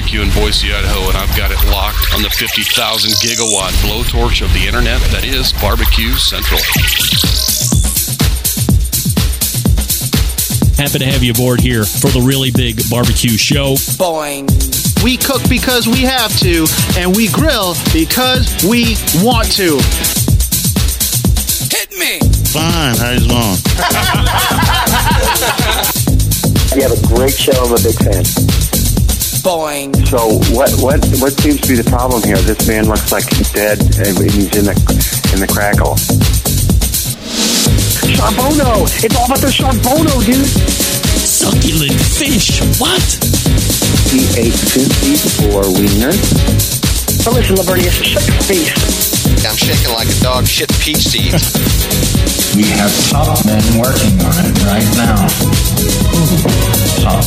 Barbecue 0.00 0.22
in 0.22 0.30
Boise, 0.30 0.72
Idaho, 0.72 1.08
and 1.08 1.16
I've 1.18 1.36
got 1.36 1.50
it 1.50 1.62
locked 1.70 2.14
on 2.14 2.22
the 2.22 2.30
50,000 2.30 2.72
gigawatt 3.20 3.68
blowtorch 3.84 4.40
of 4.40 4.50
the 4.54 4.64
internet 4.66 4.98
that 5.12 5.26
is 5.26 5.52
Barbecue 5.60 6.16
Central. 6.16 6.56
Happy 10.80 11.00
to 11.00 11.04
have 11.04 11.22
you 11.22 11.32
aboard 11.32 11.60
here 11.60 11.84
for 11.84 12.08
the 12.16 12.24
really 12.24 12.50
big 12.50 12.80
barbecue 12.88 13.36
show. 13.36 13.74
Boing. 14.00 14.48
We 15.04 15.18
cook 15.18 15.46
because 15.50 15.86
we 15.86 16.00
have 16.08 16.32
to, 16.40 16.64
and 16.96 17.14
we 17.14 17.28
grill 17.28 17.76
because 17.92 18.48
we 18.64 18.96
want 19.20 19.52
to. 19.60 19.76
Hit 21.68 21.92
me. 22.00 22.24
Fine. 22.48 22.96
How's 22.96 23.20
it 23.20 23.28
going? 23.28 23.60
You 26.72 26.88
have 26.88 26.96
a 26.96 27.02
great 27.04 27.36
show. 27.36 27.52
I'm 27.52 27.76
a 27.76 27.76
big 27.84 28.00
fan. 28.00 28.49
Boing. 29.42 29.96
So 30.06 30.36
what 30.52 30.68
what 30.84 31.00
what 31.20 31.32
seems 31.40 31.60
to 31.62 31.68
be 31.68 31.76
the 31.76 31.88
problem 31.88 32.22
here? 32.22 32.36
This 32.44 32.68
man 32.68 32.84
looks 32.84 33.12
like 33.12 33.24
he's 33.32 33.50
dead 33.52 33.80
and 33.80 34.12
he's 34.20 34.52
in 34.52 34.68
the 34.68 34.76
in 35.32 35.40
the 35.40 35.48
crackle. 35.48 35.96
Sean 38.04 38.36
Bono. 38.36 38.84
It's 39.00 39.16
all 39.16 39.24
about 39.24 39.40
the 39.40 39.48
Sean 39.48 39.80
Bono, 39.80 40.20
dude. 40.28 40.44
Succulent 40.44 41.96
fish. 41.96 42.60
What? 42.76 43.00
He 44.12 44.28
ate 44.36 44.52
54 44.52 45.72
wieners. 45.72 46.20
But 47.24 47.34
listen, 47.34 47.56
Lavernius, 47.56 47.96
shut 47.96 48.26
your 48.28 48.40
face. 48.44 48.76
I'm 49.46 49.56
shaking 49.56 49.92
like 49.96 50.08
a 50.08 50.18
dog 50.20 50.46
shit 50.46 50.68
peach 50.80 51.08
seed. 51.08 51.32
We 52.56 52.68
have 52.76 52.92
top 53.08 53.40
men 53.46 53.64
working 53.80 54.20
on 54.20 54.36
it 54.44 54.56
right 54.68 54.90
now. 55.00 55.28
Top 57.00 57.24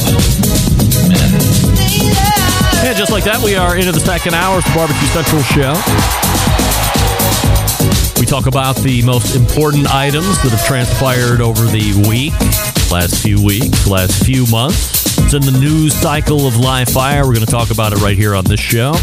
men. 1.09 1.72
And 2.85 2.97
just 2.97 3.11
like 3.11 3.23
that, 3.23 3.41
we 3.43 3.55
are 3.55 3.77
into 3.77 3.91
the 3.91 3.99
second 3.99 4.35
hour 4.35 4.57
of 4.57 4.63
the 4.65 4.71
Barbecue 4.75 5.07
Central 5.07 5.41
show. 5.41 5.73
We 8.19 8.25
talk 8.25 8.45
about 8.45 8.75
the 8.77 9.01
most 9.03 9.35
important 9.35 9.87
items 9.93 10.41
that 10.43 10.51
have 10.51 10.65
transpired 10.65 11.41
over 11.41 11.65
the 11.65 11.91
week, 12.07 12.33
last 12.91 13.21
few 13.23 13.43
weeks, 13.43 13.87
last 13.87 14.23
few 14.25 14.45
months. 14.47 15.17
It's 15.17 15.33
in 15.33 15.41
the 15.41 15.57
news 15.59 15.93
cycle 15.93 16.47
of 16.47 16.57
live 16.57 16.89
fire. 16.89 17.25
We're 17.25 17.33
going 17.33 17.45
to 17.45 17.51
talk 17.51 17.71
about 17.71 17.93
it 17.93 17.99
right 17.99 18.17
here 18.17 18.35
on 18.35 18.43
this 18.45 18.59
show. 18.59 18.93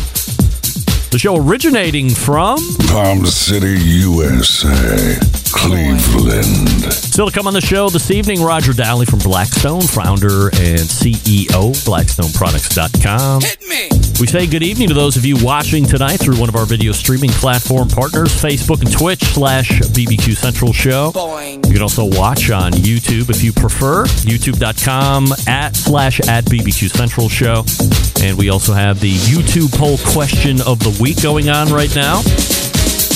The 1.11 1.19
show 1.19 1.37
originating 1.37 2.11
from 2.11 2.59
Palm 2.89 3.27
City, 3.27 3.81
USA, 3.81 5.19
Cleveland. 5.53 6.93
Still 6.93 7.27
to 7.27 7.33
come 7.33 7.47
on 7.47 7.55
the 7.55 7.61
show 7.61 7.89
this 7.89 8.11
evening, 8.11 8.43
Roger 8.43 8.73
Dahle 8.73 9.09
from 9.09 9.19
Blackstone, 9.19 9.83
founder 9.83 10.47
and 10.49 10.81
CEO, 10.81 11.73
BlackstoneProducts.com. 11.85 13.43
Hit 13.43 13.61
me. 13.69 13.89
We 14.21 14.27
say 14.27 14.47
good 14.47 14.63
evening 14.63 14.89
to 14.89 14.95
those 14.95 15.17
of 15.17 15.25
you 15.25 15.37
watching 15.43 15.85
tonight 15.87 16.19
through 16.19 16.39
one 16.39 16.49
of 16.49 16.57
our 16.57 16.67
video 16.67 16.93
streaming 16.93 17.31
platform 17.31 17.89
partners, 17.89 18.29
Facebook 18.31 18.83
and 18.83 18.93
Twitch 18.93 19.23
slash 19.23 19.71
BBQ 19.71 20.37
Central 20.37 20.73
Show. 20.73 21.11
Boing. 21.13 21.67
You 21.67 21.73
can 21.73 21.83
also 21.83 22.05
watch 22.05 22.51
on 22.51 22.73
YouTube 22.73 23.31
if 23.31 23.43
you 23.43 23.53
prefer, 23.53 24.05
youtube.com 24.05 25.29
at 25.47 25.75
slash 25.75 26.21
at 26.29 26.45
BBQ 26.45 26.91
Central 26.91 27.29
Show. 27.29 27.65
And 28.23 28.37
we 28.37 28.51
also 28.51 28.73
have 28.73 29.01
the 29.01 29.13
YouTube 29.13 29.77
poll 29.79 29.97
question 30.13 30.61
of 30.63 30.79
the 30.81 30.97
week 31.01 31.23
going 31.23 31.49
on 31.49 31.73
right 31.73 31.95
now. 31.97 32.21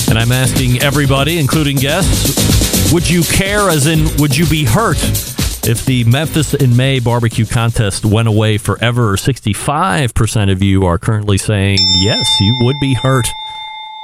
And 0.09 0.19
I'm 0.19 0.31
asking 0.31 0.81
everybody, 0.81 1.39
including 1.39 1.77
guests, 1.77 2.93
would 2.93 3.09
you 3.09 3.23
care, 3.23 3.69
as 3.69 3.87
in, 3.87 4.07
would 4.17 4.37
you 4.37 4.45
be 4.47 4.63
hurt 4.63 5.01
if 5.67 5.83
the 5.85 6.03
Memphis 6.05 6.53
in 6.53 6.75
May 6.75 6.99
barbecue 6.99 7.45
contest 7.45 8.05
went 8.05 8.27
away 8.27 8.57
forever? 8.57 9.17
65% 9.17 10.51
of 10.51 10.61
you 10.61 10.85
are 10.85 10.97
currently 10.97 11.37
saying 11.37 11.77
yes, 12.03 12.27
you 12.39 12.57
would 12.61 12.79
be 12.79 12.93
hurt 12.93 13.25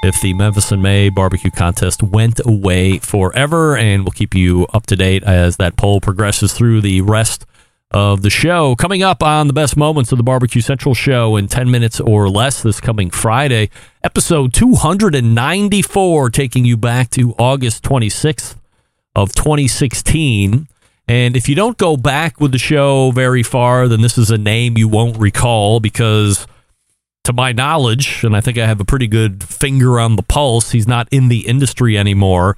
if 0.03 0.19
the 0.21 0.33
Memphis 0.33 0.71
in 0.71 0.81
May 0.81 1.09
barbecue 1.09 1.51
contest 1.51 2.01
went 2.01 2.39
away 2.45 2.97
forever. 2.97 3.77
And 3.77 4.03
we'll 4.03 4.11
keep 4.11 4.33
you 4.33 4.65
up 4.73 4.87
to 4.87 4.95
date 4.95 5.23
as 5.23 5.57
that 5.57 5.77
poll 5.77 6.01
progresses 6.01 6.53
through 6.53 6.81
the 6.81 7.01
rest 7.01 7.45
of 7.91 8.21
the 8.21 8.29
show. 8.29 8.75
Coming 8.75 9.03
up 9.03 9.21
on 9.21 9.47
the 9.47 9.53
best 9.53 9.77
moments 9.77 10.11
of 10.11 10.17
the 10.17 10.23
Barbecue 10.23 10.61
Central 10.61 10.95
show 10.95 11.35
in 11.35 11.47
10 11.47 11.69
minutes 11.69 11.99
or 11.99 12.29
less 12.29 12.63
this 12.63 12.79
coming 12.79 13.09
Friday, 13.09 13.69
episode 14.03 14.53
294, 14.53 16.29
taking 16.29 16.65
you 16.65 16.77
back 16.77 17.09
to 17.11 17.33
August 17.37 17.83
26th 17.83 18.55
of 19.15 19.35
2016. 19.35 20.67
And 21.07 21.35
if 21.35 21.49
you 21.49 21.55
don't 21.55 21.77
go 21.77 21.97
back 21.97 22.39
with 22.39 22.53
the 22.53 22.57
show 22.57 23.11
very 23.11 23.43
far, 23.43 23.89
then 23.89 24.01
this 24.01 24.17
is 24.17 24.31
a 24.31 24.37
name 24.37 24.77
you 24.77 24.87
won't 24.87 25.17
recall 25.17 25.81
because, 25.81 26.47
to 27.25 27.33
my 27.33 27.51
knowledge, 27.51 28.23
and 28.23 28.35
I 28.35 28.41
think 28.41 28.57
I 28.57 28.65
have 28.65 28.79
a 28.79 28.85
pretty 28.85 29.07
good 29.07 29.43
finger 29.43 29.99
on 29.99 30.15
the 30.15 30.23
pulse, 30.23 30.71
he's 30.71 30.87
not 30.87 31.09
in 31.11 31.27
the 31.27 31.45
industry 31.47 31.97
anymore. 31.97 32.55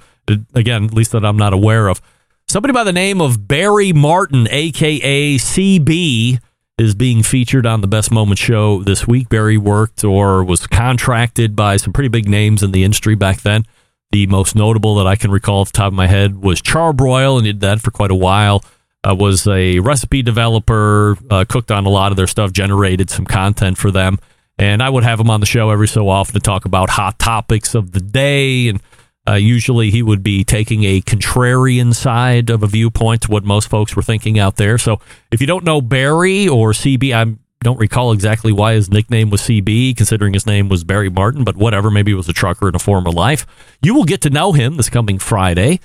Again, 0.54 0.84
at 0.84 0.94
least 0.94 1.12
that 1.12 1.24
I'm 1.24 1.36
not 1.36 1.52
aware 1.52 1.88
of. 1.88 2.00
Somebody 2.48 2.72
by 2.72 2.84
the 2.84 2.92
name 2.92 3.20
of 3.20 3.48
Barry 3.48 3.92
Martin, 3.92 4.46
aka 4.50 5.36
CB, 5.36 6.38
is 6.78 6.94
being 6.94 7.22
featured 7.22 7.66
on 7.66 7.80
the 7.80 7.88
Best 7.88 8.12
Moment 8.12 8.38
show 8.38 8.82
this 8.82 9.08
week. 9.08 9.28
Barry 9.28 9.56
worked 9.58 10.04
or 10.04 10.44
was 10.44 10.66
contracted 10.66 11.56
by 11.56 11.76
some 11.78 11.92
pretty 11.92 12.08
big 12.08 12.28
names 12.28 12.62
in 12.62 12.70
the 12.70 12.84
industry 12.84 13.14
back 13.16 13.40
then. 13.40 13.64
The 14.12 14.26
most 14.28 14.54
notable 14.54 14.94
that 14.96 15.06
I 15.06 15.16
can 15.16 15.32
recall 15.32 15.62
off 15.62 15.72
the 15.72 15.78
top 15.78 15.88
of 15.88 15.94
my 15.94 16.06
head 16.06 16.42
was 16.42 16.60
Char-Broil, 16.60 17.38
and 17.38 17.46
he 17.46 17.52
did 17.52 17.62
that 17.62 17.80
for 17.80 17.90
quite 17.90 18.12
a 18.12 18.16
while. 18.16 18.62
Uh, 19.02 19.14
was 19.14 19.46
a 19.48 19.80
recipe 19.80 20.22
developer, 20.22 21.16
uh, 21.30 21.44
cooked 21.48 21.72
on 21.72 21.86
a 21.86 21.90
lot 21.90 22.12
of 22.12 22.16
their 22.16 22.28
stuff, 22.28 22.52
generated 22.52 23.10
some 23.10 23.24
content 23.24 23.78
for 23.78 23.90
them. 23.90 24.18
And 24.58 24.82
I 24.82 24.90
would 24.90 25.02
have 25.02 25.18
him 25.18 25.30
on 25.30 25.40
the 25.40 25.46
show 25.46 25.70
every 25.70 25.88
so 25.88 26.08
often 26.08 26.34
to 26.34 26.40
talk 26.40 26.64
about 26.64 26.90
hot 26.90 27.18
topics 27.18 27.74
of 27.74 27.92
the 27.92 28.00
day 28.00 28.68
and 28.68 28.80
uh, 29.26 29.34
usually, 29.34 29.90
he 29.90 30.02
would 30.02 30.22
be 30.22 30.44
taking 30.44 30.84
a 30.84 31.00
contrarian 31.00 31.94
side 31.94 32.50
of 32.50 32.62
a 32.62 32.66
viewpoint 32.66 33.22
to 33.22 33.30
what 33.30 33.42
most 33.42 33.68
folks 33.68 33.96
were 33.96 34.02
thinking 34.02 34.38
out 34.38 34.56
there. 34.56 34.76
So, 34.76 35.00
if 35.30 35.40
you 35.40 35.46
don't 35.46 35.64
know 35.64 35.80
Barry 35.80 36.46
or 36.46 36.72
CB, 36.72 37.14
I 37.14 37.34
don't 37.62 37.78
recall 37.78 38.12
exactly 38.12 38.52
why 38.52 38.74
his 38.74 38.90
nickname 38.90 39.30
was 39.30 39.40
CB, 39.40 39.96
considering 39.96 40.34
his 40.34 40.46
name 40.46 40.68
was 40.68 40.84
Barry 40.84 41.08
Martin, 41.08 41.42
but 41.42 41.56
whatever. 41.56 41.90
Maybe 41.90 42.10
he 42.10 42.14
was 42.14 42.28
a 42.28 42.34
trucker 42.34 42.68
in 42.68 42.74
a 42.74 42.78
former 42.78 43.10
life. 43.10 43.46
You 43.80 43.94
will 43.94 44.04
get 44.04 44.20
to 44.22 44.30
know 44.30 44.52
him 44.52 44.76
this 44.76 44.90
coming 44.90 45.18
Friday. 45.18 45.80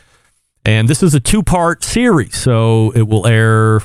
And 0.65 0.89
this 0.89 1.01
is 1.01 1.15
a 1.15 1.21
two 1.21 1.41
part 1.41 1.85
series. 1.85 2.35
So, 2.35 2.91
it 2.91 3.03
will 3.03 3.25
air 3.25 3.79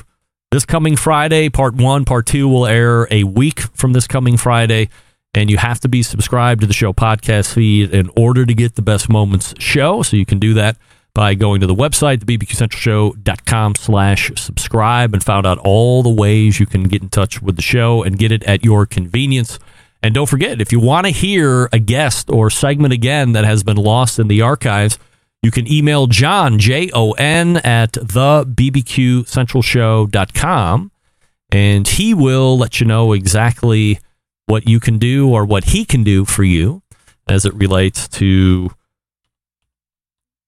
this 0.51 0.65
coming 0.65 0.97
Friday. 0.97 1.47
Part 1.47 1.75
one, 1.75 2.03
part 2.03 2.25
two 2.25 2.49
will 2.49 2.65
air 2.65 3.07
a 3.09 3.23
week 3.23 3.61
from 3.61 3.93
this 3.93 4.05
coming 4.05 4.35
Friday 4.35 4.89
and 5.35 5.49
you 5.49 5.57
have 5.57 5.79
to 5.81 5.89
be 5.89 6.01
subscribed 6.01 6.61
to 6.61 6.67
the 6.67 6.73
show 6.73 6.93
podcast 6.93 7.53
feed 7.53 7.93
in 7.93 8.09
order 8.15 8.45
to 8.45 8.53
get 8.53 8.75
the 8.75 8.81
best 8.81 9.09
moments 9.09 9.53
show. 9.59 10.01
So 10.01 10.17
you 10.17 10.25
can 10.25 10.39
do 10.39 10.53
that 10.55 10.77
by 11.13 11.35
going 11.35 11.61
to 11.61 11.67
the 11.67 11.75
website 11.75 12.25
the 12.25 12.37
bbqcentralshow.com 12.37 13.75
slash 13.75 14.31
subscribe 14.35 15.13
and 15.13 15.23
found 15.23 15.45
out 15.45 15.59
all 15.59 16.01
the 16.01 16.09
ways 16.09 16.59
you 16.59 16.65
can 16.65 16.85
get 16.85 17.03
in 17.03 17.09
touch 17.09 17.41
with 17.41 17.57
the 17.57 17.61
show 17.61 18.01
and 18.01 18.17
get 18.17 18.31
it 18.31 18.43
at 18.43 18.65
your 18.65 18.85
convenience. 18.85 19.59
And 20.01 20.15
don't 20.15 20.29
forget 20.29 20.61
if 20.61 20.71
you 20.71 20.79
want 20.79 21.05
to 21.05 21.11
hear 21.11 21.69
a 21.71 21.79
guest 21.79 22.29
or 22.29 22.49
segment 22.49 22.93
again 22.93 23.33
that 23.33 23.45
has 23.45 23.63
been 23.63 23.77
lost 23.77 24.19
in 24.19 24.27
the 24.27 24.41
archives 24.41 24.97
you 25.45 25.51
can 25.51 25.71
email 25.71 26.07
john 26.07 26.57
j-o-n 26.57 27.57
at 27.57 27.93
the 27.93 28.43
bbqcentralshow.com 28.47 30.91
and 31.51 31.87
he 31.87 32.15
will 32.15 32.57
let 32.57 32.79
you 32.79 32.87
know 32.87 33.13
exactly 33.13 33.99
what 34.45 34.67
you 34.67 34.79
can 34.79 34.97
do 34.97 35.29
or 35.29 35.45
what 35.45 35.65
he 35.65 35.85
can 35.85 36.03
do 36.03 36.25
for 36.25 36.43
you 36.43 36.81
as 37.27 37.45
it 37.45 37.53
relates 37.55 38.07
to 38.07 38.69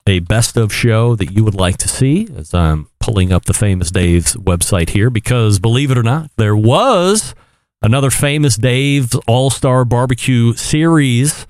a 0.06 0.20
best 0.20 0.56
of 0.56 0.72
show 0.74 1.16
that 1.16 1.32
you 1.32 1.44
would 1.44 1.56
like 1.56 1.78
to 1.78 1.88
see 1.88 2.28
as 2.36 2.54
I'm 2.54 2.88
pulling 3.00 3.34
up 3.34 3.46
the 3.46 3.54
famous 3.54 3.92
Dave's 3.92 4.36
website 4.36 4.90
here 4.92 5.10
because 5.10 5.60
believe 5.60 5.92
it 5.92 5.98
or 5.98 6.04
not 6.04 6.32
there 6.38 6.56
was 6.56 7.36
another 7.82 8.10
famous 8.10 8.56
Dave's 8.56 9.16
All-Star 9.28 9.84
Barbecue 9.86 10.54
series 10.54 11.46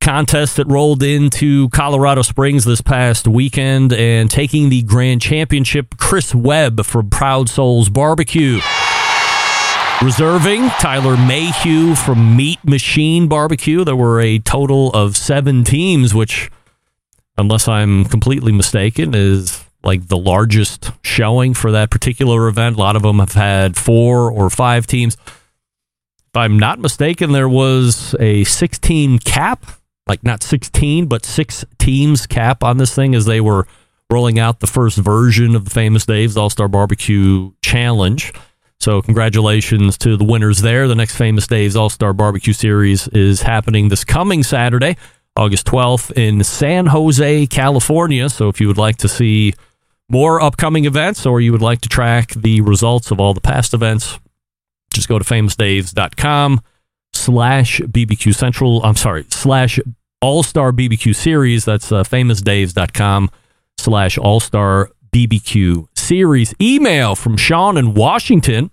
contest 0.00 0.56
that 0.56 0.66
rolled 0.66 1.02
into 1.02 1.68
Colorado 1.70 2.22
Springs 2.22 2.64
this 2.64 2.82
past 2.82 3.26
weekend 3.26 3.92
and 3.92 4.30
taking 4.30 4.68
the 4.68 4.82
grand 4.82 5.22
championship 5.22 5.96
Chris 5.96 6.34
Webb 6.34 6.84
from 6.84 7.08
Proud 7.08 7.48
Souls 7.48 7.88
Barbecue 7.88 8.60
Reserving 10.02 10.68
Tyler 10.80 11.16
Mayhew 11.16 11.94
from 11.94 12.36
Meat 12.36 12.58
Machine 12.64 13.26
Barbecue. 13.26 13.84
There 13.84 13.96
were 13.96 14.20
a 14.20 14.38
total 14.38 14.90
of 14.90 15.16
seven 15.16 15.64
teams, 15.64 16.12
which, 16.12 16.50
unless 17.38 17.68
I'm 17.68 18.04
completely 18.04 18.52
mistaken, 18.52 19.14
is 19.14 19.64
like 19.82 20.08
the 20.08 20.18
largest 20.18 20.90
showing 21.02 21.54
for 21.54 21.70
that 21.70 21.90
particular 21.90 22.48
event. 22.48 22.76
A 22.76 22.78
lot 22.78 22.96
of 22.96 23.02
them 23.02 23.18
have 23.18 23.32
had 23.32 23.76
four 23.76 24.30
or 24.30 24.50
five 24.50 24.86
teams. 24.86 25.16
If 25.24 26.36
I'm 26.36 26.58
not 26.58 26.80
mistaken, 26.80 27.32
there 27.32 27.48
was 27.48 28.14
a 28.20 28.44
16 28.44 29.20
cap, 29.20 29.64
like 30.06 30.22
not 30.22 30.42
16, 30.42 31.06
but 31.06 31.24
six 31.24 31.64
teams 31.78 32.26
cap 32.26 32.62
on 32.62 32.76
this 32.76 32.94
thing 32.94 33.14
as 33.14 33.24
they 33.24 33.40
were 33.40 33.66
rolling 34.10 34.38
out 34.38 34.60
the 34.60 34.66
first 34.66 34.98
version 34.98 35.54
of 35.54 35.64
the 35.64 35.70
famous 35.70 36.04
Dave's 36.04 36.36
All 36.36 36.50
Star 36.50 36.68
Barbecue 36.68 37.52
Challenge. 37.62 38.32
So, 38.84 39.00
congratulations 39.00 39.96
to 39.96 40.18
the 40.18 40.24
winners 40.24 40.60
there. 40.60 40.86
The 40.86 40.94
next 40.94 41.16
Famous 41.16 41.46
Dave's 41.46 41.74
All 41.74 41.88
Star 41.88 42.12
Barbecue 42.12 42.52
Series 42.52 43.08
is 43.08 43.40
happening 43.40 43.88
this 43.88 44.04
coming 44.04 44.42
Saturday, 44.42 44.98
August 45.34 45.66
12th, 45.68 46.10
in 46.10 46.44
San 46.44 46.88
Jose, 46.88 47.46
California. 47.46 48.28
So, 48.28 48.50
if 48.50 48.60
you 48.60 48.68
would 48.68 48.76
like 48.76 48.98
to 48.98 49.08
see 49.08 49.54
more 50.10 50.38
upcoming 50.38 50.84
events 50.84 51.24
or 51.24 51.40
you 51.40 51.50
would 51.50 51.62
like 51.62 51.80
to 51.80 51.88
track 51.88 52.32
the 52.34 52.60
results 52.60 53.10
of 53.10 53.18
all 53.20 53.32
the 53.32 53.40
past 53.40 53.72
events, 53.72 54.20
just 54.92 55.08
go 55.08 55.18
to 55.18 55.24
famousdaves.com 55.24 56.60
slash 57.14 57.80
BBQ 57.80 58.34
Central. 58.34 58.84
I'm 58.84 58.96
sorry, 58.96 59.24
slash 59.30 59.80
All 60.20 60.42
Star 60.42 60.72
BBQ 60.72 61.16
Series. 61.16 61.64
That's 61.64 61.90
uh, 61.90 62.02
famousdaves.com 62.02 63.30
slash 63.78 64.18
All 64.18 64.40
Star 64.40 64.90
BBQ 65.10 65.88
Series. 65.96 66.54
Email 66.60 67.16
from 67.16 67.38
Sean 67.38 67.78
in 67.78 67.94
Washington. 67.94 68.70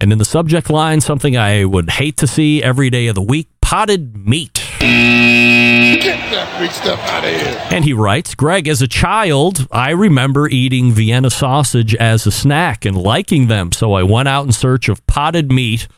And 0.00 0.12
in 0.12 0.18
the 0.18 0.24
subject 0.24 0.70
line, 0.70 1.00
something 1.00 1.36
I 1.36 1.64
would 1.64 1.90
hate 1.90 2.16
to 2.18 2.26
see 2.26 2.62
every 2.62 2.88
day 2.88 3.08
of 3.08 3.16
the 3.16 3.22
week 3.22 3.48
potted 3.60 4.16
meat. 4.16 4.54
Get 4.78 6.30
that 6.30 6.56
freak 6.56 6.70
stuff 6.70 7.00
out 7.00 7.24
of 7.24 7.30
here. 7.30 7.66
And 7.70 7.84
he 7.84 7.92
writes, 7.92 8.34
Greg, 8.36 8.68
as 8.68 8.80
a 8.80 8.86
child, 8.86 9.66
I 9.72 9.90
remember 9.90 10.48
eating 10.48 10.92
Vienna 10.92 11.30
sausage 11.30 11.94
as 11.96 12.26
a 12.26 12.30
snack 12.30 12.84
and 12.84 12.96
liking 12.96 13.48
them. 13.48 13.72
So 13.72 13.94
I 13.94 14.04
went 14.04 14.28
out 14.28 14.46
in 14.46 14.52
search 14.52 14.88
of 14.88 15.04
potted 15.08 15.50
meat 15.50 15.88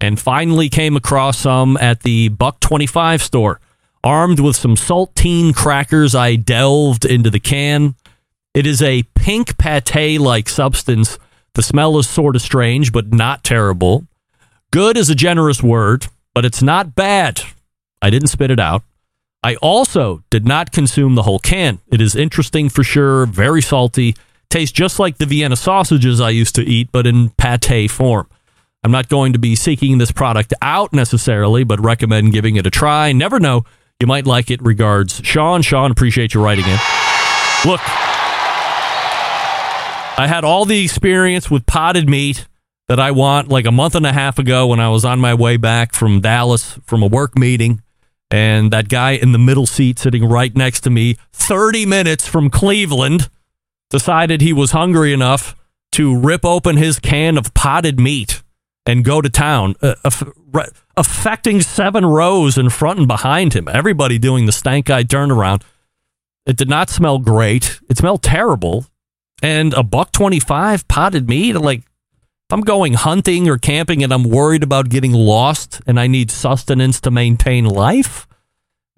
and 0.00 0.18
finally 0.18 0.70
came 0.70 0.96
across 0.96 1.38
some 1.38 1.76
at 1.76 2.00
the 2.02 2.30
Buck 2.30 2.60
25 2.60 3.22
store. 3.22 3.60
Armed 4.02 4.40
with 4.40 4.56
some 4.56 4.76
saltine 4.76 5.54
crackers, 5.54 6.14
I 6.14 6.36
delved 6.36 7.04
into 7.04 7.28
the 7.28 7.40
can. 7.40 7.94
It 8.54 8.66
is 8.66 8.80
a 8.80 9.02
pink 9.14 9.58
pate 9.58 10.20
like 10.20 10.48
substance. 10.48 11.18
The 11.54 11.62
smell 11.62 11.98
is 11.98 12.08
sort 12.08 12.36
of 12.36 12.42
strange, 12.42 12.92
but 12.92 13.12
not 13.12 13.44
terrible. 13.44 14.06
Good 14.70 14.96
is 14.96 15.10
a 15.10 15.14
generous 15.14 15.62
word, 15.62 16.06
but 16.34 16.44
it's 16.44 16.62
not 16.62 16.94
bad. 16.94 17.42
I 18.00 18.10
didn't 18.10 18.28
spit 18.28 18.50
it 18.50 18.60
out. 18.60 18.82
I 19.42 19.56
also 19.56 20.22
did 20.30 20.46
not 20.46 20.70
consume 20.70 21.14
the 21.14 21.22
whole 21.22 21.38
can. 21.38 21.80
It 21.90 22.00
is 22.00 22.14
interesting 22.14 22.68
for 22.68 22.84
sure, 22.84 23.26
very 23.26 23.62
salty, 23.62 24.14
tastes 24.48 24.72
just 24.72 24.98
like 24.98 25.18
the 25.18 25.26
Vienna 25.26 25.56
sausages 25.56 26.20
I 26.20 26.30
used 26.30 26.54
to 26.56 26.62
eat, 26.62 26.90
but 26.92 27.06
in 27.06 27.30
pate 27.30 27.90
form. 27.90 28.28
I'm 28.84 28.90
not 28.90 29.08
going 29.08 29.32
to 29.32 29.38
be 29.38 29.56
seeking 29.56 29.98
this 29.98 30.12
product 30.12 30.54
out 30.62 30.92
necessarily, 30.92 31.64
but 31.64 31.80
recommend 31.80 32.32
giving 32.32 32.56
it 32.56 32.66
a 32.66 32.70
try. 32.70 33.12
Never 33.12 33.40
know, 33.40 33.64
you 34.00 34.06
might 34.06 34.26
like 34.26 34.50
it. 34.50 34.62
Regards, 34.62 35.20
Sean. 35.24 35.62
Sean, 35.62 35.90
appreciate 35.90 36.32
you 36.32 36.42
writing 36.42 36.64
in. 36.64 36.78
Look, 37.66 37.80
I 40.20 40.26
had 40.26 40.44
all 40.44 40.66
the 40.66 40.84
experience 40.84 41.50
with 41.50 41.64
potted 41.64 42.06
meat 42.06 42.46
that 42.88 43.00
I 43.00 43.10
want 43.10 43.48
like 43.48 43.64
a 43.64 43.72
month 43.72 43.94
and 43.94 44.04
a 44.04 44.12
half 44.12 44.38
ago 44.38 44.66
when 44.66 44.78
I 44.78 44.90
was 44.90 45.02
on 45.02 45.18
my 45.18 45.32
way 45.32 45.56
back 45.56 45.94
from 45.94 46.20
Dallas 46.20 46.78
from 46.84 47.02
a 47.02 47.06
work 47.06 47.38
meeting. 47.38 47.80
And 48.30 48.70
that 48.70 48.90
guy 48.90 49.12
in 49.12 49.32
the 49.32 49.38
middle 49.38 49.64
seat 49.64 49.98
sitting 49.98 50.26
right 50.26 50.54
next 50.54 50.82
to 50.82 50.90
me, 50.90 51.16
30 51.32 51.86
minutes 51.86 52.28
from 52.28 52.50
Cleveland, 52.50 53.30
decided 53.88 54.42
he 54.42 54.52
was 54.52 54.72
hungry 54.72 55.14
enough 55.14 55.56
to 55.92 56.14
rip 56.14 56.44
open 56.44 56.76
his 56.76 56.98
can 56.98 57.38
of 57.38 57.54
potted 57.54 57.98
meat 57.98 58.42
and 58.84 59.06
go 59.06 59.22
to 59.22 59.30
town, 59.30 59.74
uh, 59.80 59.94
affecting 60.98 61.62
seven 61.62 62.04
rows 62.04 62.58
in 62.58 62.68
front 62.68 62.98
and 62.98 63.08
behind 63.08 63.54
him. 63.54 63.68
Everybody 63.68 64.18
doing 64.18 64.44
the 64.44 64.52
stank 64.52 64.90
eye 64.90 65.02
turnaround. 65.02 65.62
It 66.44 66.58
did 66.58 66.68
not 66.68 66.90
smell 66.90 67.18
great. 67.18 67.80
It 67.88 67.96
smelled 67.96 68.22
terrible. 68.22 68.84
And 69.42 69.72
a 69.74 69.82
buck 69.82 70.12
25 70.12 70.86
potted 70.88 71.28
meat, 71.28 71.54
like 71.54 71.80
if 71.80 72.52
I'm 72.52 72.60
going 72.62 72.94
hunting 72.94 73.48
or 73.48 73.58
camping 73.58 74.02
and 74.02 74.12
I'm 74.12 74.24
worried 74.24 74.62
about 74.62 74.88
getting 74.88 75.12
lost 75.12 75.80
and 75.86 76.00
I 76.00 76.06
need 76.06 76.30
sustenance 76.30 77.00
to 77.02 77.10
maintain 77.10 77.64
life, 77.64 78.26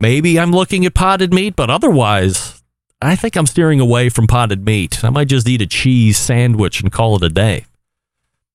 maybe 0.01 0.41
I'm 0.41 0.53
looking 0.53 0.87
at 0.87 0.95
potted 0.95 1.33
meat, 1.33 1.55
but 1.55 1.71
otherwise, 1.71 2.63
I 3.01 3.17
think 3.17 3.37
I'm 3.37 3.47
steering 3.47 3.81
away 3.81 4.09
from 4.09 4.27
potted 4.27 4.65
meat. 4.65 5.05
I 5.05 5.11
might 5.11 5.29
just 5.29 5.49
eat 5.49 5.61
a 5.61 5.67
cheese 5.67 6.19
sandwich 6.19 6.81
and 6.81 6.91
call 6.91 7.17
it 7.17 7.23
a 7.25 7.29
day. 7.29 7.67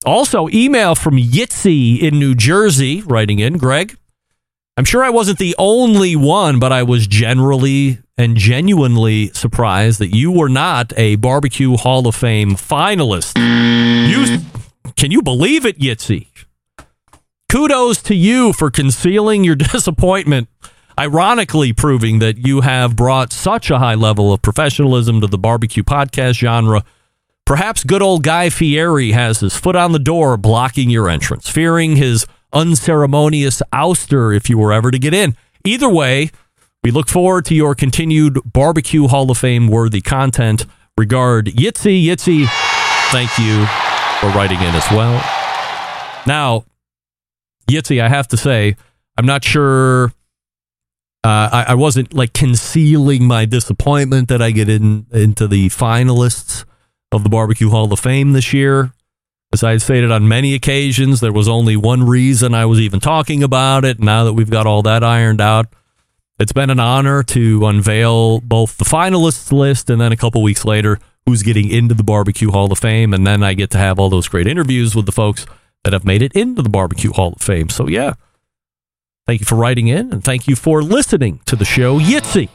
Also, 0.04 0.48
email 0.48 0.94
from 0.94 1.16
Yitzy 1.16 2.00
in 2.00 2.18
New 2.18 2.34
Jersey 2.34 3.02
writing 3.02 3.40
in 3.40 3.58
Greg. 3.58 3.96
I'm 4.76 4.84
sure 4.84 5.02
I 5.02 5.10
wasn't 5.10 5.38
the 5.38 5.54
only 5.58 6.16
one, 6.16 6.58
but 6.58 6.72
I 6.72 6.84
was 6.84 7.06
generally 7.06 7.98
and 8.18 8.36
genuinely 8.36 9.28
surprised 9.28 10.00
that 10.00 10.14
you 10.14 10.32
were 10.32 10.48
not 10.48 10.92
a 10.98 11.16
Barbecue 11.16 11.76
Hall 11.76 12.06
of 12.08 12.16
Fame 12.16 12.56
finalist. 12.56 13.38
You 14.10 14.40
can 14.96 15.12
you 15.12 15.22
believe 15.22 15.64
it, 15.64 15.78
Yitzy? 15.78 16.26
Kudos 17.48 18.02
to 18.02 18.14
you 18.14 18.52
for 18.52 18.70
concealing 18.70 19.44
your 19.44 19.54
disappointment, 19.72 20.48
ironically 20.98 21.72
proving 21.72 22.18
that 22.18 22.44
you 22.44 22.60
have 22.62 22.96
brought 22.96 23.32
such 23.32 23.70
a 23.70 23.78
high 23.78 23.94
level 23.94 24.32
of 24.32 24.42
professionalism 24.42 25.20
to 25.20 25.28
the 25.28 25.38
barbecue 25.38 25.84
podcast 25.84 26.34
genre. 26.34 26.84
Perhaps 27.46 27.84
good 27.84 28.02
old 28.02 28.24
Guy 28.24 28.50
Fieri 28.50 29.12
has 29.12 29.40
his 29.40 29.56
foot 29.56 29.76
on 29.76 29.92
the 29.92 29.98
door 29.98 30.36
blocking 30.36 30.90
your 30.90 31.08
entrance, 31.08 31.48
fearing 31.48 31.96
his 31.96 32.26
unceremonious 32.52 33.62
ouster 33.72 34.36
if 34.36 34.50
you 34.50 34.58
were 34.58 34.72
ever 34.72 34.90
to 34.90 34.98
get 34.98 35.14
in. 35.14 35.34
Either 35.64 35.88
way, 35.88 36.30
we 36.82 36.90
look 36.90 37.08
forward 37.08 37.44
to 37.46 37.54
your 37.54 37.74
continued 37.74 38.38
Barbecue 38.44 39.08
Hall 39.08 39.30
of 39.30 39.38
Fame 39.38 39.68
worthy 39.68 40.00
content. 40.00 40.66
Regard 40.96 41.46
Yitzy, 41.46 42.04
Yitzy, 42.04 42.46
thank 43.10 43.36
you 43.38 43.66
for 44.20 44.36
writing 44.36 44.58
in 44.58 44.74
as 44.74 44.90
well. 44.90 45.12
Now, 46.26 46.64
Yitzy, 47.70 48.00
I 48.02 48.08
have 48.08 48.28
to 48.28 48.36
say, 48.36 48.76
I'm 49.16 49.26
not 49.26 49.44
sure. 49.44 50.12
Uh, 51.24 51.50
I, 51.52 51.64
I 51.68 51.74
wasn't 51.74 52.14
like 52.14 52.32
concealing 52.32 53.26
my 53.26 53.44
disappointment 53.44 54.28
that 54.28 54.40
I 54.40 54.50
get 54.50 54.68
in 54.68 55.06
into 55.12 55.46
the 55.48 55.68
finalists 55.68 56.64
of 57.12 57.24
the 57.24 57.28
Barbecue 57.28 57.70
Hall 57.70 57.92
of 57.92 58.00
Fame 58.00 58.32
this 58.32 58.52
year. 58.52 58.92
As 59.52 59.64
I 59.64 59.78
stated 59.78 60.10
on 60.10 60.28
many 60.28 60.54
occasions, 60.54 61.20
there 61.20 61.32
was 61.32 61.48
only 61.48 61.76
one 61.76 62.04
reason 62.04 62.54
I 62.54 62.66
was 62.66 62.80
even 62.80 63.00
talking 63.00 63.42
about 63.42 63.84
it. 63.84 63.98
Now 63.98 64.24
that 64.24 64.34
we've 64.34 64.50
got 64.50 64.66
all 64.66 64.82
that 64.82 65.02
ironed 65.02 65.40
out, 65.40 65.66
it's 66.38 66.52
been 66.52 66.70
an 66.70 66.80
honor 66.80 67.22
to 67.24 67.66
unveil 67.66 68.40
both 68.40 68.76
the 68.76 68.84
finalists 68.84 69.50
list 69.50 69.90
and 69.90 70.00
then 70.00 70.12
a 70.12 70.16
couple 70.16 70.42
weeks 70.42 70.64
later, 70.64 70.98
who's 71.26 71.42
getting 71.42 71.68
into 71.68 71.94
the 71.94 72.04
Barbecue 72.04 72.50
Hall 72.50 72.72
of 72.72 72.78
Fame. 72.78 73.12
And 73.12 73.26
then 73.26 73.42
I 73.42 73.54
get 73.54 73.70
to 73.70 73.78
have 73.78 73.98
all 73.98 74.08
those 74.08 74.28
great 74.28 74.46
interviews 74.46 74.94
with 74.94 75.06
the 75.06 75.12
folks 75.12 75.46
that 75.84 75.92
have 75.92 76.04
made 76.04 76.22
it 76.22 76.32
into 76.32 76.62
the 76.62 76.68
Barbecue 76.68 77.12
Hall 77.12 77.34
of 77.34 77.42
Fame. 77.42 77.68
So, 77.68 77.88
yeah, 77.88 78.14
thank 79.26 79.40
you 79.40 79.46
for 79.46 79.56
writing 79.56 79.88
in 79.88 80.12
and 80.12 80.24
thank 80.24 80.46
you 80.46 80.56
for 80.56 80.82
listening 80.82 81.40
to 81.46 81.56
the 81.56 81.64
show, 81.64 81.98
Yitzy. 81.98 82.48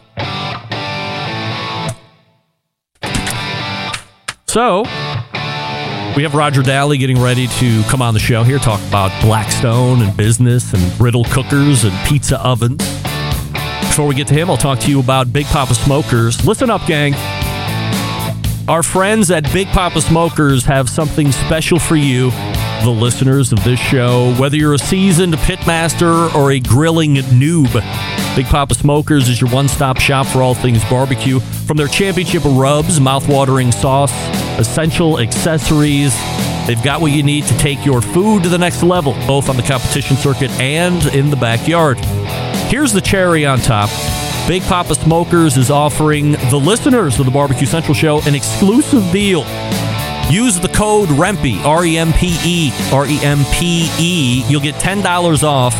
So, 4.47 4.83
we 6.15 6.23
have 6.23 6.35
Roger 6.35 6.61
Dahle 6.61 6.97
getting 6.97 7.19
ready 7.19 7.47
to 7.47 7.83
come 7.89 8.01
on 8.01 8.13
the 8.13 8.19
show 8.19 8.43
here, 8.43 8.59
talk 8.59 8.79
about 8.87 9.11
Blackstone 9.21 10.01
and 10.01 10.15
business 10.15 10.73
and 10.73 10.97
griddle 10.97 11.25
cookers 11.25 11.83
and 11.83 12.07
pizza 12.07 12.39
ovens. 12.39 13.02
Before 13.93 14.07
we 14.07 14.15
get 14.15 14.25
to 14.29 14.33
him, 14.33 14.49
I'll 14.49 14.57
talk 14.57 14.79
to 14.79 14.89
you 14.89 14.99
about 14.99 15.31
Big 15.31 15.45
Poppa 15.45 15.75
Smokers. 15.75 16.43
Listen 16.47 16.71
up, 16.71 16.83
gang. 16.87 17.13
Our 18.67 18.81
friends 18.81 19.29
at 19.29 19.43
Big 19.53 19.67
Poppa 19.67 20.01
Smokers 20.01 20.65
have 20.65 20.89
something 20.89 21.31
special 21.31 21.77
for 21.77 21.95
you, 21.95 22.31
the 22.81 22.89
listeners 22.89 23.53
of 23.53 23.63
this 23.63 23.79
show. 23.79 24.33
Whether 24.39 24.57
you're 24.57 24.73
a 24.73 24.79
seasoned 24.79 25.35
pitmaster 25.35 26.33
or 26.33 26.53
a 26.53 26.59
grilling 26.59 27.17
noob, 27.17 27.71
Big 28.35 28.47
Poppa 28.47 28.73
Smokers 28.73 29.29
is 29.29 29.39
your 29.39 29.51
one 29.51 29.67
stop 29.67 29.99
shop 29.99 30.25
for 30.25 30.41
all 30.41 30.55
things 30.55 30.83
barbecue. 30.85 31.39
From 31.39 31.77
their 31.77 31.87
championship 31.87 32.41
rubs, 32.45 32.99
mouth-watering 32.99 33.71
sauce, 33.71 34.11
essential 34.57 35.19
accessories, 35.19 36.15
they've 36.65 36.81
got 36.81 36.99
what 36.99 37.11
you 37.11 37.21
need 37.21 37.43
to 37.43 37.55
take 37.59 37.85
your 37.85 38.01
food 38.01 38.41
to 38.41 38.49
the 38.49 38.57
next 38.57 38.81
level, 38.81 39.13
both 39.27 39.49
on 39.49 39.55
the 39.55 39.61
competition 39.61 40.17
circuit 40.17 40.49
and 40.59 41.05
in 41.13 41.29
the 41.29 41.37
backyard. 41.37 41.99
Here's 42.69 42.93
the 42.93 43.01
cherry 43.01 43.45
on 43.45 43.59
top. 43.59 43.89
Big 44.47 44.61
Poppa 44.63 44.95
Smokers 44.95 45.55
is 45.57 45.71
offering 45.71 46.33
the 46.33 46.59
listeners 46.61 47.19
of 47.19 47.25
the 47.25 47.31
Barbecue 47.31 47.65
Central 47.65 47.93
Show 47.93 48.21
an 48.25 48.35
exclusive 48.35 49.09
deal. 49.11 49.45
Use 50.29 50.59
the 50.59 50.69
code 50.73 51.09
REMPE, 51.09 51.63
R 51.63 51.85
E 51.85 51.97
M 51.97 52.11
P 52.13 52.37
E, 52.43 52.71
R 52.91 53.05
E 53.05 53.19
M 53.23 53.39
P 53.53 53.89
E. 53.99 54.43
You'll 54.47 54.61
get 54.61 54.75
$10 54.75 55.43
off 55.43 55.73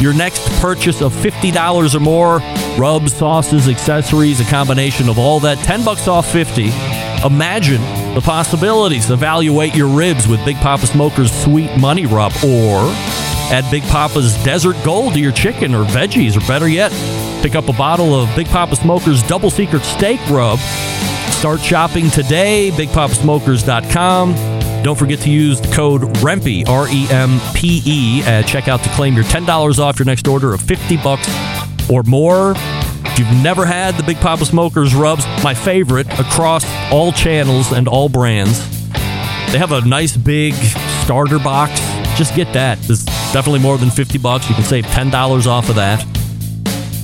your 0.00 0.12
next 0.12 0.46
purchase 0.60 1.00
of 1.00 1.12
$50 1.12 1.94
or 1.94 2.00
more. 2.00 2.38
Rubs, 2.78 3.14
sauces, 3.14 3.68
accessories, 3.68 4.40
a 4.40 4.44
combination 4.44 5.08
of 5.08 5.18
all 5.18 5.40
that. 5.40 5.58
10 5.58 5.84
bucks 5.84 6.08
off 6.08 6.30
50. 6.30 6.70
Imagine 7.24 7.80
the 8.14 8.20
possibilities. 8.22 9.10
Evaluate 9.10 9.74
your 9.74 9.88
ribs 9.88 10.28
with 10.28 10.44
Big 10.44 10.56
Poppa 10.56 10.86
Smoker's 10.86 11.32
Sweet 11.32 11.74
Money 11.78 12.06
Rub 12.06 12.32
or 12.44 12.92
add 13.50 13.68
Big 13.70 13.82
Poppa's 13.84 14.34
Desert 14.44 14.76
Gold 14.84 15.14
to 15.14 15.20
your 15.20 15.32
chicken 15.32 15.74
or 15.74 15.84
veggies, 15.84 16.36
or 16.36 16.46
better 16.46 16.68
yet, 16.68 16.92
pick 17.42 17.54
up 17.54 17.68
a 17.68 17.72
bottle 17.72 18.14
of 18.14 18.34
Big 18.36 18.46
Poppa 18.48 18.76
Smoker's 18.76 19.22
Double 19.22 19.50
Secret 19.50 19.82
Steak 19.82 20.20
Rub. 20.30 20.58
Start 21.30 21.60
shopping 21.60 22.10
today, 22.10 22.70
bigpoppasmokers.com. 22.72 24.82
Don't 24.82 24.98
forget 24.98 25.18
to 25.20 25.30
use 25.30 25.60
the 25.60 25.74
code 25.74 26.02
REMPE, 26.18 26.68
R 26.68 26.86
E 26.88 27.06
M 27.10 27.40
P 27.54 27.82
E, 27.84 28.22
at 28.22 28.44
checkout 28.44 28.82
to 28.82 28.88
claim 28.90 29.14
your 29.14 29.24
$10 29.24 29.78
off 29.78 29.98
your 29.98 30.06
next 30.06 30.28
order 30.28 30.52
of 30.52 30.60
50 30.60 30.98
bucks 30.98 31.28
or 31.90 32.02
more. 32.02 32.54
If 32.56 33.18
you've 33.18 33.42
never 33.42 33.64
had 33.64 33.94
the 33.94 34.02
Big 34.02 34.18
Poppa 34.18 34.44
Smokers 34.44 34.94
rubs, 34.94 35.24
my 35.42 35.54
favorite 35.54 36.06
across 36.18 36.64
all 36.90 37.12
channels 37.12 37.72
and 37.72 37.88
all 37.88 38.08
brands. 38.08 38.58
They 39.52 39.58
have 39.58 39.72
a 39.72 39.82
nice 39.82 40.16
big 40.16 40.54
starter 41.04 41.38
box. 41.38 41.80
Just 42.16 42.34
get 42.34 42.52
that. 42.54 42.78
It's 42.90 43.04
definitely 43.34 43.58
more 43.58 43.76
than 43.76 43.90
50 43.90 44.16
bucks. 44.18 44.48
You 44.48 44.54
can 44.54 44.62
save 44.62 44.86
$10 44.86 45.46
off 45.46 45.68
of 45.68 45.74
that. 45.74 46.00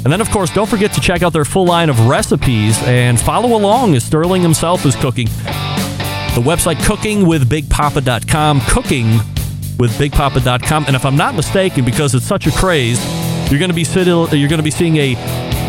And 0.04 0.12
then, 0.12 0.20
of 0.20 0.30
course, 0.30 0.54
don't 0.54 0.68
forget 0.68 0.92
to 0.92 1.00
check 1.00 1.24
out 1.24 1.32
their 1.32 1.44
full 1.44 1.66
line 1.66 1.90
of 1.90 2.06
recipes 2.06 2.80
and 2.84 3.20
follow 3.20 3.58
along 3.58 3.96
as 3.96 4.04
Sterling 4.04 4.40
himself 4.40 4.86
is 4.86 4.94
cooking. 4.94 5.26
The 5.26 6.40
website 6.40 6.76
cookingwithbigpapa.com, 6.76 8.60
cookingwithbigpapa.com. 8.60 10.84
And 10.86 10.94
if 10.94 11.04
I'm 11.04 11.16
not 11.16 11.34
mistaken, 11.34 11.84
because 11.84 12.14
it's 12.14 12.24
such 12.24 12.46
a 12.46 12.52
craze, 12.52 13.04
you're 13.50 13.58
going 13.58 13.70
to 13.70 13.74
be 13.74 13.82
sitting, 13.82 14.14
you're 14.14 14.48
going 14.48 14.58
to 14.58 14.62
be 14.62 14.70
seeing 14.70 14.98
a 14.98 15.16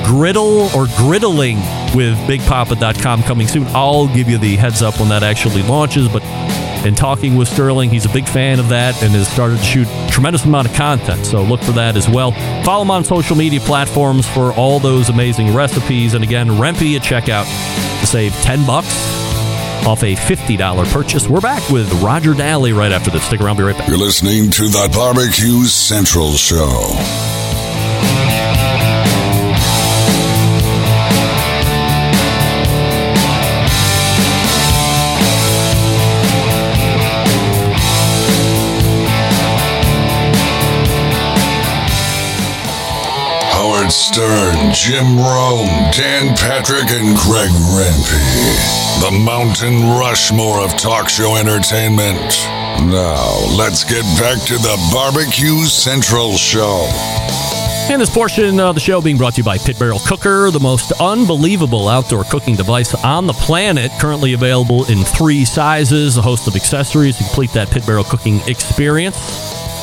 griddle 0.06 0.70
or 0.75 0.86
griddling 0.86 1.56
with 1.96 2.15
bigpapa.com 2.27 3.24
coming 3.24 3.48
soon. 3.48 3.65
I'll 3.70 4.06
give 4.13 4.30
you 4.30 4.38
the 4.38 4.58
heads 4.58 4.84
up 4.84 5.00
when 5.00 5.10
that 5.10 5.24
actually 5.24 5.63
launches, 5.63 6.08
but 6.08 6.22
in 6.86 6.96
talking 6.96 7.36
with 7.36 7.48
Sterling, 7.48 7.90
he's 7.90 8.06
a 8.06 8.10
big 8.10 8.28
fan 8.28 8.60
of 8.60 8.70
that 8.70 9.02
and 9.04 9.12
has 9.14 9.28
started 9.28 9.58
to 9.58 9.64
shoot 9.64 9.88
tremendous 10.10 10.46
amount 10.46 10.68
of 10.68 10.74
content. 10.74 11.26
So 11.26 11.44
look 11.44 11.62
for 11.62 11.74
that 11.74 11.96
as 11.96 12.10
well. 12.10 12.32
Follow 12.64 12.84
him 12.84 12.92
on 12.92 13.04
social 13.04 13.36
media 13.36 13.60
platforms 13.60 14.28
for 14.28 14.54
all 14.54 14.80
those 14.80 15.10
amazing 15.10 15.54
recipes. 15.54 16.14
And 16.14 16.24
again, 16.24 16.48
Rempe 16.48 16.96
at 16.96 17.02
checkout 17.02 17.46
to 18.00 18.08
save 18.08 18.34
10 18.42 18.66
bucks 18.66 18.88
off 19.86 20.04
a 20.04 20.16
$50 20.16 20.92
purchase. 20.92 21.28
We're 21.28 21.42
back 21.42 21.68
with 21.70 21.92
Roger 22.02 22.34
Dahle 22.34 22.76
right 22.76 22.92
after 22.92 23.10
this. 23.10 23.24
Stick 23.24 23.42
around, 23.42 23.58
be 23.58 23.64
right 23.64 23.78
back. 23.78 23.90
You're 23.90 23.98
listening 23.98 24.52
to 24.52 24.68
the 24.70 24.90
Barbecue 24.94 25.66
Central 25.66 26.34
Show. 26.34 27.41
Stern, 43.92 44.74
Jim 44.74 45.18
Rome, 45.18 45.68
Dan 45.92 46.36
Patrick, 46.38 46.90
and 46.92 47.18
Greg 47.18 47.52
Rempe. 47.76 49.02
The 49.02 49.12
Mountain 49.12 49.82
Rushmore 50.00 50.62
of 50.62 50.78
talk 50.78 51.10
show 51.10 51.36
entertainment. 51.36 52.32
Now, 52.88 53.28
let's 53.58 53.84
get 53.84 54.04
back 54.18 54.40
to 54.48 54.54
the 54.58 54.90
Barbecue 54.94 55.66
Central 55.66 56.38
Show. 56.38 56.88
And 57.90 58.02
this 58.02 58.10
portion 58.10 58.62
of 58.62 58.76
the 58.76 58.82
show 58.82 59.02
being 59.02 59.18
brought 59.18 59.34
to 59.34 59.42
you 59.42 59.44
by 59.44 59.58
Pit 59.58 59.78
Barrel 59.78 60.00
Cooker, 60.08 60.50
the 60.52 60.60
most 60.62 60.94
unbelievable 61.02 61.90
outdoor 61.90 62.24
cooking 62.24 62.56
device 62.56 62.96
on 63.04 63.28
the 63.28 63.34
planet. 63.34 63.92
Currently 64.00 64.32
available 64.34 64.86
in 64.86 65.04
three 65.04 65.44
sizes, 65.44 66.16
a 66.16 66.22
host 66.22 66.48
of 66.48 66.56
accessories 66.56 67.18
to 67.18 67.26
complete 67.26 67.52
that 67.52 67.70
Pit 67.70 67.86
Barrel 67.86 68.06
cooking 68.06 68.40
experience. 68.48 69.18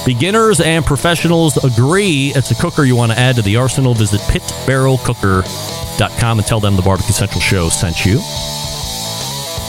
Beginners 0.07 0.61
and 0.61 0.85
professionals 0.85 1.57
agree 1.63 2.33
it's 2.35 2.51
a 2.51 2.55
cooker 2.55 2.85
you 2.85 2.97
want 2.97 3.13
to 3.13 3.19
add 3.19 3.37
to 3.37 3.43
the 3.43 3.57
arsenal. 3.57 3.95
Visit 3.95 4.21
pitbarrelcooker.com 4.23 6.39
and 6.39 6.47
tell 6.47 6.61
them 6.61 6.77
the 6.77 6.83
Barbecue 6.83 7.13
Central 7.13 7.41
show 7.41 7.69
sent 7.69 8.07
you. 8.07 8.21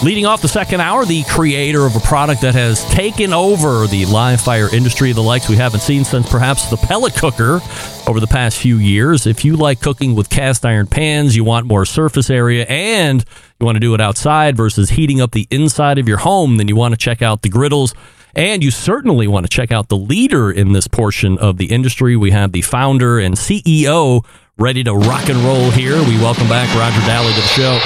Leading 0.02 0.26
off 0.26 0.42
the 0.42 0.48
second 0.48 0.80
hour, 0.80 1.04
the 1.04 1.26
creator 1.26 1.86
of 1.86 1.94
a 1.94 2.00
product 2.00 2.44
that 2.44 2.56
has 2.56 2.86
taken 2.86 3.34
over 3.34 3.86
the 3.86 4.06
live 4.06 4.40
fire 4.40 4.74
industry, 4.74 5.12
the 5.12 5.22
likes 5.22 5.50
we 5.50 5.58
haven't 5.58 5.82
seen 5.82 6.06
since 6.06 6.30
perhaps 6.30 6.70
the 6.70 6.78
pellet 6.78 7.14
cooker 7.16 7.60
over 8.08 8.22
the 8.22 8.28
past 8.28 8.60
few 8.60 8.78
years. 8.78 9.28
If 9.28 9.44
you 9.44 9.58
like 9.58 9.82
cooking 9.82 10.16
with 10.16 10.30
cast 10.30 10.66
iron 10.66 10.88
pans, 10.88 11.36
you 11.36 11.44
want 11.44 11.66
more 11.66 11.84
surface 11.84 12.30
area, 12.30 12.66
and 12.70 13.26
you 13.60 13.66
want 13.66 13.76
to 13.76 13.82
do 13.82 13.94
it 13.94 14.00
outside 14.00 14.56
versus 14.56 14.92
heating 14.92 15.20
up 15.20 15.32
the 15.32 15.50
inside 15.52 15.98
of 15.98 16.08
your 16.08 16.20
home, 16.20 16.56
then 16.56 16.70
you 16.70 16.78
want 16.78 16.94
to 16.94 16.98
check 16.98 17.22
out 17.22 17.42
the 17.42 17.50
griddles. 17.50 17.94
And 18.36 18.64
you 18.64 18.72
certainly 18.72 19.28
want 19.28 19.46
to 19.46 19.50
check 19.50 19.72
out 19.72 19.90
the 19.90 19.98
leader 19.98 20.52
in 20.52 20.74
this 20.74 20.88
portion 20.88 21.38
of 21.38 21.58
the 21.58 21.66
industry. 21.66 22.16
We 22.16 22.32
have 22.32 22.52
the 22.52 22.62
founder 22.62 23.20
and 23.20 23.36
CEO 23.36 24.26
ready 24.58 24.84
to 24.84 24.94
rock 24.94 25.30
and 25.30 25.40
roll 25.40 25.72
here. 25.72 25.98
We 26.04 26.18
welcome 26.18 26.48
back 26.48 26.74
Roger 26.76 27.00
Dahle 27.02 27.34
to 27.34 27.42
the 27.42 27.48
show. 27.48 27.80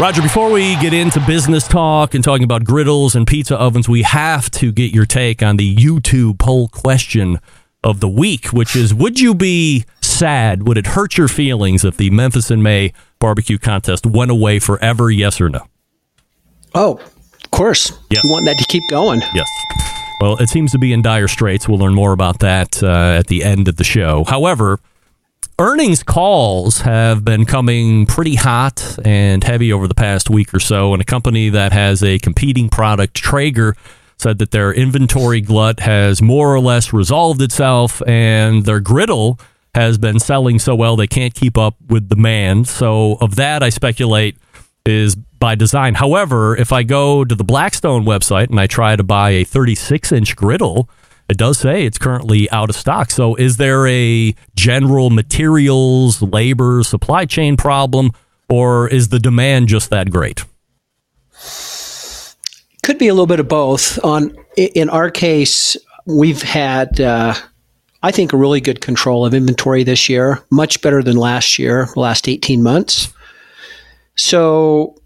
Roger, 0.00 0.22
before 0.22 0.50
we 0.50 0.74
get 0.76 0.92
into 0.92 1.20
business 1.20 1.68
talk 1.68 2.14
and 2.14 2.24
talking 2.24 2.44
about 2.44 2.64
griddles 2.64 3.14
and 3.14 3.26
pizza 3.26 3.56
ovens, 3.56 3.88
we 3.88 4.02
have 4.02 4.50
to 4.52 4.72
get 4.72 4.92
your 4.92 5.06
take 5.06 5.42
on 5.42 5.58
the 5.58 5.76
YouTube 5.76 6.38
poll 6.38 6.68
question 6.68 7.38
of 7.84 8.00
the 8.00 8.08
week, 8.08 8.46
which 8.46 8.74
is 8.74 8.92
Would 8.94 9.20
you 9.20 9.34
be 9.34 9.84
sad? 10.00 10.66
Would 10.66 10.78
it 10.78 10.88
hurt 10.88 11.16
your 11.16 11.28
feelings 11.28 11.84
if 11.84 11.96
the 11.96 12.10
Memphis 12.10 12.50
in 12.50 12.62
May 12.62 12.92
barbecue 13.18 13.58
contest 13.58 14.06
went 14.06 14.30
away 14.30 14.58
forever? 14.58 15.10
Yes 15.10 15.40
or 15.40 15.48
no? 15.48 15.66
Oh, 16.74 17.00
course. 17.52 17.92
You 18.10 18.18
want 18.24 18.46
that 18.46 18.58
to 18.58 18.64
keep 18.64 18.82
going. 18.90 19.20
Yes. 19.34 19.48
Well, 20.20 20.36
it 20.38 20.48
seems 20.48 20.72
to 20.72 20.78
be 20.78 20.92
in 20.92 21.02
dire 21.02 21.28
straits. 21.28 21.68
We'll 21.68 21.78
learn 21.78 21.94
more 21.94 22.12
about 22.12 22.40
that 22.40 22.82
uh, 22.82 23.16
at 23.18 23.28
the 23.28 23.44
end 23.44 23.68
of 23.68 23.76
the 23.76 23.84
show. 23.84 24.24
However, 24.24 24.80
earnings 25.58 26.02
calls 26.02 26.80
have 26.82 27.24
been 27.24 27.44
coming 27.44 28.06
pretty 28.06 28.36
hot 28.36 28.98
and 29.04 29.42
heavy 29.42 29.72
over 29.72 29.88
the 29.88 29.94
past 29.94 30.30
week 30.30 30.54
or 30.54 30.60
so, 30.60 30.92
and 30.92 31.02
a 31.02 31.04
company 31.04 31.48
that 31.48 31.72
has 31.72 32.02
a 32.02 32.18
competing 32.18 32.68
product, 32.68 33.14
Traeger, 33.14 33.76
said 34.16 34.38
that 34.38 34.52
their 34.52 34.72
inventory 34.72 35.40
glut 35.40 35.80
has 35.80 36.22
more 36.22 36.54
or 36.54 36.60
less 36.60 36.92
resolved 36.92 37.42
itself, 37.42 38.00
and 38.06 38.64
their 38.64 38.80
griddle 38.80 39.38
has 39.74 39.98
been 39.98 40.20
selling 40.20 40.58
so 40.58 40.74
well 40.74 40.96
they 40.96 41.06
can't 41.06 41.34
keep 41.34 41.58
up 41.58 41.74
with 41.88 42.08
demand. 42.08 42.68
So, 42.68 43.16
of 43.20 43.36
that, 43.36 43.62
I 43.62 43.70
speculate 43.70 44.36
is 44.86 45.16
by 45.42 45.56
design. 45.56 45.94
However, 45.94 46.56
if 46.56 46.72
I 46.72 46.84
go 46.84 47.24
to 47.24 47.34
the 47.34 47.42
Blackstone 47.42 48.04
website 48.04 48.48
and 48.48 48.60
I 48.60 48.68
try 48.68 48.94
to 48.94 49.02
buy 49.02 49.30
a 49.30 49.42
36 49.42 50.12
inch 50.12 50.36
griddle, 50.36 50.88
it 51.28 51.36
does 51.36 51.58
say 51.58 51.84
it's 51.84 51.98
currently 51.98 52.48
out 52.52 52.70
of 52.70 52.76
stock. 52.76 53.10
So, 53.10 53.34
is 53.34 53.56
there 53.56 53.84
a 53.88 54.36
general 54.54 55.10
materials, 55.10 56.22
labor, 56.22 56.84
supply 56.84 57.24
chain 57.24 57.56
problem, 57.56 58.12
or 58.48 58.86
is 58.86 59.08
the 59.08 59.18
demand 59.18 59.66
just 59.66 59.90
that 59.90 60.12
great? 60.12 60.44
Could 62.84 62.98
be 62.98 63.08
a 63.08 63.12
little 63.12 63.26
bit 63.26 63.40
of 63.40 63.48
both. 63.48 63.98
On 64.04 64.32
in 64.56 64.88
our 64.90 65.10
case, 65.10 65.76
we've 66.06 66.42
had, 66.42 67.00
uh, 67.00 67.34
I 68.04 68.12
think, 68.12 68.32
a 68.32 68.36
really 68.36 68.60
good 68.60 68.80
control 68.80 69.26
of 69.26 69.34
inventory 69.34 69.82
this 69.82 70.08
year, 70.08 70.38
much 70.52 70.80
better 70.82 71.02
than 71.02 71.16
last 71.16 71.58
year, 71.58 71.88
last 71.96 72.28
eighteen 72.28 72.62
months. 72.62 73.12
So 74.14 75.01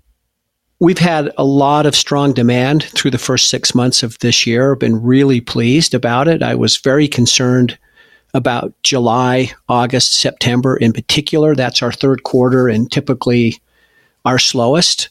we've 0.80 0.98
had 0.98 1.32
a 1.38 1.44
lot 1.44 1.86
of 1.86 1.96
strong 1.96 2.32
demand 2.32 2.84
through 2.84 3.10
the 3.10 3.18
first 3.18 3.48
six 3.48 3.74
months 3.74 4.02
of 4.02 4.18
this 4.18 4.46
year. 4.46 4.72
I've 4.72 4.78
Been 4.78 5.02
really 5.02 5.40
pleased 5.40 5.94
about 5.94 6.28
it. 6.28 6.42
I 6.42 6.54
was 6.54 6.76
very 6.76 7.08
concerned 7.08 7.78
about 8.34 8.74
July, 8.82 9.50
August, 9.68 10.14
September 10.14 10.76
in 10.76 10.92
particular. 10.92 11.54
That's 11.54 11.82
our 11.82 11.92
third 11.92 12.24
quarter 12.24 12.68
and 12.68 12.90
typically 12.90 13.60
our 14.24 14.38
slowest. 14.38 15.08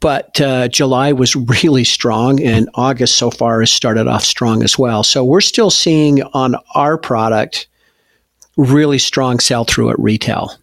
But 0.00 0.40
uh, 0.40 0.68
July 0.68 1.12
was 1.12 1.34
really 1.34 1.84
strong, 1.84 2.40
and 2.42 2.68
August 2.74 3.16
so 3.16 3.30
far 3.30 3.60
has 3.60 3.72
started 3.72 4.06
off 4.06 4.22
strong 4.22 4.62
as 4.62 4.78
well. 4.78 5.02
So 5.02 5.24
we're 5.24 5.40
still 5.40 5.70
seeing 5.70 6.22
on 6.34 6.56
our 6.74 6.98
product 6.98 7.68
really 8.56 8.98
strong 8.98 9.40
sell 9.40 9.64
through 9.64 9.90
at 9.90 9.98
retail 9.98 10.58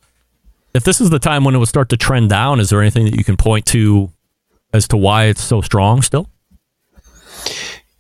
if 0.74 0.84
this 0.84 1.02
is 1.02 1.10
the 1.10 1.20
time 1.20 1.44
when 1.44 1.56
it 1.56 1.58
would 1.58 1.68
start 1.68 1.90
to 1.90 1.98
trend 1.98 2.30
down, 2.30 2.60
is 2.60 2.70
there 2.70 2.82
anything 2.82 3.06
that 3.06 3.16
you 3.16 3.24
can 3.24 3.38
point 3.38 3.66
to 3.68 4.12
as 4.74 4.88
to 4.90 4.98
why 4.98 5.26
it's 5.26 5.44
so 5.44 5.62
strong 5.62 6.02
still? 6.02 6.30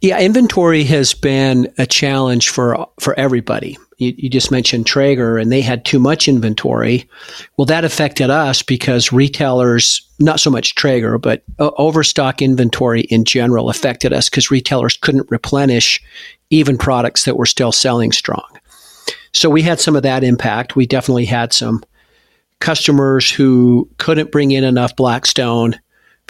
Yeah, 0.01 0.19
inventory 0.19 0.83
has 0.85 1.13
been 1.13 1.71
a 1.77 1.85
challenge 1.85 2.49
for 2.49 2.87
for 2.99 3.13
everybody. 3.19 3.77
You, 3.99 4.15
you, 4.17 4.29
just 4.31 4.49
mentioned 4.49 4.87
Traeger, 4.87 5.37
and 5.37 5.51
they 5.51 5.61
had 5.61 5.85
too 5.85 5.99
much 5.99 6.27
inventory. 6.27 7.07
Well, 7.55 7.65
that 7.65 7.85
affected 7.85 8.31
us 8.31 8.63
because 8.63 9.13
retailers, 9.13 10.01
not 10.17 10.39
so 10.39 10.49
much 10.49 10.73
Traeger, 10.73 11.19
but 11.19 11.43
uh, 11.59 11.69
overstock 11.77 12.41
inventory 12.41 13.01
in 13.01 13.25
general 13.25 13.69
affected 13.69 14.11
us 14.11 14.27
because 14.27 14.49
retailers 14.49 14.97
couldn't 14.97 15.29
replenish 15.29 16.01
even 16.49 16.79
products 16.79 17.25
that 17.25 17.37
were 17.37 17.45
still 17.45 17.71
selling 17.71 18.11
strong. 18.11 18.49
So 19.33 19.51
we 19.51 19.61
had 19.61 19.79
some 19.79 19.95
of 19.95 20.01
that 20.01 20.23
impact. 20.23 20.75
We 20.75 20.87
definitely 20.87 21.25
had 21.25 21.53
some 21.53 21.83
customers 22.59 23.29
who 23.29 23.87
couldn't 23.99 24.31
bring 24.31 24.49
in 24.49 24.63
enough 24.63 24.95
Blackstone 24.95 25.79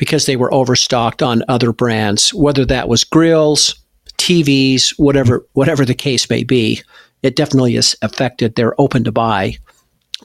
because 0.01 0.25
they 0.25 0.35
were 0.35 0.51
overstocked 0.51 1.21
on 1.21 1.43
other 1.47 1.71
brands, 1.71 2.33
whether 2.33 2.65
that 2.65 2.89
was 2.89 3.03
grills, 3.03 3.75
TVs, 4.17 4.97
whatever 4.97 5.45
whatever 5.53 5.85
the 5.85 5.93
case 5.93 6.27
may 6.27 6.43
be. 6.43 6.81
It 7.21 7.35
definitely 7.35 7.75
has 7.75 7.95
affected 8.01 8.55
their 8.55 8.73
open 8.81 9.03
to 9.03 9.11
buy 9.11 9.57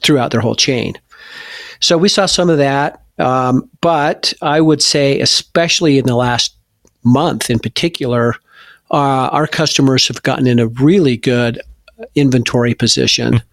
throughout 0.01 0.31
their 0.31 0.41
whole 0.41 0.55
chain. 0.55 0.95
So 1.79 1.95
we 1.95 2.09
saw 2.09 2.25
some 2.25 2.49
of 2.49 2.57
that, 2.57 3.03
um, 3.19 3.69
but 3.79 4.33
I 4.41 4.61
would 4.61 4.81
say, 4.81 5.19
especially 5.19 5.99
in 5.99 6.07
the 6.07 6.15
last 6.15 6.55
month 7.03 7.51
in 7.51 7.59
particular, 7.59 8.33
uh, 8.89 9.29
our 9.31 9.45
customers 9.45 10.07
have 10.07 10.23
gotten 10.23 10.47
in 10.47 10.57
a 10.57 10.69
really 10.69 11.17
good 11.17 11.61
inventory 12.15 12.73
position, 12.73 13.43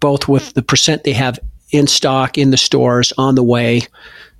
both 0.00 0.28
with 0.28 0.52
the 0.52 0.62
percent 0.62 1.04
they 1.04 1.14
have 1.14 1.38
in 1.70 1.86
stock 1.86 2.36
in 2.36 2.50
the 2.50 2.58
stores 2.58 3.10
on 3.16 3.36
the 3.36 3.42
way. 3.42 3.80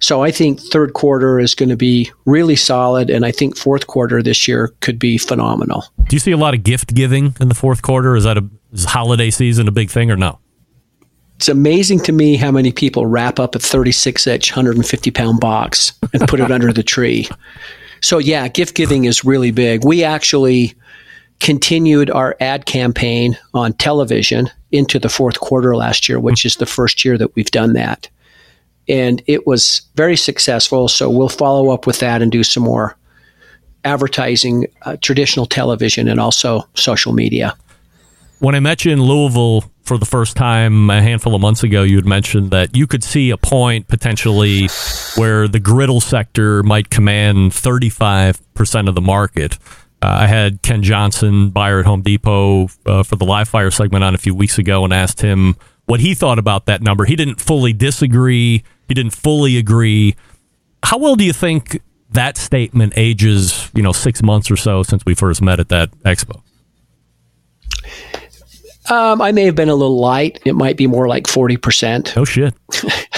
So 0.02 0.25
I 0.25 0.32
think 0.32 0.61
third 0.61 0.94
quarter 0.94 1.38
is 1.38 1.54
going 1.54 1.68
to 1.68 1.76
be 1.76 2.11
really 2.26 2.56
solid, 2.56 3.09
and 3.09 3.25
I 3.25 3.30
think 3.30 3.56
fourth 3.56 3.87
quarter 3.87 4.21
this 4.21 4.49
year 4.49 4.75
could 4.80 4.99
be 4.99 5.16
phenomenal. 5.16 5.85
Do 6.09 6.16
you 6.16 6.21
see 6.21 6.32
a 6.32 6.37
lot 6.37 6.54
of 6.54 6.64
gift 6.64 6.92
giving 6.92 7.37
in 7.40 7.49
the 7.49 7.54
fourth 7.54 7.82
quarter? 7.82 8.16
Is 8.16 8.25
that 8.25 8.37
a 8.37 8.49
is 8.73 8.85
holiday 8.85 9.30
season 9.30 9.68
a 9.68 9.71
big 9.71 9.90
thing 9.90 10.11
or 10.11 10.16
no? 10.16 10.40
It's 11.37 11.49
amazing 11.49 12.00
to 12.00 12.12
me 12.12 12.35
how 12.35 12.50
many 12.50 12.73
people 12.73 13.06
wrap 13.06 13.38
up 13.38 13.54
a 13.54 13.61
36 13.61 14.26
inch, 14.26 14.50
150 14.50 15.11
pound 15.12 15.38
box 15.38 15.92
and 16.12 16.26
put 16.26 16.40
it 16.40 16.50
under 16.50 16.73
the 16.73 16.82
tree. 16.82 17.28
So, 18.00 18.18
yeah, 18.18 18.49
gift 18.49 18.75
giving 18.75 19.04
is 19.04 19.25
really 19.25 19.52
big. 19.52 19.85
We 19.85 20.02
actually 20.02 20.75
continued 21.38 22.11
our 22.11 22.37
ad 22.40 22.66
campaign 22.66 23.38
on 23.54 23.73
television 23.75 24.50
into 24.73 24.99
the 24.99 25.09
fourth 25.09 25.38
quarter 25.38 25.76
last 25.76 26.09
year, 26.09 26.18
which 26.18 26.44
is 26.44 26.56
the 26.56 26.66
first 26.66 27.04
year 27.04 27.16
that 27.18 27.37
we've 27.37 27.50
done 27.52 27.75
that. 27.75 28.09
And 28.88 29.22
it 29.26 29.46
was 29.46 29.82
very 29.94 30.16
successful. 30.16 30.88
So, 30.88 31.08
we'll 31.08 31.28
follow 31.28 31.70
up 31.70 31.86
with 31.86 32.00
that 32.00 32.22
and 32.22 32.32
do 32.32 32.42
some 32.42 32.62
more 32.64 32.96
advertising, 33.84 34.66
uh, 34.82 34.96
traditional 35.00 35.46
television, 35.46 36.08
and 36.08 36.20
also 36.20 36.68
social 36.74 37.12
media. 37.12 37.56
When 38.38 38.54
I 38.54 38.60
met 38.60 38.84
you 38.84 38.92
in 38.92 39.00
Louisville 39.00 39.64
for 39.84 39.98
the 39.98 40.04
first 40.04 40.36
time 40.36 40.90
a 40.90 41.00
handful 41.00 41.34
of 41.34 41.40
months 41.40 41.62
ago, 41.62 41.82
you 41.82 41.96
had 41.96 42.06
mentioned 42.06 42.50
that 42.50 42.76
you 42.76 42.86
could 42.86 43.04
see 43.04 43.30
a 43.30 43.36
point 43.36 43.88
potentially 43.88 44.68
where 45.16 45.46
the 45.46 45.60
griddle 45.60 46.00
sector 46.00 46.62
might 46.62 46.90
command 46.90 47.52
35% 47.52 48.88
of 48.88 48.94
the 48.94 49.00
market. 49.00 49.58
Uh, 50.02 50.22
I 50.22 50.26
had 50.26 50.62
Ken 50.62 50.82
Johnson, 50.82 51.50
buyer 51.50 51.78
at 51.78 51.86
Home 51.86 52.02
Depot, 52.02 52.68
uh, 52.86 53.04
for 53.04 53.14
the 53.14 53.24
live 53.24 53.48
fire 53.48 53.70
segment 53.70 54.02
on 54.02 54.14
a 54.14 54.18
few 54.18 54.34
weeks 54.34 54.58
ago 54.58 54.84
and 54.84 54.92
asked 54.92 55.20
him 55.20 55.56
what 55.86 56.00
he 56.00 56.14
thought 56.14 56.40
about 56.40 56.66
that 56.66 56.82
number. 56.82 57.04
He 57.04 57.14
didn't 57.14 57.40
fully 57.40 57.72
disagree, 57.72 58.64
he 58.88 58.94
didn't 58.94 59.14
fully 59.14 59.56
agree. 59.56 60.16
How 60.82 60.98
well 60.98 61.16
do 61.16 61.24
you 61.24 61.32
think 61.32 61.80
that 62.10 62.36
statement 62.36 62.92
ages, 62.96 63.70
you 63.74 63.82
know, 63.82 63.92
six 63.92 64.22
months 64.22 64.50
or 64.50 64.56
so 64.56 64.82
since 64.82 65.04
we 65.04 65.14
first 65.14 65.42
met 65.42 65.60
at 65.60 65.68
that 65.70 65.90
expo? 66.00 66.42
Um, 68.90 69.22
I 69.22 69.30
may 69.32 69.44
have 69.44 69.54
been 69.54 69.68
a 69.68 69.74
little 69.74 69.98
light. 69.98 70.40
It 70.44 70.54
might 70.54 70.76
be 70.76 70.86
more 70.86 71.06
like 71.06 71.24
40%. 71.24 72.16
Oh, 72.16 72.24
shit. 72.24 72.52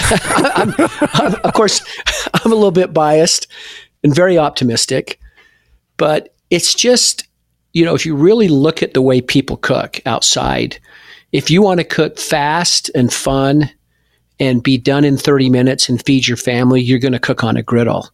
I'm, 0.55 0.73
I'm, 1.13 1.35
of 1.43 1.53
course, 1.53 1.81
I'm 2.33 2.51
a 2.51 2.55
little 2.55 2.71
bit 2.71 2.93
biased 2.93 3.47
and 4.03 4.13
very 4.13 4.37
optimistic, 4.37 5.19
but 5.97 6.35
it's 6.51 6.75
just, 6.75 7.27
you 7.73 7.83
know, 7.83 7.95
if 7.95 8.05
you 8.05 8.15
really 8.15 8.47
look 8.47 8.83
at 8.83 8.93
the 8.93 9.01
way 9.01 9.21
people 9.21 9.57
cook 9.57 9.99
outside, 10.05 10.77
if 11.31 11.49
you 11.49 11.61
want 11.61 11.79
to 11.79 11.83
cook 11.83 12.19
fast 12.19 12.91
and 12.93 13.11
fun 13.11 13.69
and 14.39 14.63
be 14.63 14.77
done 14.77 15.05
in 15.05 15.17
30 15.17 15.49
minutes 15.49 15.89
and 15.89 16.03
feed 16.05 16.27
your 16.27 16.37
family, 16.37 16.81
you're 16.81 16.99
going 16.99 17.13
to 17.13 17.19
cook 17.19 17.43
on 17.43 17.57
a 17.57 17.63
griddle. 17.63 18.09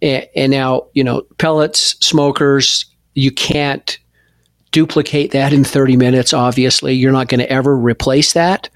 And, 0.00 0.26
and 0.34 0.52
now, 0.52 0.86
you 0.94 1.04
know, 1.04 1.22
pellets, 1.38 1.96
smokers, 2.04 2.86
you 3.14 3.30
can't 3.30 3.98
duplicate 4.70 5.32
that 5.32 5.52
in 5.52 5.64
30 5.64 5.96
minutes, 5.96 6.32
obviously. 6.32 6.94
You're 6.94 7.12
not 7.12 7.28
going 7.28 7.40
to 7.40 7.52
ever 7.52 7.76
replace 7.76 8.32
that, 8.32 8.68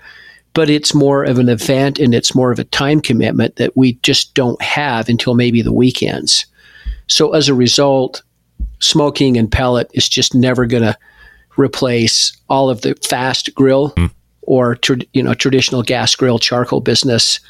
but 0.52 0.68
it's 0.68 0.94
more 0.94 1.24
of 1.24 1.38
an 1.38 1.48
event 1.48 1.98
and 1.98 2.14
it's 2.14 2.34
more 2.34 2.52
of 2.52 2.58
a 2.58 2.64
time 2.64 3.00
commitment 3.00 3.56
that 3.56 3.76
we 3.76 3.94
just 4.02 4.34
don't 4.34 4.60
have 4.60 5.08
until 5.08 5.34
maybe 5.34 5.62
the 5.62 5.72
weekends. 5.72 6.46
So 7.08 7.32
as 7.32 7.48
a 7.48 7.54
result, 7.54 8.22
smoking 8.80 9.36
and 9.36 9.50
pellet 9.50 9.90
is 9.94 10.08
just 10.08 10.34
never 10.34 10.66
going 10.66 10.82
to 10.82 10.96
replace 11.56 12.36
all 12.48 12.68
of 12.68 12.82
the 12.82 12.94
fast 12.96 13.54
grill 13.54 13.92
mm. 13.92 14.10
Or 14.46 14.78
you 15.12 15.22
know 15.22 15.34
traditional 15.34 15.82
gas 15.82 16.14
grill 16.14 16.38
charcoal 16.38 16.80
business 16.80 17.40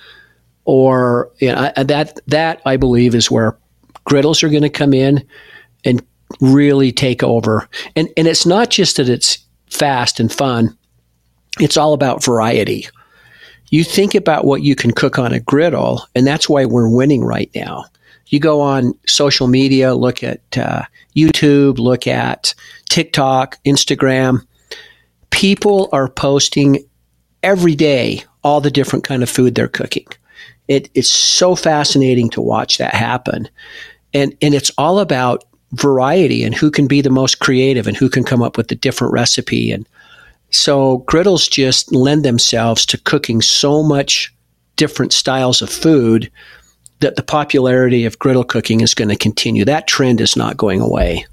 or 0.67 1.31
you 1.39 1.53
know, 1.53 1.73
that 1.77 2.21
that 2.27 2.61
I 2.67 2.77
believe 2.77 3.15
is 3.15 3.31
where 3.31 3.57
griddles 4.05 4.43
are 4.43 4.49
going 4.49 4.63
to 4.63 4.69
come 4.69 4.93
in 4.93 5.27
and 5.85 6.05
really 6.41 6.93
take 6.93 7.23
over. 7.23 7.69
And 7.95 8.09
and 8.17 8.27
it's 8.27 8.45
not 8.45 8.71
just 8.71 8.97
that 8.97 9.09
it's 9.09 9.39
fast 9.71 10.21
and 10.21 10.31
fun. 10.31 10.77
It's 11.59 11.77
all 11.77 11.95
about 11.95 12.25
variety. 12.25 12.87
You 13.71 13.83
think 13.83 14.15
about 14.15 14.45
what 14.45 14.63
you 14.63 14.77
can 14.77 14.93
cook 14.93 15.19
on 15.19 15.33
a 15.33 15.41
griddle, 15.41 16.07
and 16.15 16.27
that's 16.27 16.49
why 16.49 16.67
we're 16.67 16.89
winning 16.89 17.25
right 17.25 17.51
now. 17.55 17.87
You 18.29 18.41
go 18.41 18.61
on 18.61 18.93
social 19.07 19.47
media, 19.47 19.95
look 19.95 20.23
at 20.23 20.41
uh, 20.57 20.83
YouTube, 21.17 21.79
look 21.79 22.07
at 22.07 22.55
TikTok, 22.89 23.59
Instagram. 23.65 24.45
People 25.37 25.90
are 25.92 26.09
posting 26.09 26.85
every 27.42 27.75
day 27.75 28.25
all 28.42 28.61
the 28.61 28.70
different 28.70 29.05
kind 29.05 29.22
of 29.22 29.29
food 29.29 29.55
they're 29.55 29.68
cooking. 29.68 30.07
It, 30.66 30.88
it's 30.94 31.11
so 31.11 31.55
fascinating 31.55 32.31
to 32.31 32.40
watch 32.40 32.79
that 32.79 32.94
happen, 32.94 33.49
and 34.14 34.37
and 34.40 34.55
it's 34.55 34.70
all 34.79 34.99
about 34.99 35.44
variety 35.72 36.42
and 36.42 36.55
who 36.55 36.70
can 36.70 36.87
be 36.87 37.03
the 37.03 37.11
most 37.11 37.38
creative 37.38 37.87
and 37.87 37.96
who 37.96 38.09
can 38.09 38.25
come 38.25 38.42
up 38.42 38.57
with 38.57 38.68
the 38.68 38.75
different 38.75 39.12
recipe. 39.12 39.72
And 39.72 39.87
so 40.51 40.99
griddles 40.99 41.49
just 41.49 41.92
lend 41.94 42.25
themselves 42.25 42.87
to 42.87 42.99
cooking 42.99 43.42
so 43.42 43.83
much 43.83 44.35
different 44.77 45.12
styles 45.12 45.61
of 45.61 45.68
food 45.68 46.31
that 47.01 47.16
the 47.16 47.22
popularity 47.22 48.07
of 48.07 48.18
griddle 48.18 48.44
cooking 48.44 48.81
is 48.81 48.94
going 48.94 49.11
to 49.11 49.16
continue. 49.16 49.64
That 49.64 49.87
trend 49.87 50.20
is 50.20 50.35
not 50.35 50.57
going 50.57 50.81
away. 50.81 51.27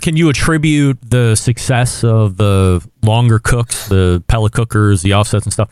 Can 0.00 0.16
you 0.16 0.28
attribute 0.28 0.98
the 1.02 1.34
success 1.34 2.04
of 2.04 2.36
the 2.36 2.86
longer 3.02 3.38
cooks, 3.38 3.88
the 3.88 4.22
pellet 4.28 4.52
cookers, 4.52 5.02
the 5.02 5.14
offsets 5.14 5.44
and 5.44 5.52
stuff, 5.52 5.70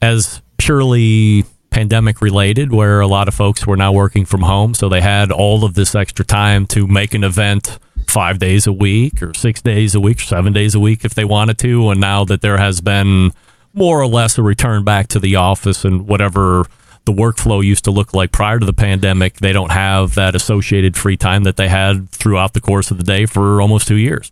as 0.00 0.42
purely 0.58 1.44
pandemic 1.72 2.20
related 2.20 2.72
where 2.72 3.00
a 3.00 3.06
lot 3.06 3.26
of 3.28 3.34
folks 3.34 3.66
were 3.66 3.76
now 3.76 3.90
working 3.90 4.24
from 4.24 4.42
home. 4.42 4.74
So 4.74 4.88
they 4.88 5.00
had 5.00 5.32
all 5.32 5.64
of 5.64 5.74
this 5.74 5.94
extra 5.94 6.24
time 6.24 6.66
to 6.66 6.86
make 6.86 7.14
an 7.14 7.24
event 7.24 7.78
five 8.06 8.38
days 8.38 8.66
a 8.66 8.72
week 8.72 9.22
or 9.22 9.32
six 9.34 9.62
days 9.62 9.94
a 9.94 10.00
week, 10.00 10.18
or 10.18 10.24
seven 10.24 10.52
days 10.52 10.74
a 10.74 10.80
week 10.80 11.04
if 11.04 11.14
they 11.14 11.24
wanted 11.24 11.58
to. 11.58 11.90
And 11.90 12.00
now 12.00 12.24
that 12.26 12.42
there 12.42 12.58
has 12.58 12.80
been 12.80 13.32
more 13.72 14.00
or 14.00 14.06
less 14.06 14.36
a 14.36 14.42
return 14.42 14.84
back 14.84 15.08
to 15.08 15.18
the 15.18 15.36
office 15.36 15.84
and 15.84 16.06
whatever 16.06 16.66
the 17.04 17.12
workflow 17.12 17.64
used 17.64 17.84
to 17.84 17.90
look 17.90 18.14
like 18.14 18.32
prior 18.32 18.58
to 18.58 18.66
the 18.66 18.72
pandemic, 18.72 19.36
they 19.36 19.52
don't 19.52 19.72
have 19.72 20.14
that 20.14 20.34
associated 20.34 20.96
free 20.96 21.16
time 21.16 21.44
that 21.44 21.56
they 21.56 21.68
had 21.68 22.08
throughout 22.10 22.54
the 22.54 22.60
course 22.60 22.90
of 22.90 22.98
the 22.98 23.04
day 23.04 23.26
for 23.26 23.60
almost 23.60 23.88
two 23.88 23.96
years. 23.96 24.30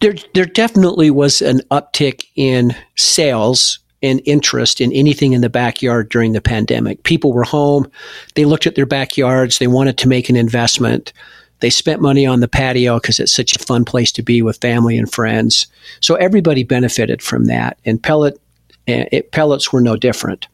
There, 0.00 0.14
there 0.34 0.46
definitely 0.46 1.10
was 1.10 1.42
an 1.42 1.60
uptick 1.70 2.24
in 2.36 2.76
sales 2.96 3.80
and 4.02 4.20
interest 4.24 4.80
in 4.80 4.92
anything 4.92 5.32
in 5.32 5.40
the 5.40 5.48
backyard 5.48 6.08
during 6.08 6.32
the 6.32 6.40
pandemic. 6.40 7.02
People 7.02 7.32
were 7.32 7.44
home, 7.44 7.90
they 8.34 8.44
looked 8.44 8.66
at 8.66 8.76
their 8.76 8.86
backyards, 8.86 9.58
they 9.58 9.66
wanted 9.66 9.98
to 9.98 10.08
make 10.08 10.28
an 10.28 10.36
investment. 10.36 11.12
They 11.60 11.70
spent 11.70 12.00
money 12.00 12.24
on 12.24 12.38
the 12.38 12.46
patio 12.46 13.00
because 13.00 13.18
it's 13.18 13.34
such 13.34 13.56
a 13.56 13.58
fun 13.58 13.84
place 13.84 14.12
to 14.12 14.22
be 14.22 14.42
with 14.42 14.60
family 14.60 14.96
and 14.96 15.12
friends. 15.12 15.66
So 16.00 16.14
everybody 16.14 16.62
benefited 16.62 17.20
from 17.20 17.46
that, 17.46 17.78
and 17.84 18.00
pellet 18.00 18.40
eh, 18.86 19.06
it, 19.10 19.32
pellets 19.32 19.72
were 19.72 19.80
no 19.80 19.96
different. 19.96 20.46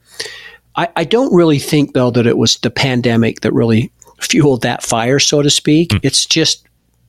I, 0.77 0.89
I, 0.97 1.05
don't 1.05 1.33
really 1.33 1.59
think 1.59 1.95
though 1.95 2.11
that 2.11 2.27
it 2.27 2.37
was 2.37 2.57
the 2.59 2.71
pandemic 2.71 3.41
that 3.41 3.53
really 3.53 3.93
fueled 4.21 4.63
that 4.63 4.83
fire, 4.83 5.21
so 5.21 5.41
to 5.41 5.51
speak. 5.51 5.91
Mm. 5.91 6.01
It's 6.03 6.27
just 6.27 6.67